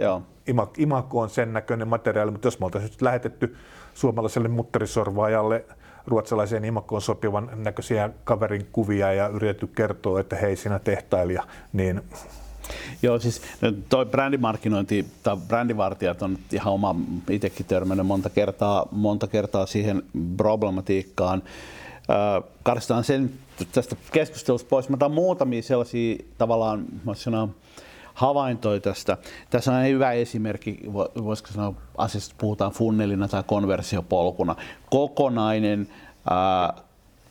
ima, 0.48 0.72
imakoon 0.78 1.30
sen 1.30 1.54
näköinen 1.54 1.88
materiaali, 1.88 2.32
mutta 2.32 2.48
jos 2.48 2.60
me 2.60 2.66
oltaisiin 2.66 2.94
lähetetty 3.02 3.56
suomalaiselle 3.94 4.48
mutterisorvaajalle 4.48 5.66
ruotsalaiseen 6.08 6.66
imakoon 6.66 7.02
sopivan 7.02 7.50
näköisiä 7.56 8.10
kaverin 8.24 8.68
kuvia 8.72 9.14
ja 9.14 9.28
yritetty 9.28 9.68
kertoa, 9.68 10.20
että 10.20 10.36
hei 10.36 10.56
sinä 10.56 10.80
tehtailija, 10.80 11.44
niin 11.74 12.02
Joo, 13.02 13.20
siis 13.20 13.42
toi 13.90 14.06
brändimarkkinointi 14.06 15.06
tai 15.24 15.38
brändivartijat 15.48 16.22
on 16.22 16.38
ihan 16.52 16.74
oma, 16.74 16.96
itsekin 17.30 17.66
törmännyt 17.66 18.08
monta 18.08 18.30
kertaa, 18.30 18.88
monta 18.92 19.28
kertaa 19.28 19.66
siihen 19.66 20.04
problematiikkaan. 20.38 21.44
Karstaan 22.64 23.04
sen 23.04 23.32
tästä 23.72 23.96
keskustelusta 24.12 24.70
pois. 24.70 24.90
Mä 24.90 24.94
otan 24.94 25.12
muutamia 25.12 25.62
sellaisia 25.62 26.16
tavallaan, 26.38 26.86
sanoa, 27.14 27.50
havaintoja 28.14 28.80
tästä. 28.80 29.18
Tässä 29.50 29.74
on 29.74 29.86
hyvä 29.86 30.12
esimerkki, 30.12 30.80
voisiko 31.24 31.50
sanoa, 31.52 31.74
asiasta 31.98 32.36
puhutaan 32.38 32.72
funnelina 32.72 33.28
tai 33.28 33.44
konversiopolkuna. 33.48 34.56
Kokonainen 34.90 35.88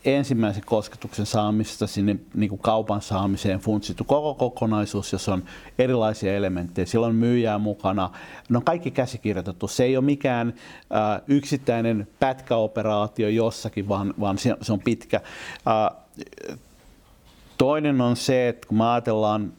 ensimmäisen 0.04 0.62
kosketuksen 0.66 1.26
saamista 1.26 1.86
sinne 1.86 2.16
niin 2.34 2.48
kuin 2.48 2.58
kaupan 2.58 3.02
saamiseen 3.02 3.60
funtsittu 3.60 4.04
koko 4.04 4.34
kokonaisuus, 4.34 5.12
jossa 5.12 5.32
on 5.32 5.44
erilaisia 5.78 6.36
elementtejä. 6.36 6.86
Siellä 6.86 7.06
on 7.06 7.14
myyjää 7.14 7.58
mukana. 7.58 8.10
Ne 8.48 8.56
on 8.56 8.64
kaikki 8.64 8.90
käsikirjoitettu. 8.90 9.68
Se 9.68 9.84
ei 9.84 9.96
ole 9.96 10.04
mikään 10.04 10.48
äh, 10.94 11.22
yksittäinen 11.28 12.08
pätkäoperaatio 12.20 13.28
jossakin, 13.28 13.88
vaan, 13.88 14.14
vaan 14.20 14.38
se, 14.38 14.56
se 14.60 14.72
on 14.72 14.80
pitkä. 14.80 15.20
Äh, 15.68 15.98
toinen 17.58 18.00
on 18.00 18.16
se, 18.16 18.48
että 18.48 18.68
kun 18.68 18.78
me 18.78 18.90
ajatellaan 18.90 19.52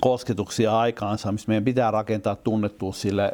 kosketuksia 0.00 0.78
aikaansaamista. 0.78 1.48
Meidän 1.48 1.64
pitää 1.64 1.90
rakentaa 1.90 2.36
tunnettuus 2.36 3.00
sille, 3.00 3.32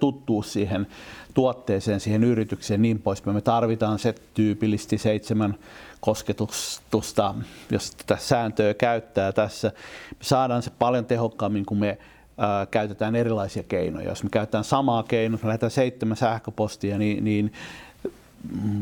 tuttuus 0.00 0.52
siihen 0.52 0.86
tuotteeseen, 1.34 2.00
siihen 2.00 2.24
yritykseen 2.24 2.82
niin 2.82 2.98
poispäin. 2.98 3.34
Me 3.34 3.40
tarvitaan 3.40 3.98
se 3.98 4.14
tyypillisesti 4.34 4.98
seitsemän 4.98 5.54
kosketusta, 6.00 7.34
jos 7.70 7.90
tätä 7.90 8.16
sääntöä 8.16 8.74
käyttää 8.74 9.32
tässä. 9.32 9.72
Me 10.10 10.24
saadaan 10.24 10.62
se 10.62 10.70
paljon 10.78 11.04
tehokkaammin, 11.04 11.66
kun 11.66 11.78
me 11.78 11.98
ää, 12.38 12.66
käytetään 12.66 13.16
erilaisia 13.16 13.62
keinoja. 13.62 14.08
Jos 14.08 14.22
me 14.22 14.30
käytetään 14.30 14.64
samaa 14.64 15.02
keinoa, 15.02 15.40
me 15.42 15.48
lähdetään 15.48 15.70
seitsemän 15.70 16.16
sähköpostia, 16.16 16.98
niin, 16.98 17.24
niin 17.24 17.52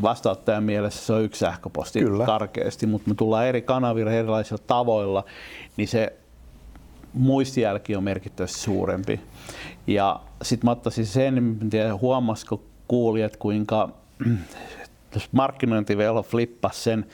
vastaanottajan 0.02 0.64
mielessä 0.64 1.06
se 1.06 1.12
on 1.12 1.22
yksi 1.22 1.38
sähköposti 1.38 2.00
Kyllä. 2.00 2.26
karkeasti, 2.26 2.86
mutta 2.86 3.08
me 3.08 3.14
tullaan 3.14 3.46
eri 3.46 3.62
kanavilla 3.62 4.12
erilaisilla 4.12 4.62
tavoilla, 4.66 5.24
niin 5.76 5.88
se 5.88 6.12
muistijälki 7.18 7.96
on 7.96 8.04
merkittävästi 8.04 8.58
suurempi. 8.58 9.20
Ja 9.86 10.20
sitten 10.42 10.66
mä 10.66 10.70
ottaisin 10.70 11.06
sen, 11.06 11.38
en 11.38 11.70
tiedä 11.70 11.96
huomasiko 11.96 12.62
kuulijat, 12.88 13.36
kuinka 13.36 13.88
markkinointivelho 15.32 16.22
flippasi 16.22 16.82
sen 16.82 17.06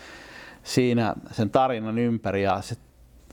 siinä 0.63 1.15
sen 1.31 1.51
tarinan 1.51 1.99
ympäri 1.99 2.43
ja 2.43 2.63
se 2.63 2.77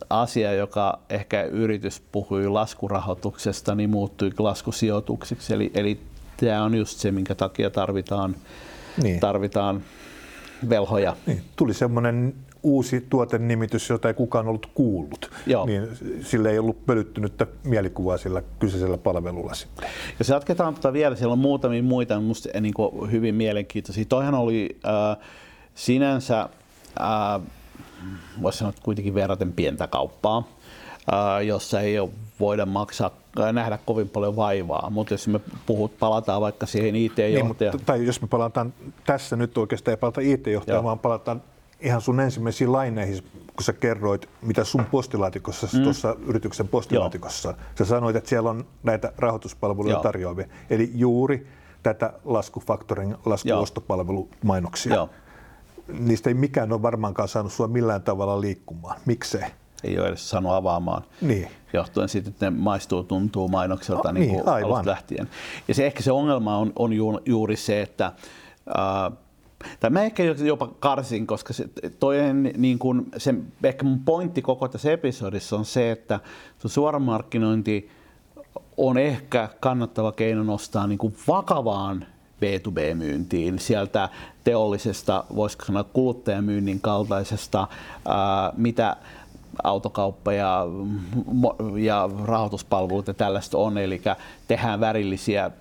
asia, 0.10 0.54
joka 0.54 1.00
ehkä 1.10 1.44
yritys 1.44 2.02
puhui 2.12 2.48
laskurahoituksesta, 2.48 3.76
niin 3.76 3.90
muuttui 3.90 4.32
laskusijoituksiksi. 4.40 5.54
Eli, 5.54 5.72
eli 5.74 6.00
tämä 6.38 6.64
on 6.64 6.76
just 6.76 7.00
se, 7.00 7.12
minkä 7.12 7.36
takia 7.36 7.70
tarvitaan, 7.70 8.36
niin. 9.04 9.20
tarvitaan 9.20 9.84
velhoja. 10.70 11.16
Niin. 11.26 11.44
Tuli 11.56 11.74
semmoinen 11.74 12.34
uusi 12.64 13.06
tuotenimitys, 13.10 13.90
jota 13.90 14.08
ei 14.08 14.14
kukaan 14.14 14.48
ollut 14.48 14.70
kuullut, 14.74 15.32
Joo. 15.48 15.66
niin 15.66 15.88
sillä 16.22 16.50
ei 16.50 16.60
ollut 16.60 16.86
pölyttynyttä 16.86 17.48
mielikuvaa 17.64 18.18
sillä 18.18 18.44
kyseisellä 18.60 18.98
palvelulla 18.98 19.54
sitten. 19.54 19.90
Jos 20.20 20.30
jatketaan 20.30 20.74
tuota 20.74 20.94
vielä, 20.94 21.16
siellä 21.16 21.34
on 21.34 21.40
muutamia 21.40 21.84
muita 21.84 22.20
musta 22.20 22.62
niin 22.62 22.74
kuin 22.74 23.12
hyvin 23.12 23.36
mielenkiintoisia. 23.36 24.06
Toihan 24.06 24.36
oli 24.36 24.80
äh, 24.86 25.18
sinänsä, 25.76 26.50
äh, 27.02 27.42
voisi 28.42 28.58
sanoa 28.58 28.74
kuitenkin 28.84 29.14
verraten 29.14 29.54
pientä 29.54 29.88
kauppaa, 29.88 30.48
äh, 31.14 31.46
jossa 31.46 31.82
ei 31.82 32.00
ole 32.00 32.10
voida 32.40 32.66
maksaa 32.66 33.12
nähdä 33.54 33.80
kovin 33.86 34.10
paljon 34.10 34.36
vaivaa, 34.36 34.90
mutta 34.90 35.14
jos 35.14 35.28
me 35.28 35.40
puhut, 35.66 36.00
palataan 36.00 36.42
vaikka 36.42 36.66
siihen 36.66 36.96
IT-johtajaan. 36.96 37.76
Niin, 37.78 37.86
tai 37.86 38.06
jos 38.06 38.22
me 38.22 38.28
palataan 38.28 38.74
tässä 39.06 39.36
nyt 39.36 39.58
oikeastaan 39.58 39.94
ei 39.94 39.98
palata 39.98 40.22
IT-johtajaan, 40.22 40.84
vaan 40.84 41.00
palataan 41.00 41.42
ihan 41.82 42.02
sun 42.02 42.20
ensimmäisiin 42.20 42.72
laineihin, 42.72 43.24
kun 43.56 43.64
sä 43.64 43.74
kerroit, 43.74 44.30
mitä 44.42 44.64
sun 44.64 44.86
postilaatikossa, 44.86 45.68
mm. 45.74 45.84
tuossa 45.84 46.16
yrityksen 46.26 46.68
postilaatikossa, 46.68 47.50
Joo. 47.50 47.58
sä 47.78 47.86
sanoit, 47.86 48.16
että 48.16 48.30
siellä 48.30 48.50
on 48.50 48.66
näitä 48.84 49.14
rahoituspalveluja 49.18 49.94
Joo. 49.94 50.04
tarjoavia. 50.04 50.48
Eli 50.70 50.92
juuri 50.94 51.48
tätä 51.84 52.14
laskufaktorin, 52.26 53.16
laskuostopalvelumainoksia. 53.26 54.96
Joo. 54.96 55.10
Niistä 56.00 56.30
ei 56.30 56.34
mikään 56.34 56.74
ole 56.74 56.82
varmaankaan 56.82 57.28
saanut 57.28 57.54
sua 57.54 57.68
millään 57.68 58.02
tavalla 58.02 58.42
liikkumaan. 58.42 59.00
Miksei? 59.06 59.44
Ei 59.84 60.00
ole 60.00 60.08
edes 60.08 60.30
saanut 60.30 60.52
avaamaan. 60.52 61.04
Niin. 61.22 61.48
Johtuen 61.74 62.10
siitä, 62.10 62.30
että 62.30 62.46
ne 62.46 62.58
maistuu, 62.58 63.04
tuntuu 63.04 63.48
mainokselta 63.48 64.08
no, 64.08 64.20
niin, 64.20 64.32
niin 64.32 64.48
aivan. 64.48 64.86
lähtien. 64.86 65.30
Ja 65.68 65.74
se 65.74 65.86
ehkä 65.86 66.04
se 66.04 66.12
ongelma 66.12 66.58
on, 66.58 66.74
on 66.76 66.92
juuri 67.26 67.56
se, 67.56 67.82
että 67.82 68.06
äh, 68.06 69.18
tai 69.80 69.90
mä 69.90 70.04
ehkä 70.04 70.24
jopa 70.24 70.68
karsin, 70.80 71.28
koska 71.28 71.54
se, 71.54 71.70
toinen, 72.00 72.54
niin 72.58 72.80
kuin, 72.80 73.06
se, 73.18 73.36
ehkä 73.64 73.84
mun 73.84 74.00
pointti 74.00 74.42
koko 74.42 74.68
tässä 74.68 74.92
episodissa 74.92 75.56
on 75.56 75.66
se, 75.66 75.92
että 75.92 76.20
suoramarkkinointi 76.66 77.90
on 78.78 78.98
ehkä 78.98 79.50
kannattava 79.60 80.12
keino 80.12 80.44
nostaa 80.44 80.88
niin 80.88 80.98
kuin 80.98 81.16
vakavaan 81.28 82.06
B2B-myyntiin, 82.42 83.60
sieltä 83.60 84.10
teollisesta, 84.44 85.24
voisiko 85.36 85.66
sanoa 85.66 85.84
kuluttajamyynnin 85.84 86.82
kaltaisesta, 86.82 87.68
ää, 88.06 88.54
mitä 88.58 88.98
autokauppa 89.64 90.34
ja, 90.34 90.66
ja 91.78 92.10
rahoituspalvelut 92.26 93.08
ja 93.08 93.14
tällaista 93.14 93.58
on, 93.58 93.78
eli 93.78 94.02
tehdään 94.48 94.80
värillisiä 94.80 95.52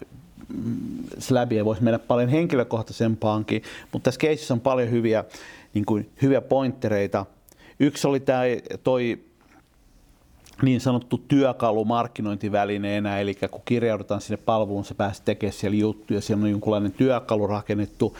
Slabia 1.18 1.64
voisi 1.64 1.82
mennä 1.82 1.98
paljon 1.98 2.28
henkilökohtaisempaankin, 2.28 3.62
mutta 3.92 4.04
tässä 4.04 4.18
keisissä 4.18 4.54
on 4.54 4.60
paljon 4.60 4.90
hyviä, 4.90 5.24
niin 5.74 5.84
kuin, 5.84 6.10
hyviä 6.22 6.40
pointtereita. 6.40 7.26
Yksi 7.80 8.08
oli 8.08 8.20
tämä 8.20 8.42
toi 8.84 9.18
niin 10.62 10.80
sanottu 10.80 11.18
työkalu 11.18 11.84
markkinointivälineenä, 11.84 13.20
eli 13.20 13.34
kun 13.50 13.62
kirjaudutaan 13.64 14.20
sinne 14.20 14.36
palveluun, 14.36 14.84
se 14.84 14.94
pääsee 14.94 15.24
tekemään 15.24 15.52
siellä 15.52 15.76
juttuja, 15.76 16.20
siellä 16.20 16.44
on 16.44 16.50
jonkunlainen 16.50 16.92
työkalu 16.92 17.46
rakennettu. 17.46 18.16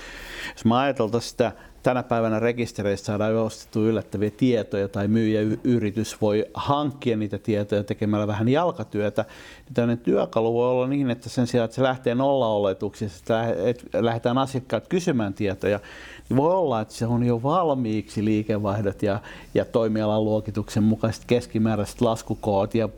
Jos 0.54 0.64
mä 0.64 0.78
ajateltaisiin 0.78 1.30
sitä 1.30 1.52
tänä 1.82 2.02
päivänä 2.02 2.38
rekistereistä 2.38 3.06
saadaan 3.06 3.36
ostettu 3.36 3.84
yllättäviä 3.84 4.30
tietoja 4.30 4.88
tai 4.88 5.08
myyjäyritys 5.08 6.20
voi 6.20 6.46
hankkia 6.54 7.16
niitä 7.16 7.38
tietoja 7.38 7.84
tekemällä 7.84 8.26
vähän 8.26 8.48
jalkatyötä. 8.48 9.24
Niin 9.64 9.74
tämmöinen 9.74 9.98
työkalu 9.98 10.54
voi 10.54 10.70
olla 10.70 10.86
niin, 10.86 11.10
että 11.10 11.28
sen 11.28 11.46
sijaan, 11.46 11.64
että 11.64 11.74
se 11.74 11.82
lähtee 11.82 12.14
nolla-oletuksista, 12.14 13.44
että 13.46 13.86
lähdetään 14.04 14.38
asiakkaat 14.38 14.88
kysymään 14.88 15.34
tietoja, 15.34 15.80
niin 16.28 16.36
voi 16.36 16.54
olla, 16.54 16.80
että 16.80 16.94
se 16.94 17.06
on 17.06 17.24
jo 17.24 17.42
valmiiksi 17.42 18.24
liikevaihdot 18.24 19.02
ja, 19.02 19.20
ja 19.54 19.64
toimialan 19.64 20.24
luokituksen 20.24 20.82
mukaiset 20.82 21.24
keskimääräiset 21.26 22.00
laskukoot 22.00 22.74
ja 22.74 22.88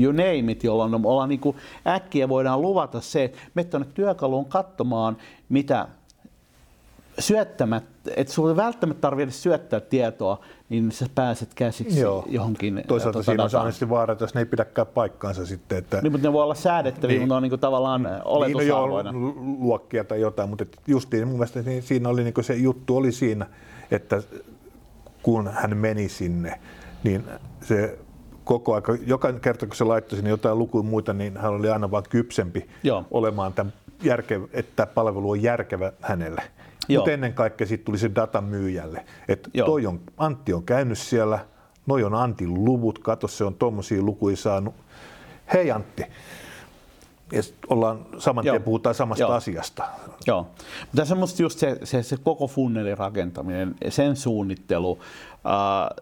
you 0.00 0.12
name 0.12 0.52
it, 0.52 0.64
jolloin 0.64 1.06
ollaan 1.06 1.28
niin 1.28 1.40
kuin 1.40 1.56
äkkiä 1.86 2.28
voidaan 2.28 2.62
luvata 2.62 3.00
se, 3.00 3.24
että 3.24 3.38
me 3.54 3.64
tuonne 3.64 3.88
työkaluun 3.94 4.44
katsomaan, 4.44 5.16
mitä 5.48 5.88
syöttämättä, 7.18 7.93
sinulla 8.26 8.52
ei 8.52 8.56
välttämättä 8.56 9.00
tarvitse 9.00 9.38
syöttää 9.38 9.80
tietoa, 9.80 10.40
niin 10.68 10.92
sä 10.92 11.06
pääset 11.14 11.54
käsiksi 11.54 12.00
Joo. 12.00 12.24
johonkin 12.28 12.84
Toisaalta 12.88 13.12
tuota, 13.12 13.48
siinä 13.48 13.60
on 13.60 13.66
aina 13.66 13.88
vaara, 13.88 14.12
että 14.12 14.24
jos 14.24 14.34
ne 14.34 14.40
ei 14.40 14.44
pidäkään 14.44 14.86
paikkaansa 14.86 15.46
sitten. 15.46 15.78
Että... 15.78 16.00
Niin, 16.02 16.12
mutta 16.12 16.28
ne 16.28 16.32
voi 16.32 16.42
olla 16.42 16.54
säädettäviä, 16.54 17.08
niin. 17.08 17.22
mutta 17.22 17.34
ne 17.34 17.36
on 17.36 17.50
niin 17.50 17.60
tavallaan 17.60 18.08
oletusarvoina. 18.24 19.12
Niin, 19.12 19.22
no 19.22 19.28
joo, 19.28 19.56
luokkia 19.58 20.04
tai 20.04 20.20
jotain, 20.20 20.48
mutta 20.48 20.64
justiin 20.86 21.28
mun 21.28 21.36
mielestä 21.36 21.62
niin 21.62 21.82
siinä 21.82 22.08
oli 22.08 22.24
niin 22.24 22.34
se 22.40 22.54
juttu 22.54 22.96
oli 22.96 23.12
siinä, 23.12 23.46
että 23.90 24.22
kun 25.22 25.48
hän 25.48 25.76
meni 25.76 26.08
sinne, 26.08 26.60
niin 27.04 27.24
se 27.60 27.98
koko 28.44 28.74
aika, 28.74 28.96
joka 29.06 29.32
kerta 29.32 29.66
kun 29.66 29.76
se 29.76 29.84
laittoi 29.84 30.16
sinne 30.16 30.30
jotain 30.30 30.58
lukuja 30.58 30.82
muita, 30.82 31.12
niin 31.12 31.36
hän 31.36 31.52
oli 31.52 31.70
aina 31.70 31.90
vaan 31.90 32.02
kypsempi 32.10 32.66
Joo. 32.82 33.04
olemaan 33.10 33.52
tämän 33.52 33.72
järkevä, 34.02 34.46
että 34.52 34.86
palvelu 34.86 35.30
on 35.30 35.42
järkevä 35.42 35.92
hänelle. 36.00 36.42
Mutta 36.88 37.10
ennen 37.10 37.34
kaikkea 37.34 37.66
sitten 37.66 37.84
tuli 37.84 37.98
se 37.98 38.10
data 38.14 38.40
myyjälle. 38.40 39.04
Että 39.28 39.50
toi 39.66 39.86
on, 39.86 40.00
Antti 40.16 40.52
on 40.52 40.64
käynyt 40.64 40.98
siellä, 40.98 41.38
noi 41.86 42.04
on 42.04 42.14
Antin 42.14 42.64
luvut, 42.64 42.98
kato 42.98 43.28
se 43.28 43.44
on 43.44 43.54
tuommoisia 43.54 44.02
lukuja 44.02 44.36
saanut. 44.36 44.74
Hei 45.52 45.70
Antti, 45.70 46.02
ja 47.32 47.42
ollaan 47.68 48.06
saman 48.18 48.44
tien 48.44 48.62
puhutaan 48.62 48.94
samasta 48.94 49.22
Joo. 49.22 49.32
asiasta. 49.32 49.84
Joo. 50.26 50.46
Tässä 50.96 51.14
on 51.14 51.18
musta 51.20 51.42
just 51.42 51.58
se, 51.58 51.78
se, 51.84 52.02
se 52.02 52.16
koko 52.16 52.46
funnelin 52.46 52.98
rakentaminen, 52.98 53.74
sen 53.88 54.16
suunnittelu, 54.16 54.90
uh, 54.90 54.98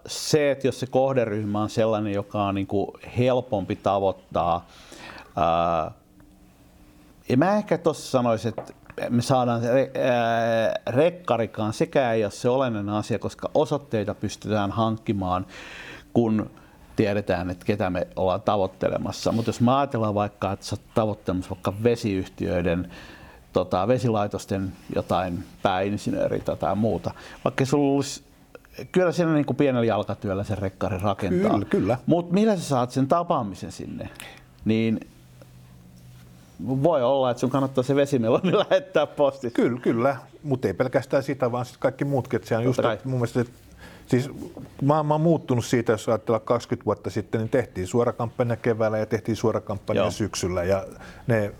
se, 0.06 0.50
että 0.50 0.66
jos 0.66 0.80
se 0.80 0.86
kohderyhmä 0.86 1.62
on 1.62 1.70
sellainen, 1.70 2.12
joka 2.12 2.42
on 2.42 2.54
niin 2.54 2.66
kuin 2.66 2.88
helpompi 3.18 3.76
tavoittaa, 3.76 4.66
uh, 5.26 5.92
ja 7.28 7.36
mä 7.36 7.56
ehkä 7.56 7.78
tuossa 7.78 8.10
sanoisin, 8.10 8.48
että 8.48 8.72
me 9.10 9.22
saadaan 9.22 9.60
se 9.60 9.90
rekkarikaan, 10.86 11.72
sekä 11.72 12.12
ei 12.12 12.24
ole 12.24 12.30
se 12.30 12.48
olennainen 12.48 12.94
asia, 12.94 13.18
koska 13.18 13.50
osoitteita 13.54 14.14
pystytään 14.14 14.70
hankkimaan, 14.70 15.46
kun 16.12 16.50
tiedetään, 16.96 17.50
että 17.50 17.66
ketä 17.66 17.90
me 17.90 18.06
ollaan 18.16 18.42
tavoittelemassa. 18.42 19.32
Mutta 19.32 19.48
jos 19.48 19.60
me 19.60 19.72
ajatellaan 19.72 20.14
vaikka, 20.14 20.52
että 20.52 20.66
sä 20.66 20.76
tavoittelemassa 20.94 21.50
vaikka 21.50 21.72
vesiyhtiöiden, 21.82 22.90
tota, 23.52 23.88
vesilaitosten 23.88 24.72
jotain 24.94 25.44
pääinsinööriä 25.62 26.42
tai 26.58 26.76
muuta, 26.76 27.10
vaikka 27.44 27.64
sulla 27.64 27.94
olisi 27.94 28.24
kyllä 28.92 29.12
siinä 29.12 29.32
niin 29.34 29.46
kuin 29.46 29.56
pienellä 29.56 29.86
jalkatyöllä 29.86 30.44
se 30.44 30.54
rekkari 30.54 30.98
rakentaa. 30.98 31.50
Kyllä, 31.50 31.64
kyllä. 31.64 31.98
Mutta 32.06 32.34
millä 32.34 32.56
sä 32.56 32.62
saat 32.62 32.90
sen 32.90 33.08
tapaamisen 33.08 33.72
sinne? 33.72 34.08
Niin 34.64 35.00
voi 36.66 37.02
olla, 37.02 37.30
että 37.30 37.40
sun 37.40 37.50
kannattaa 37.50 37.84
se 37.84 37.96
vesimeloni 37.96 38.52
lähettää 38.70 39.06
postissa. 39.06 39.56
Kyllä, 39.56 39.80
kyllä. 39.80 40.16
Mutta 40.42 40.68
ei 40.68 40.74
pelkästään 40.74 41.22
sitä, 41.22 41.52
vaan 41.52 41.64
sitten 41.64 41.80
kaikki 41.80 42.04
muutkin. 42.04 42.36
Että 42.36 42.48
se 42.48 42.56
on 42.56 42.64
just, 42.64 42.78
että 42.78 43.08
mun 43.08 43.18
mielestä, 43.18 43.40
että 43.40 43.52
Siis 44.06 44.30
maailma 44.82 45.14
on 45.14 45.20
muuttunut 45.20 45.64
siitä, 45.64 45.92
jos 45.92 46.08
ajatellaan 46.08 46.44
20 46.44 46.84
vuotta 46.84 47.10
sitten, 47.10 47.40
niin 47.40 47.48
tehtiin 47.48 47.86
suora 47.86 48.12
kampanja 48.12 48.56
keväällä 48.56 48.98
ja 48.98 49.06
tehtiin 49.06 49.36
suora 49.36 49.60
kampanja 49.60 50.02
Joo. 50.02 50.10
syksyllä. 50.10 50.64
Ja 50.64 50.86
ne, 51.26 51.52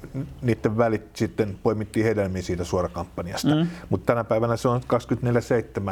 niiden 0.43 0.79
välit 0.79 1.17
sitten 1.17 1.59
poimittiin 1.63 2.07
hedelmiä 2.07 2.43
siitä 2.43 2.65
suorakampanjasta. 2.65 3.55
Mm. 3.55 3.67
Mutta 3.91 4.07
tänä 4.07 4.25
päivänä 4.25 4.57
se 4.57 4.69
on 4.69 4.81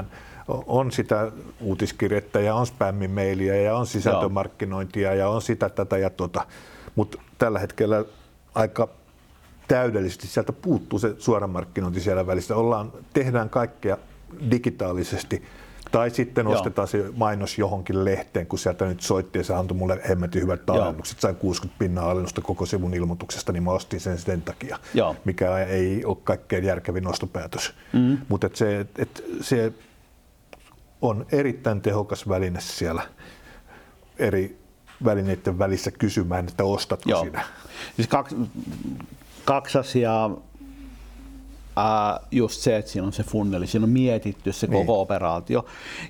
24-7. 0.02 0.04
On 0.66 0.92
sitä 0.92 1.32
uutiskirjettä 1.60 2.40
ja 2.40 2.54
on 2.54 2.66
spämmimailia 2.66 3.62
ja 3.62 3.76
on 3.76 3.86
sisältömarkkinointia 3.86 5.14
ja 5.14 5.28
on 5.28 5.42
sitä, 5.42 5.68
tätä 5.68 5.98
ja 5.98 6.10
tota. 6.10 6.46
Mutta 6.96 7.18
tällä 7.38 7.58
hetkellä 7.58 8.04
aika 8.54 8.88
täydellisesti. 9.70 10.26
Sieltä 10.26 10.52
puuttuu 10.52 10.98
se 10.98 11.14
suoramarkkinointi 11.18 12.00
siellä 12.00 12.26
välissä. 12.26 12.56
Ollaan, 12.56 12.92
tehdään 13.12 13.50
kaikkea 13.50 13.98
digitaalisesti. 14.50 15.42
Tai 15.90 16.10
sitten 16.10 16.44
Joo. 16.44 16.54
ostetaan 16.54 16.88
se 16.88 17.04
mainos 17.16 17.58
johonkin 17.58 18.04
lehteen, 18.04 18.46
kun 18.46 18.58
sieltä 18.58 18.84
nyt 18.84 19.00
soitti 19.00 19.38
ja 19.38 19.44
se 19.44 19.54
antoi 19.54 19.76
mulle 19.76 20.00
hemmetin 20.08 20.42
hyvät 20.42 20.70
alennukset. 20.70 21.20
Sain 21.20 21.36
60 21.36 21.78
pinnaa 21.78 22.10
alennusta 22.10 22.40
koko 22.40 22.66
sivun 22.66 22.94
ilmoituksesta, 22.94 23.52
niin 23.52 23.62
mä 23.62 23.70
ostin 23.70 24.00
sen 24.00 24.18
sen 24.18 24.42
takia, 24.42 24.78
Joo. 24.94 25.16
mikä 25.24 25.58
ei 25.58 26.04
ole 26.04 26.16
kaikkein 26.24 26.64
järkevin 26.64 27.06
ostopäätös. 27.06 27.74
Mm. 27.92 28.18
Mutta 28.28 28.50
se, 28.54 28.86
et 28.98 29.24
se 29.40 29.72
on 31.02 31.26
erittäin 31.32 31.80
tehokas 31.80 32.28
väline 32.28 32.60
siellä 32.60 33.02
eri 34.18 34.58
välineiden 35.04 35.58
välissä 35.58 35.90
kysymään, 35.90 36.48
että 36.48 36.64
ostatko 36.64 37.10
Joo. 37.10 37.24
sinä. 37.24 37.44
Siis 37.96 38.08
kaksi, 38.08 38.36
kaksi 39.50 39.78
asiaa. 39.78 40.36
ää, 41.76 42.20
just 42.30 42.60
se, 42.60 42.76
että 42.76 42.90
siinä 42.90 43.06
on 43.06 43.12
se 43.12 43.22
funneli, 43.22 43.66
siinä 43.66 43.84
on 43.84 43.90
mietitty 43.90 44.52
se 44.52 44.66
niin. 44.66 44.86
koko 44.86 45.00
operaatio. 45.00 45.64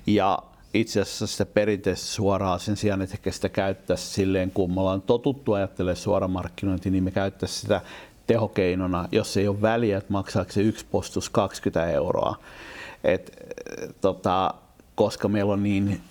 Ja 0.07 0.39
itse 0.73 1.01
asiassa 1.01 1.27
sitä 1.27 1.45
perinteisesti 1.45 2.09
suoraan 2.09 2.59
sen 2.59 2.77
sijaan, 2.77 3.01
että 3.01 3.31
sitä 3.31 3.49
käyttäisi 3.49 4.07
silleen, 4.07 4.51
kun 4.51 4.73
me 4.73 4.81
ollaan 4.81 5.01
totuttu 5.01 5.53
ajattelemaan 5.53 5.95
suoramarkkinointi, 5.95 6.89
niin 6.89 7.03
me 7.03 7.11
käyttäisi 7.11 7.59
sitä 7.59 7.81
tehokeinona, 8.27 9.07
jos 9.11 9.37
ei 9.37 9.47
ole 9.47 9.61
väliä, 9.61 9.97
että 9.97 10.13
maksaako 10.13 10.51
se 10.51 10.61
yksi 10.61 10.85
postus 10.91 11.29
20 11.29 11.91
euroa. 11.91 12.35
Et, 13.03 13.53
tota, 14.01 14.53
koska 14.95 15.27
meillä 15.27 15.53
on 15.53 15.63
niin 15.63 16.01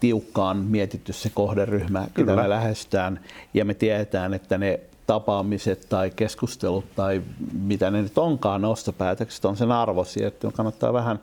tiukkaan 0.00 0.56
mietitty 0.56 1.12
se 1.12 1.30
kohderyhmä, 1.34 2.06
Kyllä. 2.14 2.36
me 2.36 2.48
lähestytään, 2.48 3.20
ja 3.54 3.64
me 3.64 3.74
tiedetään, 3.74 4.34
että 4.34 4.58
ne 4.58 4.80
tapaamiset 5.10 5.86
tai 5.88 6.10
keskustelut 6.16 6.84
tai 6.96 7.22
mitä 7.62 7.90
ne 7.90 8.02
nyt 8.02 8.18
onkaan, 8.18 8.64
ostopäätökset 8.64 9.44
on 9.44 9.56
sen 9.56 9.72
arvoisia, 9.72 10.28
että 10.28 10.50
kannattaa 10.52 10.92
vähän 10.92 11.20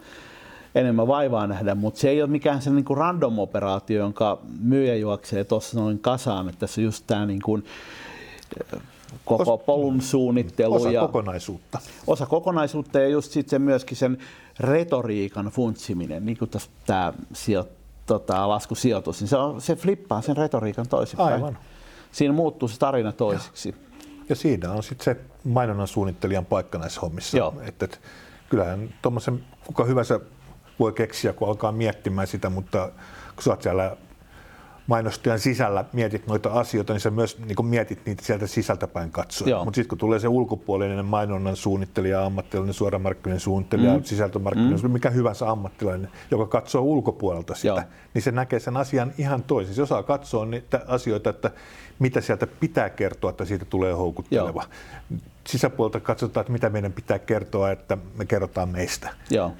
enemmän 0.75 1.07
vaivaa 1.07 1.47
nähdä, 1.47 1.75
mutta 1.75 1.99
se 1.99 2.09
ei 2.09 2.21
ole 2.21 2.29
mikään 2.29 2.61
se 2.61 2.69
niinku 2.69 2.95
random 2.95 3.39
operaatio, 3.39 3.99
jonka 3.99 4.39
myyjä 4.59 4.95
juoksee 4.95 5.43
tuossa 5.43 5.79
noin 5.79 5.99
kasaan, 5.99 6.49
että 6.49 6.59
tässä 6.59 6.81
just 6.81 7.03
tämä 7.07 7.25
niinku, 7.25 7.59
koko 9.25 9.57
polun 9.57 10.01
suunnittelu. 10.01 10.75
Osa 10.75 10.91
ja 10.91 11.01
kokonaisuutta. 11.01 11.79
Osa 12.07 12.25
kokonaisuutta 12.25 12.99
ja 12.99 13.07
just 13.07 13.31
sitten 13.31 13.61
myöskin 13.61 13.97
sen 13.97 14.17
retoriikan 14.59 15.45
funtsiminen, 15.45 16.25
niin 16.25 16.37
kuin 16.37 16.51
tämä 16.85 17.13
tota, 18.05 18.49
laskusijoitus, 18.49 19.19
niin 19.19 19.27
se, 19.27 19.37
on, 19.37 19.61
se 19.61 19.75
flippaa 19.75 20.21
sen 20.21 20.37
retoriikan 20.37 20.87
toisinpäin. 20.87 21.33
Aivan. 21.33 21.57
Siinä 22.11 22.33
muuttuu 22.33 22.67
se 22.67 22.79
tarina 22.79 23.11
toiseksi. 23.11 23.69
Ja, 23.69 23.75
ja 24.29 24.35
siinä 24.35 24.71
on 24.71 24.83
sitten 24.83 25.05
se 25.05 25.21
mainonnan 25.43 25.87
suunnittelijan 25.87 26.45
paikka 26.45 26.77
näissä 26.77 27.01
hommissa. 27.01 27.37
Joo. 27.37 27.53
Et, 27.61 27.83
et, 27.83 28.01
kyllähän 28.49 28.93
tuommoisen 29.01 29.43
kuka 29.65 29.83
hyvänsä 29.83 30.19
voi 30.79 30.93
keksiä, 30.93 31.33
kun 31.33 31.47
alkaa 31.47 31.71
miettimään 31.71 32.27
sitä, 32.27 32.49
mutta 32.49 32.89
kun 33.35 33.43
sä 33.43 33.49
oot 33.49 33.61
siellä 33.61 33.97
mainostajan 34.87 35.39
sisällä 35.39 35.85
mietit 35.93 36.27
noita 36.27 36.49
asioita, 36.49 36.93
niin 36.93 37.01
sä 37.01 37.11
myös 37.11 37.37
niin 37.39 37.65
mietit 37.65 38.05
niitä 38.05 38.25
sieltä 38.25 38.47
sisältäpäin 38.47 39.11
katsoa. 39.11 39.63
Mutta 39.63 39.75
sitten 39.75 39.89
kun 39.89 39.97
tulee 39.97 40.19
se 40.19 40.27
ulkopuolinen 40.27 41.05
mainonnan 41.05 41.55
suunnittelija, 41.55 42.25
ammattilainen, 42.25 42.73
suoramarkkinoiden 42.73 43.39
suunnittelija, 43.39 43.97
mm. 43.97 44.03
sisältömarkkinoiden, 44.03 44.81
mm. 44.81 44.91
mikä 44.91 45.09
hyvänsä 45.09 45.51
ammattilainen, 45.51 46.09
joka 46.31 46.45
katsoo 46.45 46.81
ulkopuolelta 46.81 47.55
sitä, 47.55 47.67
Joo. 47.67 47.81
niin 48.13 48.21
se 48.21 48.31
näkee 48.31 48.59
sen 48.59 48.77
asian 48.77 49.11
ihan 49.17 49.43
toisin. 49.43 49.75
Se 49.75 49.81
osaa 49.81 50.03
katsoa 50.03 50.45
niitä 50.45 50.81
asioita, 50.87 51.29
että 51.29 51.51
mitä 51.99 52.21
sieltä 52.21 52.47
pitää 52.47 52.89
kertoa, 52.89 53.29
että 53.29 53.45
siitä 53.45 53.65
tulee 53.65 53.93
houkutteleva. 53.93 54.63
Joo. 55.11 55.19
Sisäpuolelta 55.47 55.99
katsotaan, 55.99 56.41
että 56.41 56.53
mitä 56.53 56.69
meidän 56.69 56.93
pitää 56.93 57.19
kertoa, 57.19 57.71
että 57.71 57.97
me 58.17 58.25
kerrotaan 58.25 58.69
meistä. 58.69 59.09
Joo. 59.29 59.51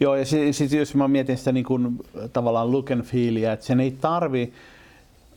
Joo, 0.00 0.14
ja 0.14 0.24
sitten 0.24 0.54
sit 0.54 0.72
jos 0.72 0.94
mä 0.94 1.08
mietin 1.08 1.38
sitä 1.38 1.52
niin 1.52 1.64
kuin, 1.64 1.98
tavallaan 2.32 2.72
look 2.72 2.90
and 2.90 3.02
feelia, 3.02 3.52
että 3.52 3.66
sen 3.66 3.80
ei 3.80 3.90
tarvi 3.90 4.52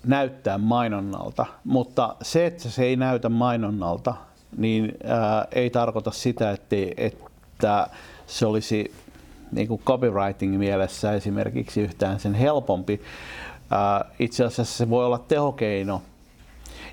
näyttää 0.06 0.58
mainonnalta, 0.58 1.46
mutta 1.64 2.16
se, 2.22 2.46
että 2.46 2.70
se 2.70 2.84
ei 2.84 2.96
näytä 2.96 3.30
mainonnalta, 3.30 4.14
niin 4.58 4.98
ää, 5.04 5.48
ei 5.52 5.70
tarkoita 5.70 6.12
sitä, 6.12 6.52
että, 6.52 6.76
että 6.98 7.88
se 8.28 8.46
olisi 8.46 8.94
niin 9.52 9.68
kuin 9.68 9.82
copywriting 9.86 10.58
mielessä 10.58 11.14
esimerkiksi 11.14 11.82
yhtään 11.82 12.20
sen 12.20 12.34
helpompi. 12.34 13.02
Ää, 13.72 14.06
itse 14.20 14.46
asiassa 14.46 14.78
se 14.78 14.90
voi 14.90 15.06
olla 15.06 15.20
tehokeino 15.20 16.02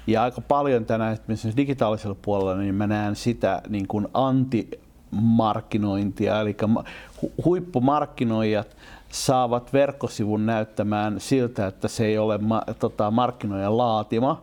ja 0.06 0.22
aika 0.22 0.40
paljon 0.40 0.84
tänään 0.84 1.12
esimerkiksi 1.12 1.56
digitaalisella 1.56 2.16
puolella, 2.22 2.54
niin 2.54 2.74
mä 2.74 2.86
näen 2.86 3.16
sitä 3.16 3.62
niin 3.68 3.88
kuin 3.88 4.08
anti 4.14 4.68
markkinointia, 5.10 6.40
eli 6.40 6.56
huippumarkkinoijat 7.44 8.76
saavat 9.08 9.72
verkkosivun 9.72 10.46
näyttämään 10.46 11.20
siltä, 11.20 11.66
että 11.66 11.88
se 11.88 12.06
ei 12.06 12.18
ole 12.18 12.38
ma- 12.38 12.62
tota, 12.78 13.10
markkinoijan 13.10 13.78
laatima, 13.78 14.42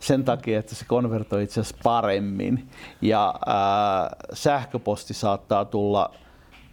sen 0.00 0.24
takia, 0.24 0.58
että 0.58 0.74
se 0.74 0.84
konvertoi 0.84 1.42
itse 1.42 1.60
asiassa 1.60 1.82
paremmin. 1.82 2.68
Ja 3.02 3.34
ää, 3.46 4.16
sähköposti 4.32 5.14
saattaa 5.14 5.64
tulla 5.64 6.14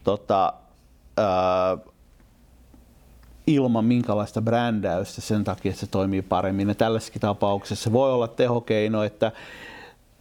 tota, 0.04 0.54
ää, 1.18 1.78
ilman 3.48 3.86
minkälaista 3.86 4.42
brändäystä 4.42 5.22
sen 5.22 5.44
takia, 5.44 5.70
että 5.70 5.80
se 5.80 5.88
toimii 5.88 6.22
paremmin. 6.22 6.68
Ja 6.68 6.76
tällaisessa 6.76 7.20
tapauksessa 7.20 7.92
voi 7.92 8.14
olla 8.14 8.28
tehokeino, 8.28 9.04
että 9.04 9.32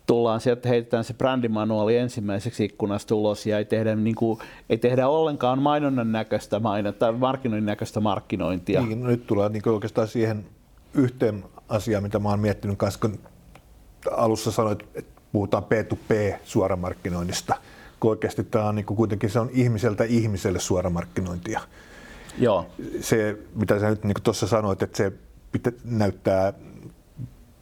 tullaan 0.06 0.40
sieltä, 0.40 0.68
heitetään 0.68 1.04
se 1.04 1.14
brändimanuaali 1.14 1.96
ensimmäiseksi 1.96 2.64
ikkunasta 2.64 3.14
ulos 3.14 3.46
ja 3.46 3.58
ei 3.58 3.64
tehdä, 3.64 3.94
niin 3.94 4.14
kuin, 4.14 4.38
ei 4.68 4.78
tehdä 4.78 5.08
ollenkaan 5.08 5.62
mainonnan 5.62 6.12
näköistä 6.12 6.60
mainontaa, 6.60 7.12
markkinoinnin 7.12 7.66
näköistä 7.66 8.00
markkinointia. 8.00 8.82
Niin, 8.82 9.00
no 9.00 9.06
nyt 9.06 9.26
tulee 9.26 9.48
niin 9.48 9.68
oikeastaan 9.68 10.08
siihen 10.08 10.44
yhteen 10.94 11.44
asiaan, 11.68 12.02
mitä 12.02 12.18
mä 12.18 12.28
oon 12.28 12.40
miettinyt 12.40 12.78
kanssa, 12.78 13.00
kun 13.00 13.18
alussa 14.10 14.50
sanoit, 14.50 14.82
että 14.94 15.22
puhutaan 15.32 15.62
P2P 15.62 16.38
suoramarkkinoinnista, 16.44 17.54
kun 18.00 18.10
oikeasti 18.10 18.44
tämä 18.44 18.68
on 18.68 18.74
niin 18.74 18.86
kuin 18.86 18.96
kuitenkin 18.96 19.30
se 19.30 19.40
on 19.40 19.50
ihmiseltä 19.52 20.04
ihmiselle 20.04 20.60
suoramarkkinointia. 20.60 21.60
Joo. 22.38 22.66
Se, 23.00 23.38
mitä 23.54 23.80
sä 23.80 23.90
nyt 23.90 24.04
niin 24.04 24.14
tuossa 24.22 24.46
sanoit, 24.46 24.82
että 24.82 24.96
se 24.96 25.12
pitää, 25.52 25.72
näyttää 25.84 26.52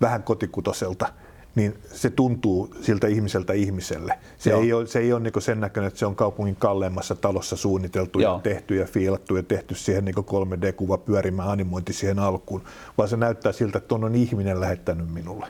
vähän 0.01 0.23
kotikutoselta– 0.23 1.09
niin 1.55 1.79
se 1.93 2.11
tuntuu 2.11 2.75
siltä 2.81 3.07
ihmiseltä 3.07 3.53
ihmiselle. 3.53 4.19
Se 4.39 4.51
Joo. 4.51 4.61
ei 4.61 4.73
ole, 4.73 4.87
se 4.87 4.99
ei 4.99 5.13
ole 5.13 5.21
niin 5.21 5.43
sen 5.43 5.61
näköinen, 5.61 5.89
että 5.89 5.99
se 5.99 6.07
on 6.07 6.17
kaupungin 6.17 6.57
kalleimmassa 6.57 7.15
talossa 7.15 7.57
suunniteltu 7.57 8.21
Joo. 8.21 8.35
ja 8.35 8.41
tehty 8.41 8.77
ja 8.77 8.87
fiilattu 8.87 9.37
ja 9.37 9.43
tehty 9.43 9.75
siihen 9.75 10.05
niin 10.05 10.15
3D-kuva 10.15 10.99
pyörimään 10.99 11.49
animointi 11.49 11.93
siihen 11.93 12.19
alkuun, 12.19 12.63
vaan 12.99 13.09
se 13.09 13.17
näyttää 13.17 13.53
siltä, 13.53 13.79
että 13.79 13.95
on 13.95 14.15
ihminen 14.15 14.61
lähettänyt 14.61 15.15
minulle. 15.15 15.47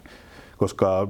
Koska 0.57 1.09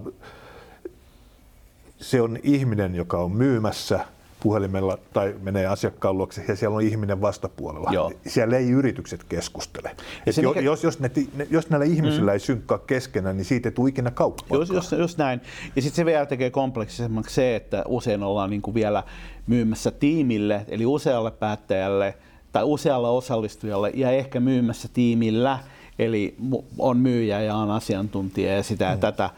se 1.97 2.21
on 2.21 2.39
ihminen, 2.43 2.95
joka 2.95 3.19
on 3.19 3.33
myymässä– 3.33 4.01
puhelimella 4.45 4.99
tai 5.13 5.35
menee 5.43 5.67
asiakkaan 5.67 6.19
luokse 6.19 6.45
ja 6.49 6.57
siellä 6.57 6.77
on 6.77 6.83
ihminen 6.83 7.21
vastapuolella. 7.21 7.91
Joo. 7.93 8.13
Siellä 8.27 8.57
ei 8.57 8.71
yritykset 8.71 9.25
keskustele. 9.25 9.97
Et 10.27 10.37
jo, 10.37 10.49
mikä... 10.49 10.61
jos, 10.61 10.85
jos, 10.85 11.01
ne, 11.01 11.11
jos 11.51 11.71
näillä 11.71 11.87
ihmisillä 11.87 12.31
mm. 12.31 12.33
ei 12.33 12.41
synkkaa 12.41 12.79
keskenään, 12.79 13.37
niin 13.37 13.45
siitä 13.45 13.69
ei 13.69 13.73
tule 13.73 13.89
ikinä 13.89 14.11
kauppaa. 14.11 14.59
Jos, 14.59 14.69
jos, 14.69 14.93
jos 14.93 15.19
näin. 15.19 15.41
Ja 15.77 15.83
sitten 15.83 15.97
se 15.97 16.05
vielä 16.05 16.27
tekee 16.27 16.51
kompleksisemmaksi 16.51 17.35
se, 17.35 17.57
että 17.57 17.85
usein 17.89 18.23
ollaan 18.23 18.51
niin 18.51 18.63
kuin 18.63 18.75
vielä 18.75 19.03
myymässä 19.47 19.91
tiimille, 19.91 20.65
eli 20.69 20.87
usealle 20.87 21.31
päättäjälle 21.31 22.15
tai 22.53 22.65
usealle 22.65 23.09
osallistujalle 23.09 23.91
ja 23.95 24.11
ehkä 24.11 24.41
myymässä 24.41 24.89
tiimillä– 24.93 25.59
Eli 25.99 26.37
on 26.79 26.97
myyjä 26.97 27.41
ja 27.41 27.57
on 27.57 27.71
asiantuntija 27.71 28.57
ja 28.57 28.63
sitä 28.63 28.85
ja 28.85 28.95
mm. 28.95 29.01
tätä 29.01 29.31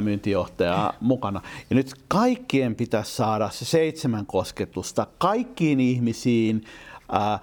myyntijohtajaa 0.00 0.92
mukana. 1.00 1.40
Ja 1.70 1.76
nyt 1.76 1.94
kaikkien 2.08 2.74
pitäisi 2.74 3.16
saada 3.16 3.50
se 3.50 3.64
seitsemän 3.64 4.26
kosketusta 4.26 5.06
kaikkiin 5.18 5.80
ihmisiin, 5.80 6.64
ää, 7.12 7.38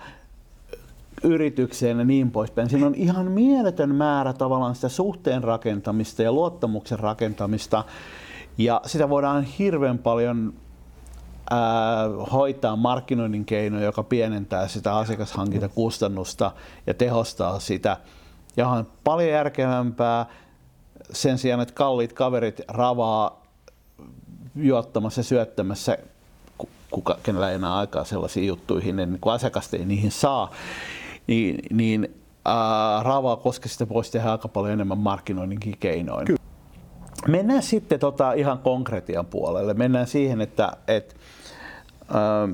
yritykseen 1.23 1.99
ja 1.99 2.05
niin 2.05 2.31
poispäin. 2.31 2.69
Siinä 2.69 2.87
on 2.87 2.95
ihan 2.95 3.31
mieletön 3.31 3.95
määrä 3.95 4.33
tavallaan 4.33 4.75
sitä 4.75 4.89
suhteen 4.89 5.43
rakentamista 5.43 6.23
ja 6.23 6.31
luottamuksen 6.31 6.99
rakentamista. 6.99 7.83
Ja 8.57 8.81
sitä 8.85 9.09
voidaan 9.09 9.43
hirveän 9.43 9.97
paljon 9.97 10.53
ää, 11.49 11.59
hoitaa 12.31 12.75
markkinoinnin 12.75 13.45
keino, 13.45 13.79
joka 13.79 14.03
pienentää 14.03 14.67
sitä 14.67 14.97
asiakashankintakustannusta 14.97 16.51
ja 16.87 16.93
tehostaa 16.93 17.59
sitä 17.59 17.97
ja 18.57 18.67
on 18.67 18.87
paljon 19.03 19.29
järkevämpää 19.29 20.25
sen 21.11 21.37
sijaan, 21.37 21.61
että 21.61 21.73
kalliit 21.73 22.13
kaverit 22.13 22.61
ravaa 22.67 23.45
juottamassa 24.55 25.19
ja 25.19 25.23
syöttämässä, 25.23 25.97
kuka, 26.91 27.17
kenellä 27.23 27.49
ei 27.49 27.55
enää 27.55 27.75
aikaa 27.75 28.03
sellaisiin 28.03 28.47
juttuihin, 28.47 28.95
niin 28.95 29.17
kun 29.21 29.33
asiakas 29.33 29.73
ei 29.73 29.85
niihin 29.85 30.11
saa, 30.11 30.51
niin, 31.27 31.59
niin 31.71 32.15
ää, 32.45 33.03
ravaa, 33.03 33.35
koska 33.35 33.69
sitä 33.69 33.89
voisi 33.89 34.11
tehdä 34.11 34.31
aika 34.31 34.47
paljon 34.47 34.73
enemmän 34.73 34.97
markkinoinninkin 34.97 35.77
keinoin. 35.79 36.25
Kyllä. 36.25 36.39
Mennään 37.27 37.63
sitten 37.63 37.99
tota 37.99 38.33
ihan 38.33 38.59
konkretian 38.59 39.25
puolelle. 39.25 39.73
Mennään 39.73 40.07
siihen, 40.07 40.41
että 40.41 40.71
et, 40.87 41.15
ää, 42.13 42.49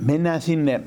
mennään 0.00 0.40
sinne 0.40 0.80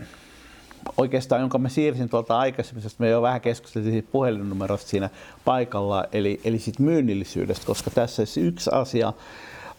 oikeastaan, 0.98 1.42
jonka 1.42 1.58
mä 1.58 1.70
siirsin 1.70 2.10
tuolta 2.10 2.40
aikaisemmin, 2.40 2.84
me 2.98 3.10
jo 3.10 3.22
vähän 3.22 3.42
keskusteltiin 3.42 4.08
puhelinnumerosta 4.12 4.90
siinä 4.90 5.10
paikalla, 5.46 6.06
eli, 6.12 6.42
eli 6.44 6.60
sit 6.60 6.80
myynnillisyydestä, 6.80 7.66
koska 7.66 7.92
tässä 7.92 8.26
se 8.26 8.42
yksi 8.42 8.70
asia, 8.74 9.14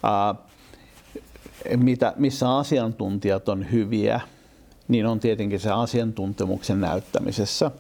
ää, 0.02 0.34
mitä, 1.76 2.12
missä 2.16 2.56
asiantuntijat 2.56 3.48
on 3.48 3.72
hyviä, 3.72 4.20
niin 4.88 5.06
on 5.06 5.20
tietenkin 5.20 5.60
se 5.60 5.70
asiantuntemuksen 5.70 6.80
näyttämisessä. 6.80 7.70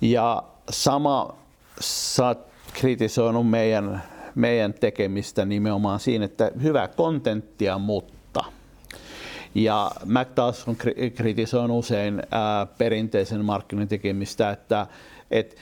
Ja 0.00 0.42
sama 0.70 1.34
sä 1.80 2.26
oot 2.26 2.38
kritisoinut 2.72 3.50
meidän, 3.50 4.02
meidän 4.34 4.74
tekemistä 4.74 5.44
nimenomaan 5.44 6.00
siinä, 6.00 6.24
että 6.24 6.50
hyvää 6.62 6.88
kontenttia, 6.88 7.78
mutta 7.78 8.15
Ja 9.56 9.90
Mac 10.04 10.28
taas 10.34 10.68
on 10.68 10.76
kritisoinut 11.14 11.78
usein 11.78 12.22
ää, 12.30 12.66
perinteisen 12.66 13.44
markkinoinnin 13.44 13.88
tekemistä, 13.88 14.50
että 14.50 14.86
et, 15.30 15.56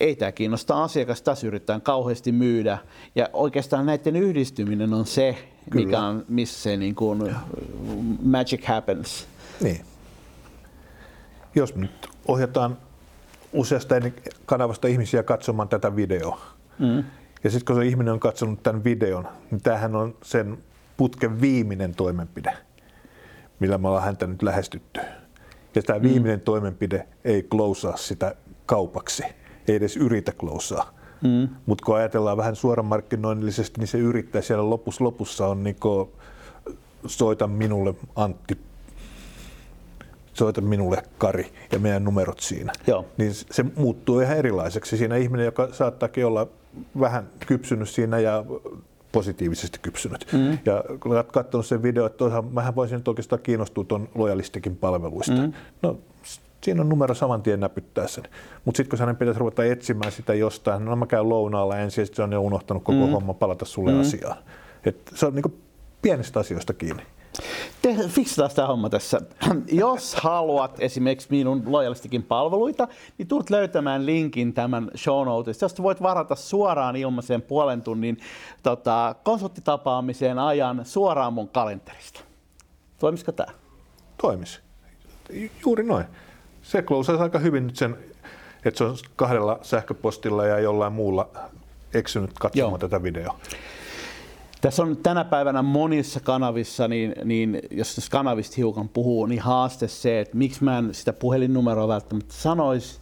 ei 0.00 0.16
tämä 0.16 0.32
kiinnosta 0.32 0.82
asiakas, 0.82 1.22
tässä 1.22 1.46
yritetään 1.46 1.82
kauheasti 1.82 2.32
myydä. 2.32 2.78
Ja 3.14 3.28
oikeastaan 3.32 3.86
näiden 3.86 4.16
yhdistyminen 4.16 4.94
on 4.94 5.06
se, 5.06 5.36
Kyllä. 5.70 5.86
mikä 5.86 6.00
on, 6.00 6.24
missä 6.28 6.62
se 6.62 6.76
niin 6.76 6.94
kuin, 6.94 7.34
magic 8.22 8.64
happens. 8.64 9.26
Niin. 9.60 9.80
Jos 11.54 11.74
nyt 11.74 12.08
ohjataan 12.28 12.76
useasta 13.52 13.94
kanavasta 14.46 14.88
ihmisiä 14.88 15.22
katsomaan 15.22 15.68
tätä 15.68 15.96
videoa, 15.96 16.40
mm. 16.78 17.04
ja 17.44 17.50
sitten 17.50 17.74
kun 17.74 17.82
se 17.82 17.88
ihminen 17.88 18.12
on 18.12 18.20
katsonut 18.20 18.62
tämän 18.62 18.84
videon, 18.84 19.28
niin 19.50 19.60
tämähän 19.60 19.96
on 19.96 20.16
sen 20.22 20.58
putken 20.96 21.40
viimeinen 21.40 21.94
toimenpide, 21.94 22.56
millä 23.60 23.78
me 23.78 23.88
ollaan 23.88 24.04
häntä 24.04 24.26
nyt 24.26 24.42
lähestytty. 24.42 25.00
Ja 25.74 25.82
tämä 25.82 25.98
mm. 25.98 26.02
viimeinen 26.02 26.40
toimenpide 26.40 27.08
ei 27.24 27.42
klousaa 27.42 27.96
sitä 27.96 28.34
kaupaksi, 28.66 29.22
ei 29.68 29.76
edes 29.76 29.96
yritä 29.96 30.32
klousaa. 30.32 30.96
Mm. 31.22 31.48
Mutta 31.66 31.86
kun 31.86 31.96
ajatellaan 31.96 32.36
vähän 32.36 32.56
suoramarkkinoinnillisesti, 32.56 33.80
niin 33.80 33.88
se 33.88 33.98
yrittää 33.98 34.42
siellä 34.42 34.70
lopussa, 34.70 35.04
lopussa 35.04 35.46
on 35.46 35.64
niin 35.64 35.76
soita 37.06 37.46
minulle 37.46 37.94
Antti, 38.16 38.58
soita 40.32 40.60
minulle 40.60 41.02
Kari 41.18 41.52
ja 41.72 41.78
meidän 41.78 42.04
numerot 42.04 42.40
siinä. 42.40 42.72
Joo. 42.86 43.06
Niin 43.16 43.34
se 43.34 43.64
muuttuu 43.76 44.20
ihan 44.20 44.36
erilaiseksi. 44.36 44.96
Siinä 44.96 45.16
ihminen, 45.16 45.46
joka 45.46 45.68
saattaakin 45.72 46.26
olla 46.26 46.46
vähän 47.00 47.28
kypsynyt 47.46 47.88
siinä 47.88 48.18
ja 48.18 48.44
positiivisesti 49.16 49.78
kypsynyt. 49.82 50.26
Mm. 50.32 50.58
Ja 50.64 50.84
kun 51.00 51.12
olet 51.12 51.32
katsonut 51.32 51.66
sen 51.66 51.82
video, 51.82 52.06
että 52.06 52.24
mähän 52.50 52.74
voisin 52.74 52.96
nyt 52.96 53.08
oikeastaan 53.08 53.42
kiinnostua 53.42 53.84
tuon 53.84 54.08
lojalistikin 54.14 54.76
palveluista. 54.76 55.32
Mm. 55.32 55.52
No 55.82 55.98
siinä 56.64 56.80
on 56.80 56.88
numero 56.88 57.14
saman 57.14 57.42
tien 57.42 57.60
näpyttää 57.60 58.06
sen. 58.06 58.24
Mutta 58.64 58.76
sitten 58.76 58.90
kun 58.90 58.98
hänen 58.98 59.16
pitäisi 59.16 59.40
ruveta 59.40 59.64
etsimään 59.64 60.12
sitä 60.12 60.34
jostain, 60.34 60.84
no 60.84 60.96
mä 60.96 61.06
käyn 61.06 61.28
lounaalla 61.28 61.76
ensin, 61.76 62.02
ja 62.02 62.06
se 62.12 62.22
on 62.22 62.32
jo 62.32 62.40
unohtanut 62.40 62.84
koko 62.84 63.06
mm. 63.06 63.12
homma 63.12 63.34
palata 63.34 63.64
sulle 63.64 63.92
mm. 63.92 64.00
asiaan. 64.00 64.36
Et 64.84 65.12
se 65.14 65.26
on 65.26 65.34
niinku 65.34 65.54
pienistä 66.02 66.40
asioista 66.40 66.74
kiinni. 66.74 67.02
Te, 67.82 67.96
fiksataan 68.08 68.50
tämä 68.54 68.68
homma 68.68 68.90
tässä. 68.90 69.20
Jos 69.72 70.14
haluat 70.14 70.76
esimerkiksi 70.78 71.28
minun 71.30 71.62
lojalistikin 71.66 72.22
palveluita, 72.22 72.88
niin 73.18 73.28
tulet 73.28 73.50
löytämään 73.50 74.06
linkin 74.06 74.52
tämän 74.52 74.90
show 74.96 75.26
notesta, 75.26 75.64
josta 75.64 75.82
voit 75.82 76.02
varata 76.02 76.34
suoraan 76.34 76.96
ilmaisen 76.96 77.42
puolen 77.42 77.82
tunnin 77.82 78.18
tota, 78.62 79.14
konsulttitapaamiseen 79.22 80.38
ajan 80.38 80.84
suoraan 80.84 81.32
mun 81.32 81.48
kalenterista. 81.48 82.20
Toimisiko 82.98 83.32
tämä? 83.32 83.52
Toimisi. 84.22 84.60
Juuri 85.64 85.84
noin. 85.84 86.04
Se 86.62 86.82
klousasi 86.82 87.22
aika 87.22 87.38
hyvin 87.38 87.66
nyt 87.66 87.76
sen, 87.76 87.96
että 88.64 88.78
se 88.78 88.84
on 88.84 88.96
kahdella 89.16 89.58
sähköpostilla 89.62 90.46
ja 90.46 90.58
jollain 90.58 90.92
muulla 90.92 91.30
eksynyt 91.94 92.30
katsomaan 92.40 92.70
Joo. 92.70 92.78
tätä 92.78 93.02
videoa. 93.02 93.38
Tässä 94.66 94.82
on 94.82 94.96
tänä 94.96 95.24
päivänä 95.24 95.62
monissa 95.62 96.20
kanavissa, 96.20 96.88
niin, 96.88 97.14
niin 97.24 97.60
jos 97.70 98.08
kanavista 98.10 98.54
hiukan 98.56 98.88
puhuu, 98.88 99.26
niin 99.26 99.40
haaste 99.40 99.88
se, 99.88 100.20
että 100.20 100.36
miksi 100.36 100.64
mä 100.64 100.78
en 100.78 100.94
sitä 100.94 101.12
puhelinnumeroa 101.12 101.88
välttämättä 101.88 102.34
sanoisi, 102.34 103.00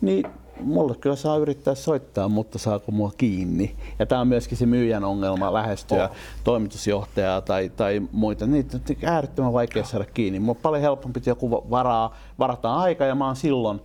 niin 0.00 0.24
mulle 0.60 0.94
kyllä 0.94 1.16
saa 1.16 1.36
yrittää 1.36 1.74
soittaa, 1.74 2.28
mutta 2.28 2.58
saako 2.58 2.92
mua 2.92 3.12
kiinni. 3.16 3.76
Ja 3.98 4.06
tämä 4.06 4.20
on 4.20 4.28
myöskin 4.28 4.58
se 4.58 4.66
myyjän 4.66 5.04
ongelma 5.04 5.52
lähestyä 5.52 6.04
oh. 6.04 6.16
toimitusjohtajaa 6.44 7.40
tai, 7.40 7.68
tai 7.68 8.02
muita. 8.12 8.46
Niitä 8.46 8.76
on 8.76 8.96
äärettömän 9.08 9.52
vaikea 9.52 9.84
saada 9.84 10.04
kiinni. 10.04 10.40
Mulla 10.40 10.50
on 10.50 10.62
paljon 10.62 10.82
helpompi, 10.82 11.18
että 11.18 11.30
joku 11.30 11.50
varaa, 11.50 12.16
varataan 12.38 12.78
aika 12.78 13.04
ja 13.04 13.14
mä 13.14 13.26
oon 13.26 13.36
silloin 13.36 13.80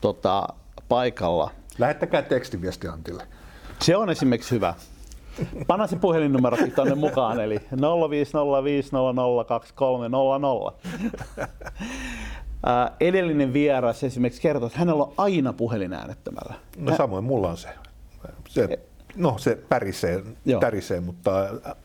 tota, 0.00 0.48
paikalla. 0.88 1.50
Lähettäkää 1.78 2.22
tekstiviesti 2.22 2.88
Antille. 2.88 3.26
Se 3.80 3.96
on 3.96 4.10
esimerkiksi 4.10 4.54
hyvä. 4.54 4.74
Panna 5.66 5.86
se 5.86 5.96
puhelinnumero 5.96 6.56
tuonne 6.74 6.94
mukaan, 6.94 7.40
eli 7.40 7.56
0505002300. 7.56 7.62
edellinen 13.00 13.52
vieras 13.52 14.04
esimerkiksi 14.04 14.42
kertoi, 14.42 14.66
että 14.66 14.78
hänellä 14.78 15.02
on 15.02 15.12
aina 15.16 15.52
puhelin 15.52 15.92
äänettömällä. 15.92 16.54
No 16.78 16.96
samoin 16.96 17.24
mulla 17.24 17.48
on 17.48 17.56
se. 17.56 17.68
se 18.48 18.64
e- 18.64 18.78
no 19.16 19.38
se 19.38 19.58
pärisee, 19.68 20.22
tärisee, 20.60 21.00
mutta 21.00 21.30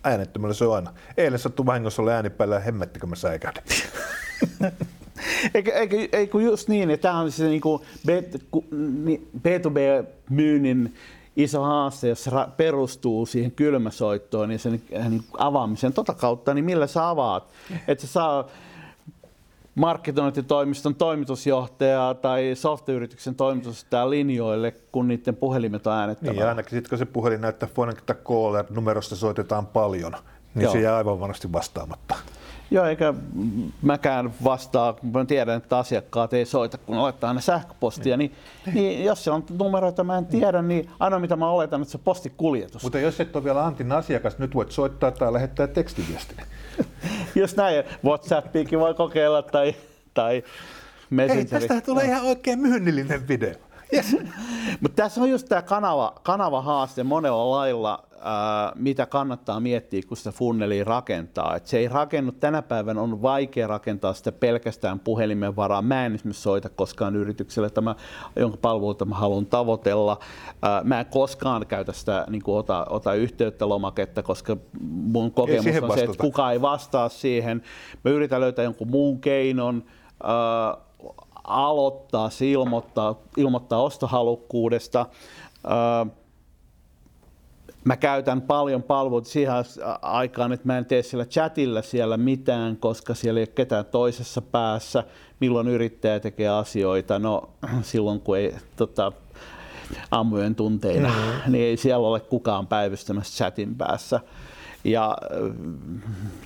äänettömällä 0.04 0.54
se 0.54 0.66
on 0.66 0.76
aina. 0.76 0.94
Eilen 1.18 1.40
sattui 1.40 1.66
vahingossa 1.66 2.02
olla 2.02 2.12
ääni 2.12 2.30
päällä 2.30 2.60
hemmettikö 2.60 3.08
mä 3.08 3.16
säikähdin. 3.16 3.64
eikö, 5.54 5.74
eikö, 5.74 6.08
eikö 6.12 6.42
just 6.42 6.68
niin, 6.68 6.92
että 6.92 7.08
tämä 7.08 7.20
on 7.20 7.32
se 7.32 7.48
niin 7.48 7.62
kuin 7.62 7.82
B2B-myynnin 9.38 10.94
iso 11.36 11.62
haaste, 11.62 12.08
jos 12.08 12.30
perustuu 12.58 13.26
siihen 13.26 13.52
kylmäsoittoon 13.52 14.52
ja 14.52 14.60
sen 14.60 14.82
niin 15.10 15.24
avaamiseen 15.38 15.94
tota 15.94 16.14
kautta, 16.14 16.54
niin 16.54 16.66
millä 16.66 16.88
sä 16.88 17.10
avaat? 17.10 17.44
Että 17.88 18.08
sä 18.08 18.14
saa 18.14 18.48
markkinointitoimiston 19.76 20.96
toimitusjohtajaa 20.96 22.14
tai 22.14 22.52
softayrityksen 22.56 23.36
toimitusjohtajaa 23.36 24.10
linjoille, 24.10 24.72
kun 24.92 25.08
niiden 25.08 25.36
puhelimet 25.36 25.88
on 25.88 25.94
äänettävää. 25.94 26.34
Niin, 26.34 26.42
ja 26.42 26.50
ainakin 26.50 26.70
sitten 26.70 26.90
kun 26.90 26.98
se 26.98 27.06
puhelin 27.06 27.42
näyttää 27.42 27.70
phone 27.74 27.94
caller 28.24 28.66
numerosta 28.70 29.16
soitetaan 29.16 29.68
paljon, 29.68 30.14
niin 30.56 30.64
Joo. 30.64 30.74
se 30.74 30.82
jää 30.82 30.98
aivan 30.98 31.20
varmasti 31.20 31.54
vastaamatta. 31.54 32.16
Joo, 32.74 32.86
eikä 32.86 33.14
mäkään 33.82 34.34
vastaa, 34.44 34.94
kun 34.94 35.12
mä 35.12 35.26
tiedän, 35.26 35.58
että 35.58 35.78
asiakkaat 35.78 36.34
ei 36.34 36.46
soita, 36.46 36.78
kun 36.78 37.02
laittaa 37.02 37.28
aina 37.28 37.42
sähköpostia, 37.42 38.18
niin, 38.18 38.36
niin, 38.66 38.76
niin 38.76 39.06
jos 39.06 39.24
se 39.24 39.32
on 39.32 39.44
numeroita, 39.58 40.04
mä 40.04 40.18
en 40.18 40.26
tiedä, 40.26 40.62
niin 40.62 40.90
aina 41.00 41.20
mitä 41.20 41.36
mä 41.36 41.50
oletan, 41.50 41.82
että 41.82 41.92
se 41.92 41.98
postikuljetus. 41.98 42.84
Mutta 42.84 43.00
jos 43.00 43.20
et 43.20 43.36
ole 43.36 43.44
vielä 43.44 43.66
Antin 43.66 43.92
asiakas, 43.92 44.38
nyt 44.38 44.56
voit 44.56 44.72
soittaa 44.72 45.12
tai 45.12 45.34
lähettää 45.34 45.68
tekstiviestin. 45.68 46.38
jos 47.36 47.56
näin, 47.56 47.84
WhatsAppiinkin 48.06 48.80
voi 48.80 48.94
kokeilla 48.94 49.42
tai, 49.42 49.76
tai 50.14 50.44
Messengeri. 51.10 51.64
Ei, 51.64 51.68
tästä 51.68 51.86
tulee 51.86 52.06
ihan 52.06 52.24
oikein 52.24 52.60
myynnillinen 52.60 53.28
video. 53.28 53.54
Yes. 53.94 54.16
Mutta 54.82 55.04
tässä 55.04 55.22
on 55.22 55.30
just 55.30 55.48
tämä 55.50 55.62
kanava, 55.62 56.14
kanava 56.24 56.62
haaste 56.62 57.04
monella 57.04 57.52
lailla, 57.52 58.04
ää, 58.24 58.72
mitä 58.76 59.06
kannattaa 59.06 59.60
miettiä, 59.60 60.02
kun 60.08 60.18
sitä 60.18 60.32
funnelia 60.32 60.84
rakentaa. 60.84 61.56
Et 61.56 61.68
se 61.68 61.78
ei 61.78 61.88
rakennu, 61.88 62.32
tänä 62.32 62.62
päivänä 62.62 63.02
on 63.02 63.22
vaikea 63.22 63.68
rakentaa 63.68 64.14
sitä 64.14 64.32
pelkästään 64.32 65.00
puhelimen 65.00 65.56
varaa. 65.56 65.82
Mä 65.82 66.06
en 66.06 66.16
esimerkiksi 66.16 66.42
soita 66.42 66.70
koskaan 66.70 67.16
yritykselle, 67.16 67.70
tämä, 67.70 67.96
jonka 68.36 68.58
palveluita 68.58 69.06
mä 69.06 69.16
haluan 69.16 69.46
tavoitella. 69.46 70.20
Ää, 70.62 70.82
mä 70.84 71.00
en 71.00 71.06
koskaan 71.06 71.68
käytä 71.68 71.94
sitä, 71.94 72.26
niin 72.30 72.44
kuin 72.44 72.58
ota, 72.58 72.86
ota 72.90 73.14
yhteyttä 73.14 73.70
lomaketta, 73.70 74.24
koska 74.24 74.58
mun 74.82 75.32
kokemus 75.32 75.66
on 75.66 75.74
vastata. 75.74 75.96
se, 75.96 76.04
että 76.04 76.18
kukaan 76.18 76.54
ei 76.54 76.62
vastaa 76.62 77.10
siihen. 77.10 77.62
Mä 78.04 78.12
yritän 78.12 78.42
löytää 78.42 78.64
jonkun 78.64 78.92
muun 78.92 79.22
keinon. 79.22 79.84
Ää, 80.24 80.78
aloittaa, 81.44 82.30
se 82.30 82.52
ilmoittaa, 82.52 83.16
ilmoittaa 83.38 83.82
ostohalukkuudesta. 83.82 85.06
Mä 87.84 87.98
käytän 87.98 88.42
paljon 88.42 88.84
palveluita 88.84 89.30
siihen 89.30 89.54
aikaan, 90.02 90.54
että 90.54 90.68
mä 90.68 90.78
en 90.78 90.86
tee 90.86 91.04
siellä 91.04 91.26
chatilla 91.26 91.82
siellä 91.82 92.18
mitään, 92.18 92.78
koska 92.78 93.14
siellä 93.14 93.40
ei 93.40 93.42
ole 93.42 93.48
ketään 93.56 93.86
toisessa 93.86 94.42
päässä. 94.42 95.04
Milloin 95.40 95.68
yrittäjä 95.68 96.20
tekee 96.20 96.50
asioita? 96.50 97.20
No 97.20 97.50
silloin 97.82 98.22
kun 98.22 98.38
ei 98.38 98.56
tota, 98.76 99.12
aamujen 100.12 100.56
tunteina, 100.56 101.10
mm-hmm. 101.10 101.52
niin 101.52 101.66
ei 101.66 101.78
siellä 101.78 102.08
ole 102.08 102.20
kukaan 102.20 102.68
päivystämässä 102.68 103.38
chatin 103.38 103.76
päässä. 103.76 104.20
Ja 104.84 105.18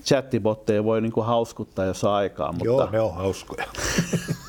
chattibotteja 0.04 0.84
voi 0.84 1.02
niinku 1.02 1.22
hauskuttaa 1.22 1.86
jos 1.86 2.04
aikaa. 2.04 2.52
Mutta... 2.52 2.66
Joo, 2.66 2.90
ne 2.92 3.00
on 3.00 3.14
hauskoja. 3.14 3.66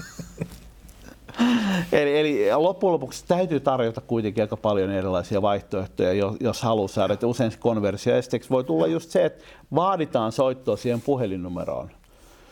eli, 1.93 2.19
eli 2.19 2.49
loppujen 2.57 2.93
lopuksi 2.93 3.25
täytyy 3.29 3.61
tarjota 3.61 4.01
kuitenkin 4.01 4.45
aika 4.45 4.57
paljon 4.57 4.91
erilaisia 4.91 5.43
vaihtoehtoja, 5.43 6.33
jos 6.41 6.63
haluaa 6.63 6.89
saada. 6.89 7.15
Että 7.15 7.27
usein 7.27 7.51
se 7.51 7.59
konversioesteeksi 7.59 8.51
voi 8.51 8.65
tulla 8.65 8.87
just 8.87 9.11
se, 9.11 9.25
että 9.25 9.45
vaaditaan 9.75 10.33
soittoa 10.33 10.77
siihen 10.77 11.01
puhelinnumeroon. 11.01 11.91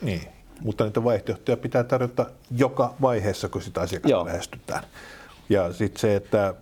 Niin, 0.02 0.22
mutta 0.60 0.84
niitä 0.84 1.04
vaihtoehtoja 1.04 1.56
pitää 1.56 1.84
tarjota 1.84 2.26
joka 2.56 2.94
vaiheessa, 3.00 3.48
kun 3.48 3.62
sitä 3.62 3.80
asiakasta 3.80 4.24
lähestytään. 4.24 4.84
Ja 5.48 5.72
sitten 5.72 6.00
se, 6.00 6.16
että 6.16 6.54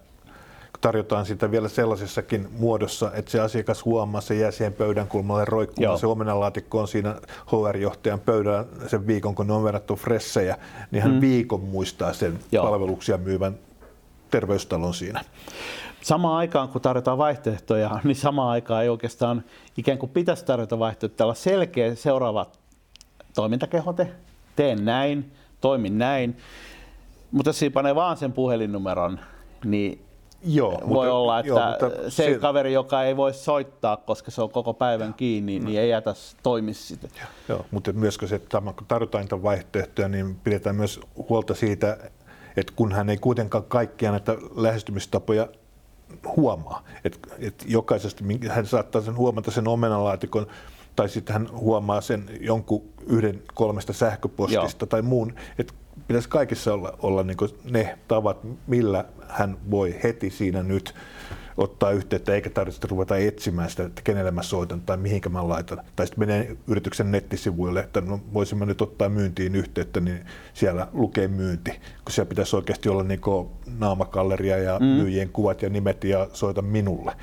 tarjotaan 0.82 1.26
sitä 1.26 1.50
vielä 1.50 1.68
sellaisessakin 1.68 2.48
muodossa, 2.58 3.10
että 3.14 3.30
se 3.30 3.40
asiakas 3.40 3.84
huomaa, 3.84 4.20
se 4.20 4.34
jää 4.34 4.50
siihen 4.50 4.72
pöydän 4.72 5.08
kulmalle 5.08 5.44
roikkumaan, 5.44 5.98
se 5.98 6.06
omenalaatikko 6.06 6.80
on 6.80 6.88
siinä 6.88 7.14
HR-johtajan 7.46 8.20
pöydällä 8.20 8.64
sen 8.86 9.06
viikon, 9.06 9.34
kun 9.34 9.46
ne 9.46 9.52
on 9.52 9.64
verrattu 9.64 9.96
fressejä, 9.96 10.56
niin 10.90 11.02
hän 11.02 11.12
mm. 11.12 11.20
viikon 11.20 11.60
muistaa 11.60 12.12
sen 12.12 12.38
Joo. 12.52 12.64
palveluksia 12.64 13.18
myyvän 13.18 13.58
terveystalon 14.30 14.94
siinä. 14.94 15.20
Samaan 16.00 16.36
aikaan, 16.36 16.68
kun 16.68 16.80
tarjotaan 16.80 17.18
vaihtoehtoja, 17.18 18.00
niin 18.04 18.16
samaan 18.16 18.50
aikaan 18.50 18.82
ei 18.82 18.88
oikeastaan 18.88 19.44
ikään 19.76 19.98
kuin 19.98 20.10
pitäisi 20.10 20.44
tarjota 20.44 20.78
vaihtoehtoja. 20.78 21.16
Tällä 21.16 21.34
selkeä 21.34 21.94
seuraava 21.94 22.46
toimintakehote, 23.34 24.12
teen 24.56 24.84
näin, 24.84 25.32
toimin 25.60 25.98
näin. 25.98 26.36
Mutta 27.30 27.48
jos 27.48 27.58
siinä 27.58 27.72
panee 27.72 27.94
vaan 27.94 28.16
sen 28.16 28.32
puhelinnumeron, 28.32 29.20
niin 29.64 30.04
Joo, 30.44 30.70
voi 30.70 30.80
mutta, 30.86 31.12
olla, 31.12 31.38
että 31.38 31.48
joo, 31.48 31.60
mutta 31.70 32.10
se, 32.10 32.24
se 32.24 32.38
kaveri, 32.38 32.72
joka 32.72 33.02
ei 33.02 33.16
voi 33.16 33.34
soittaa, 33.34 33.96
koska 33.96 34.30
se 34.30 34.42
on 34.42 34.50
koko 34.50 34.74
päivän 34.74 35.14
kiinni, 35.14 35.58
niin 35.58 35.80
ei 35.80 35.88
jätä 35.88 36.14
toimi 36.42 36.74
sitä. 36.74 37.08
Joo, 37.48 37.66
mutta 37.70 37.92
myöskö 37.92 38.26
se, 38.26 38.34
että 38.34 38.62
kun 38.76 38.86
tarjotaan 38.88 39.22
niitä 39.24 39.42
vaihtoehtoja, 39.42 40.08
niin 40.08 40.34
pidetään 40.34 40.76
myös 40.76 41.00
huolta 41.28 41.54
siitä, 41.54 41.96
että 42.56 42.72
kun 42.76 42.92
hän 42.92 43.10
ei 43.10 43.16
kuitenkaan 43.16 43.64
kaikkia 43.64 44.10
näitä 44.10 44.36
lähestymistapoja 44.56 45.48
huomaa, 46.36 46.84
että, 47.04 47.18
että 47.38 47.64
jokaisesta, 47.68 48.24
hän 48.48 48.66
saattaa 48.66 49.02
sen 49.02 49.16
huomata 49.16 49.50
sen 49.50 49.68
omenalaatikon, 49.68 50.46
tai 50.96 51.08
sitten 51.08 51.32
hän 51.32 51.48
huomaa 51.52 52.00
sen 52.00 52.30
jonkun 52.40 52.82
yhden 53.06 53.42
kolmesta 53.54 53.92
sähköpostista 53.92 54.82
Joo. 54.84 54.88
tai 54.88 55.02
muun, 55.02 55.34
että 55.58 55.74
pitäisi 56.08 56.28
kaikissa 56.28 56.74
olla, 56.74 56.98
olla 57.02 57.22
niin 57.22 57.36
ne 57.70 57.98
tavat, 58.08 58.38
millä 58.66 59.04
hän 59.28 59.56
voi 59.70 59.96
heti 60.02 60.30
siinä 60.30 60.62
nyt 60.62 60.94
ottaa 61.56 61.90
yhteyttä, 61.90 62.34
eikä 62.34 62.50
tarvitse 62.50 62.88
ruveta 62.90 63.16
etsimään 63.16 63.70
sitä, 63.70 63.84
että 63.84 64.02
kenelle 64.04 64.30
mä 64.30 64.42
soitan 64.42 64.80
tai 64.80 64.96
mihinkä 64.96 65.28
mä 65.28 65.48
laitan. 65.48 65.80
Tai 65.96 66.06
sitten 66.06 66.28
menee 66.28 66.56
yrityksen 66.66 67.10
nettisivuille, 67.10 67.80
että 67.80 68.00
no, 68.00 68.20
voisimme 68.34 68.66
nyt 68.66 68.82
ottaa 68.82 69.08
myyntiin 69.08 69.54
yhteyttä, 69.54 70.00
niin 70.00 70.24
siellä 70.54 70.88
lukee 70.92 71.28
myynti, 71.28 71.70
kun 71.70 72.12
siellä 72.12 72.28
pitäisi 72.28 72.56
oikeasti 72.56 72.88
olla 72.88 73.02
niin 73.02 73.20
naamakalleria 73.78 74.58
ja 74.58 74.78
mm. 74.78 74.86
myyjien 74.86 75.28
kuvat 75.28 75.62
ja 75.62 75.70
nimet 75.70 76.04
ja 76.04 76.28
soita 76.32 76.62
minulle. 76.62 77.16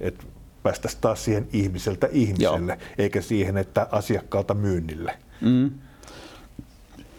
Et 0.00 0.26
päästäisiin 0.62 1.00
taas 1.00 1.24
siihen 1.24 1.48
ihmiseltä 1.52 2.08
ihmiselle, 2.12 2.72
Joo. 2.72 2.94
eikä 2.98 3.20
siihen, 3.20 3.56
että 3.56 3.86
asiakkaalta 3.90 4.54
myynnille. 4.54 5.18
Mm 5.40 5.70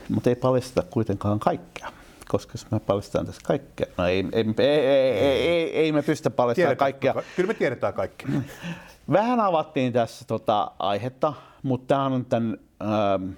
mutta 0.10 0.30
ei 0.30 0.36
paljasteta 0.36 0.88
kuitenkaan 0.89 1.39
kaikkea. 1.39 1.91
Koska 2.28 2.53
jos 2.53 2.72
me 2.72 2.80
paljastetaan 2.80 3.26
tässä 3.26 3.41
kaikkea, 3.45 3.88
no 3.97 4.05
ei, 4.08 4.26
ei, 4.32 4.45
ei, 4.58 4.68
ei, 4.68 5.47
ei, 5.47 5.78
ei 5.78 5.91
me 5.91 6.01
pystytä 6.01 6.30
paljastamaan 6.30 6.78
kaikkea. 6.78 7.16
Kyllä 7.36 7.47
me 7.47 7.53
tiedetään 7.53 7.93
kaikki. 7.93 8.26
Vähän 9.12 9.39
avattiin 9.39 9.93
tässä 9.93 10.26
tota 10.26 10.72
aihetta, 10.80 11.34
mutta 11.64 11.88
tämä 11.88 12.05
on 12.05 12.26
tämän, 12.26 12.58
ähm, 12.82 13.30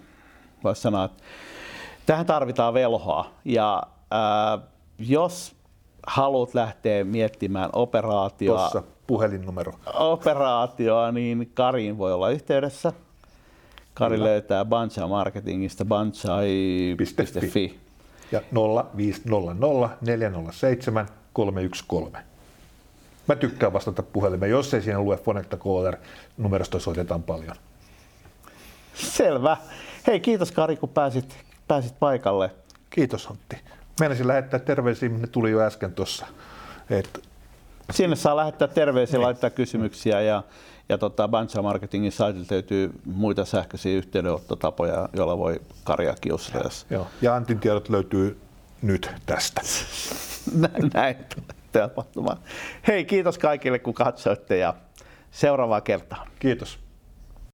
voisi 0.64 0.82
sanoa, 0.82 1.06
että 1.06 1.24
tähän 2.06 2.26
tarvitaan 2.26 2.74
velhoa. 2.74 3.32
Ja 3.46 3.84
äh, 4.14 4.68
jos 5.00 5.56
haluat 6.08 6.54
lähteä 6.54 7.04
miettimään 7.04 7.70
operaatioa, 7.74 8.64
Tossa 8.64 8.84
puhelinnumero. 9.08 9.74
operaatioa, 9.94 11.12
niin 11.12 11.52
Karin 11.54 11.98
voi 11.98 12.14
olla 12.14 12.30
yhteydessä. 12.30 12.94
Kari 14.00 14.16
Kyllä. 14.16 14.30
löytää 14.30 14.66
Bancha 14.66 15.08
Marketingista 15.08 15.86
banchai.fi. 15.86 17.80
Ja 18.32 18.42
0500 18.94 19.98
407 20.02 21.08
313. 21.34 22.20
Mä 23.28 23.36
tykkään 23.36 23.74
vastata 23.74 24.04
puhelimeen, 24.04 24.52
jos 24.52 24.74
ei 24.74 24.82
siinä 24.82 25.00
lue 25.00 25.18
Fonecta 25.18 25.58
Caller, 25.58 25.98
numerosta 26.38 26.80
soitetaan 26.80 27.24
paljon. 27.24 27.56
Selvä. 28.94 29.58
Hei, 30.08 30.20
kiitos 30.20 30.52
Kari, 30.52 30.76
kun 30.76 30.90
pääsit, 30.90 31.38
pääsit 31.68 32.00
paikalle. 32.00 32.52
Kiitos 32.90 33.28
Antti. 33.28 33.58
Meinasin 34.00 34.28
lähettää 34.28 34.60
terveisiä, 34.60 35.10
ne 35.10 35.28
tuli 35.28 35.52
jo 35.52 35.60
äsken 35.60 35.94
tuossa. 35.94 36.26
Et... 36.90 37.24
Sinne 37.92 38.16
saa 38.16 38.36
lähettää 38.36 38.68
terveisiä, 38.68 39.18
niin. 39.18 39.26
laittaa 39.26 39.50
kysymyksiä 39.50 40.22
ja 40.22 40.44
ja 40.90 40.98
tota, 40.98 41.28
Bancha 41.28 41.62
Marketingin 41.62 42.12
saitilta 42.12 42.54
löytyy 42.54 42.92
muita 43.06 43.46
sähköisiä 43.46 43.98
yhteydenottotapoja, 43.98 45.10
joilla 45.14 45.38
voi 45.38 45.62
karjaa 45.84 46.16
kiusata. 46.22 46.70
Joo. 46.90 47.08
Ja 47.22 47.36
Antin 47.36 47.60
tiedot 47.60 47.90
löytyy 47.90 48.38
nyt 48.82 49.12
tästä. 49.26 49.62
Näin 50.94 51.16
tapahtumaan. 51.72 52.38
Hei, 52.88 53.06
kiitos 53.06 53.38
kaikille 53.38 53.80
kun 53.80 53.94
katsoitte 53.94 54.58
ja 54.58 54.74
seuraavaa 55.32 55.82
kertaa. 55.82 56.28
Kiitos. 56.40 56.80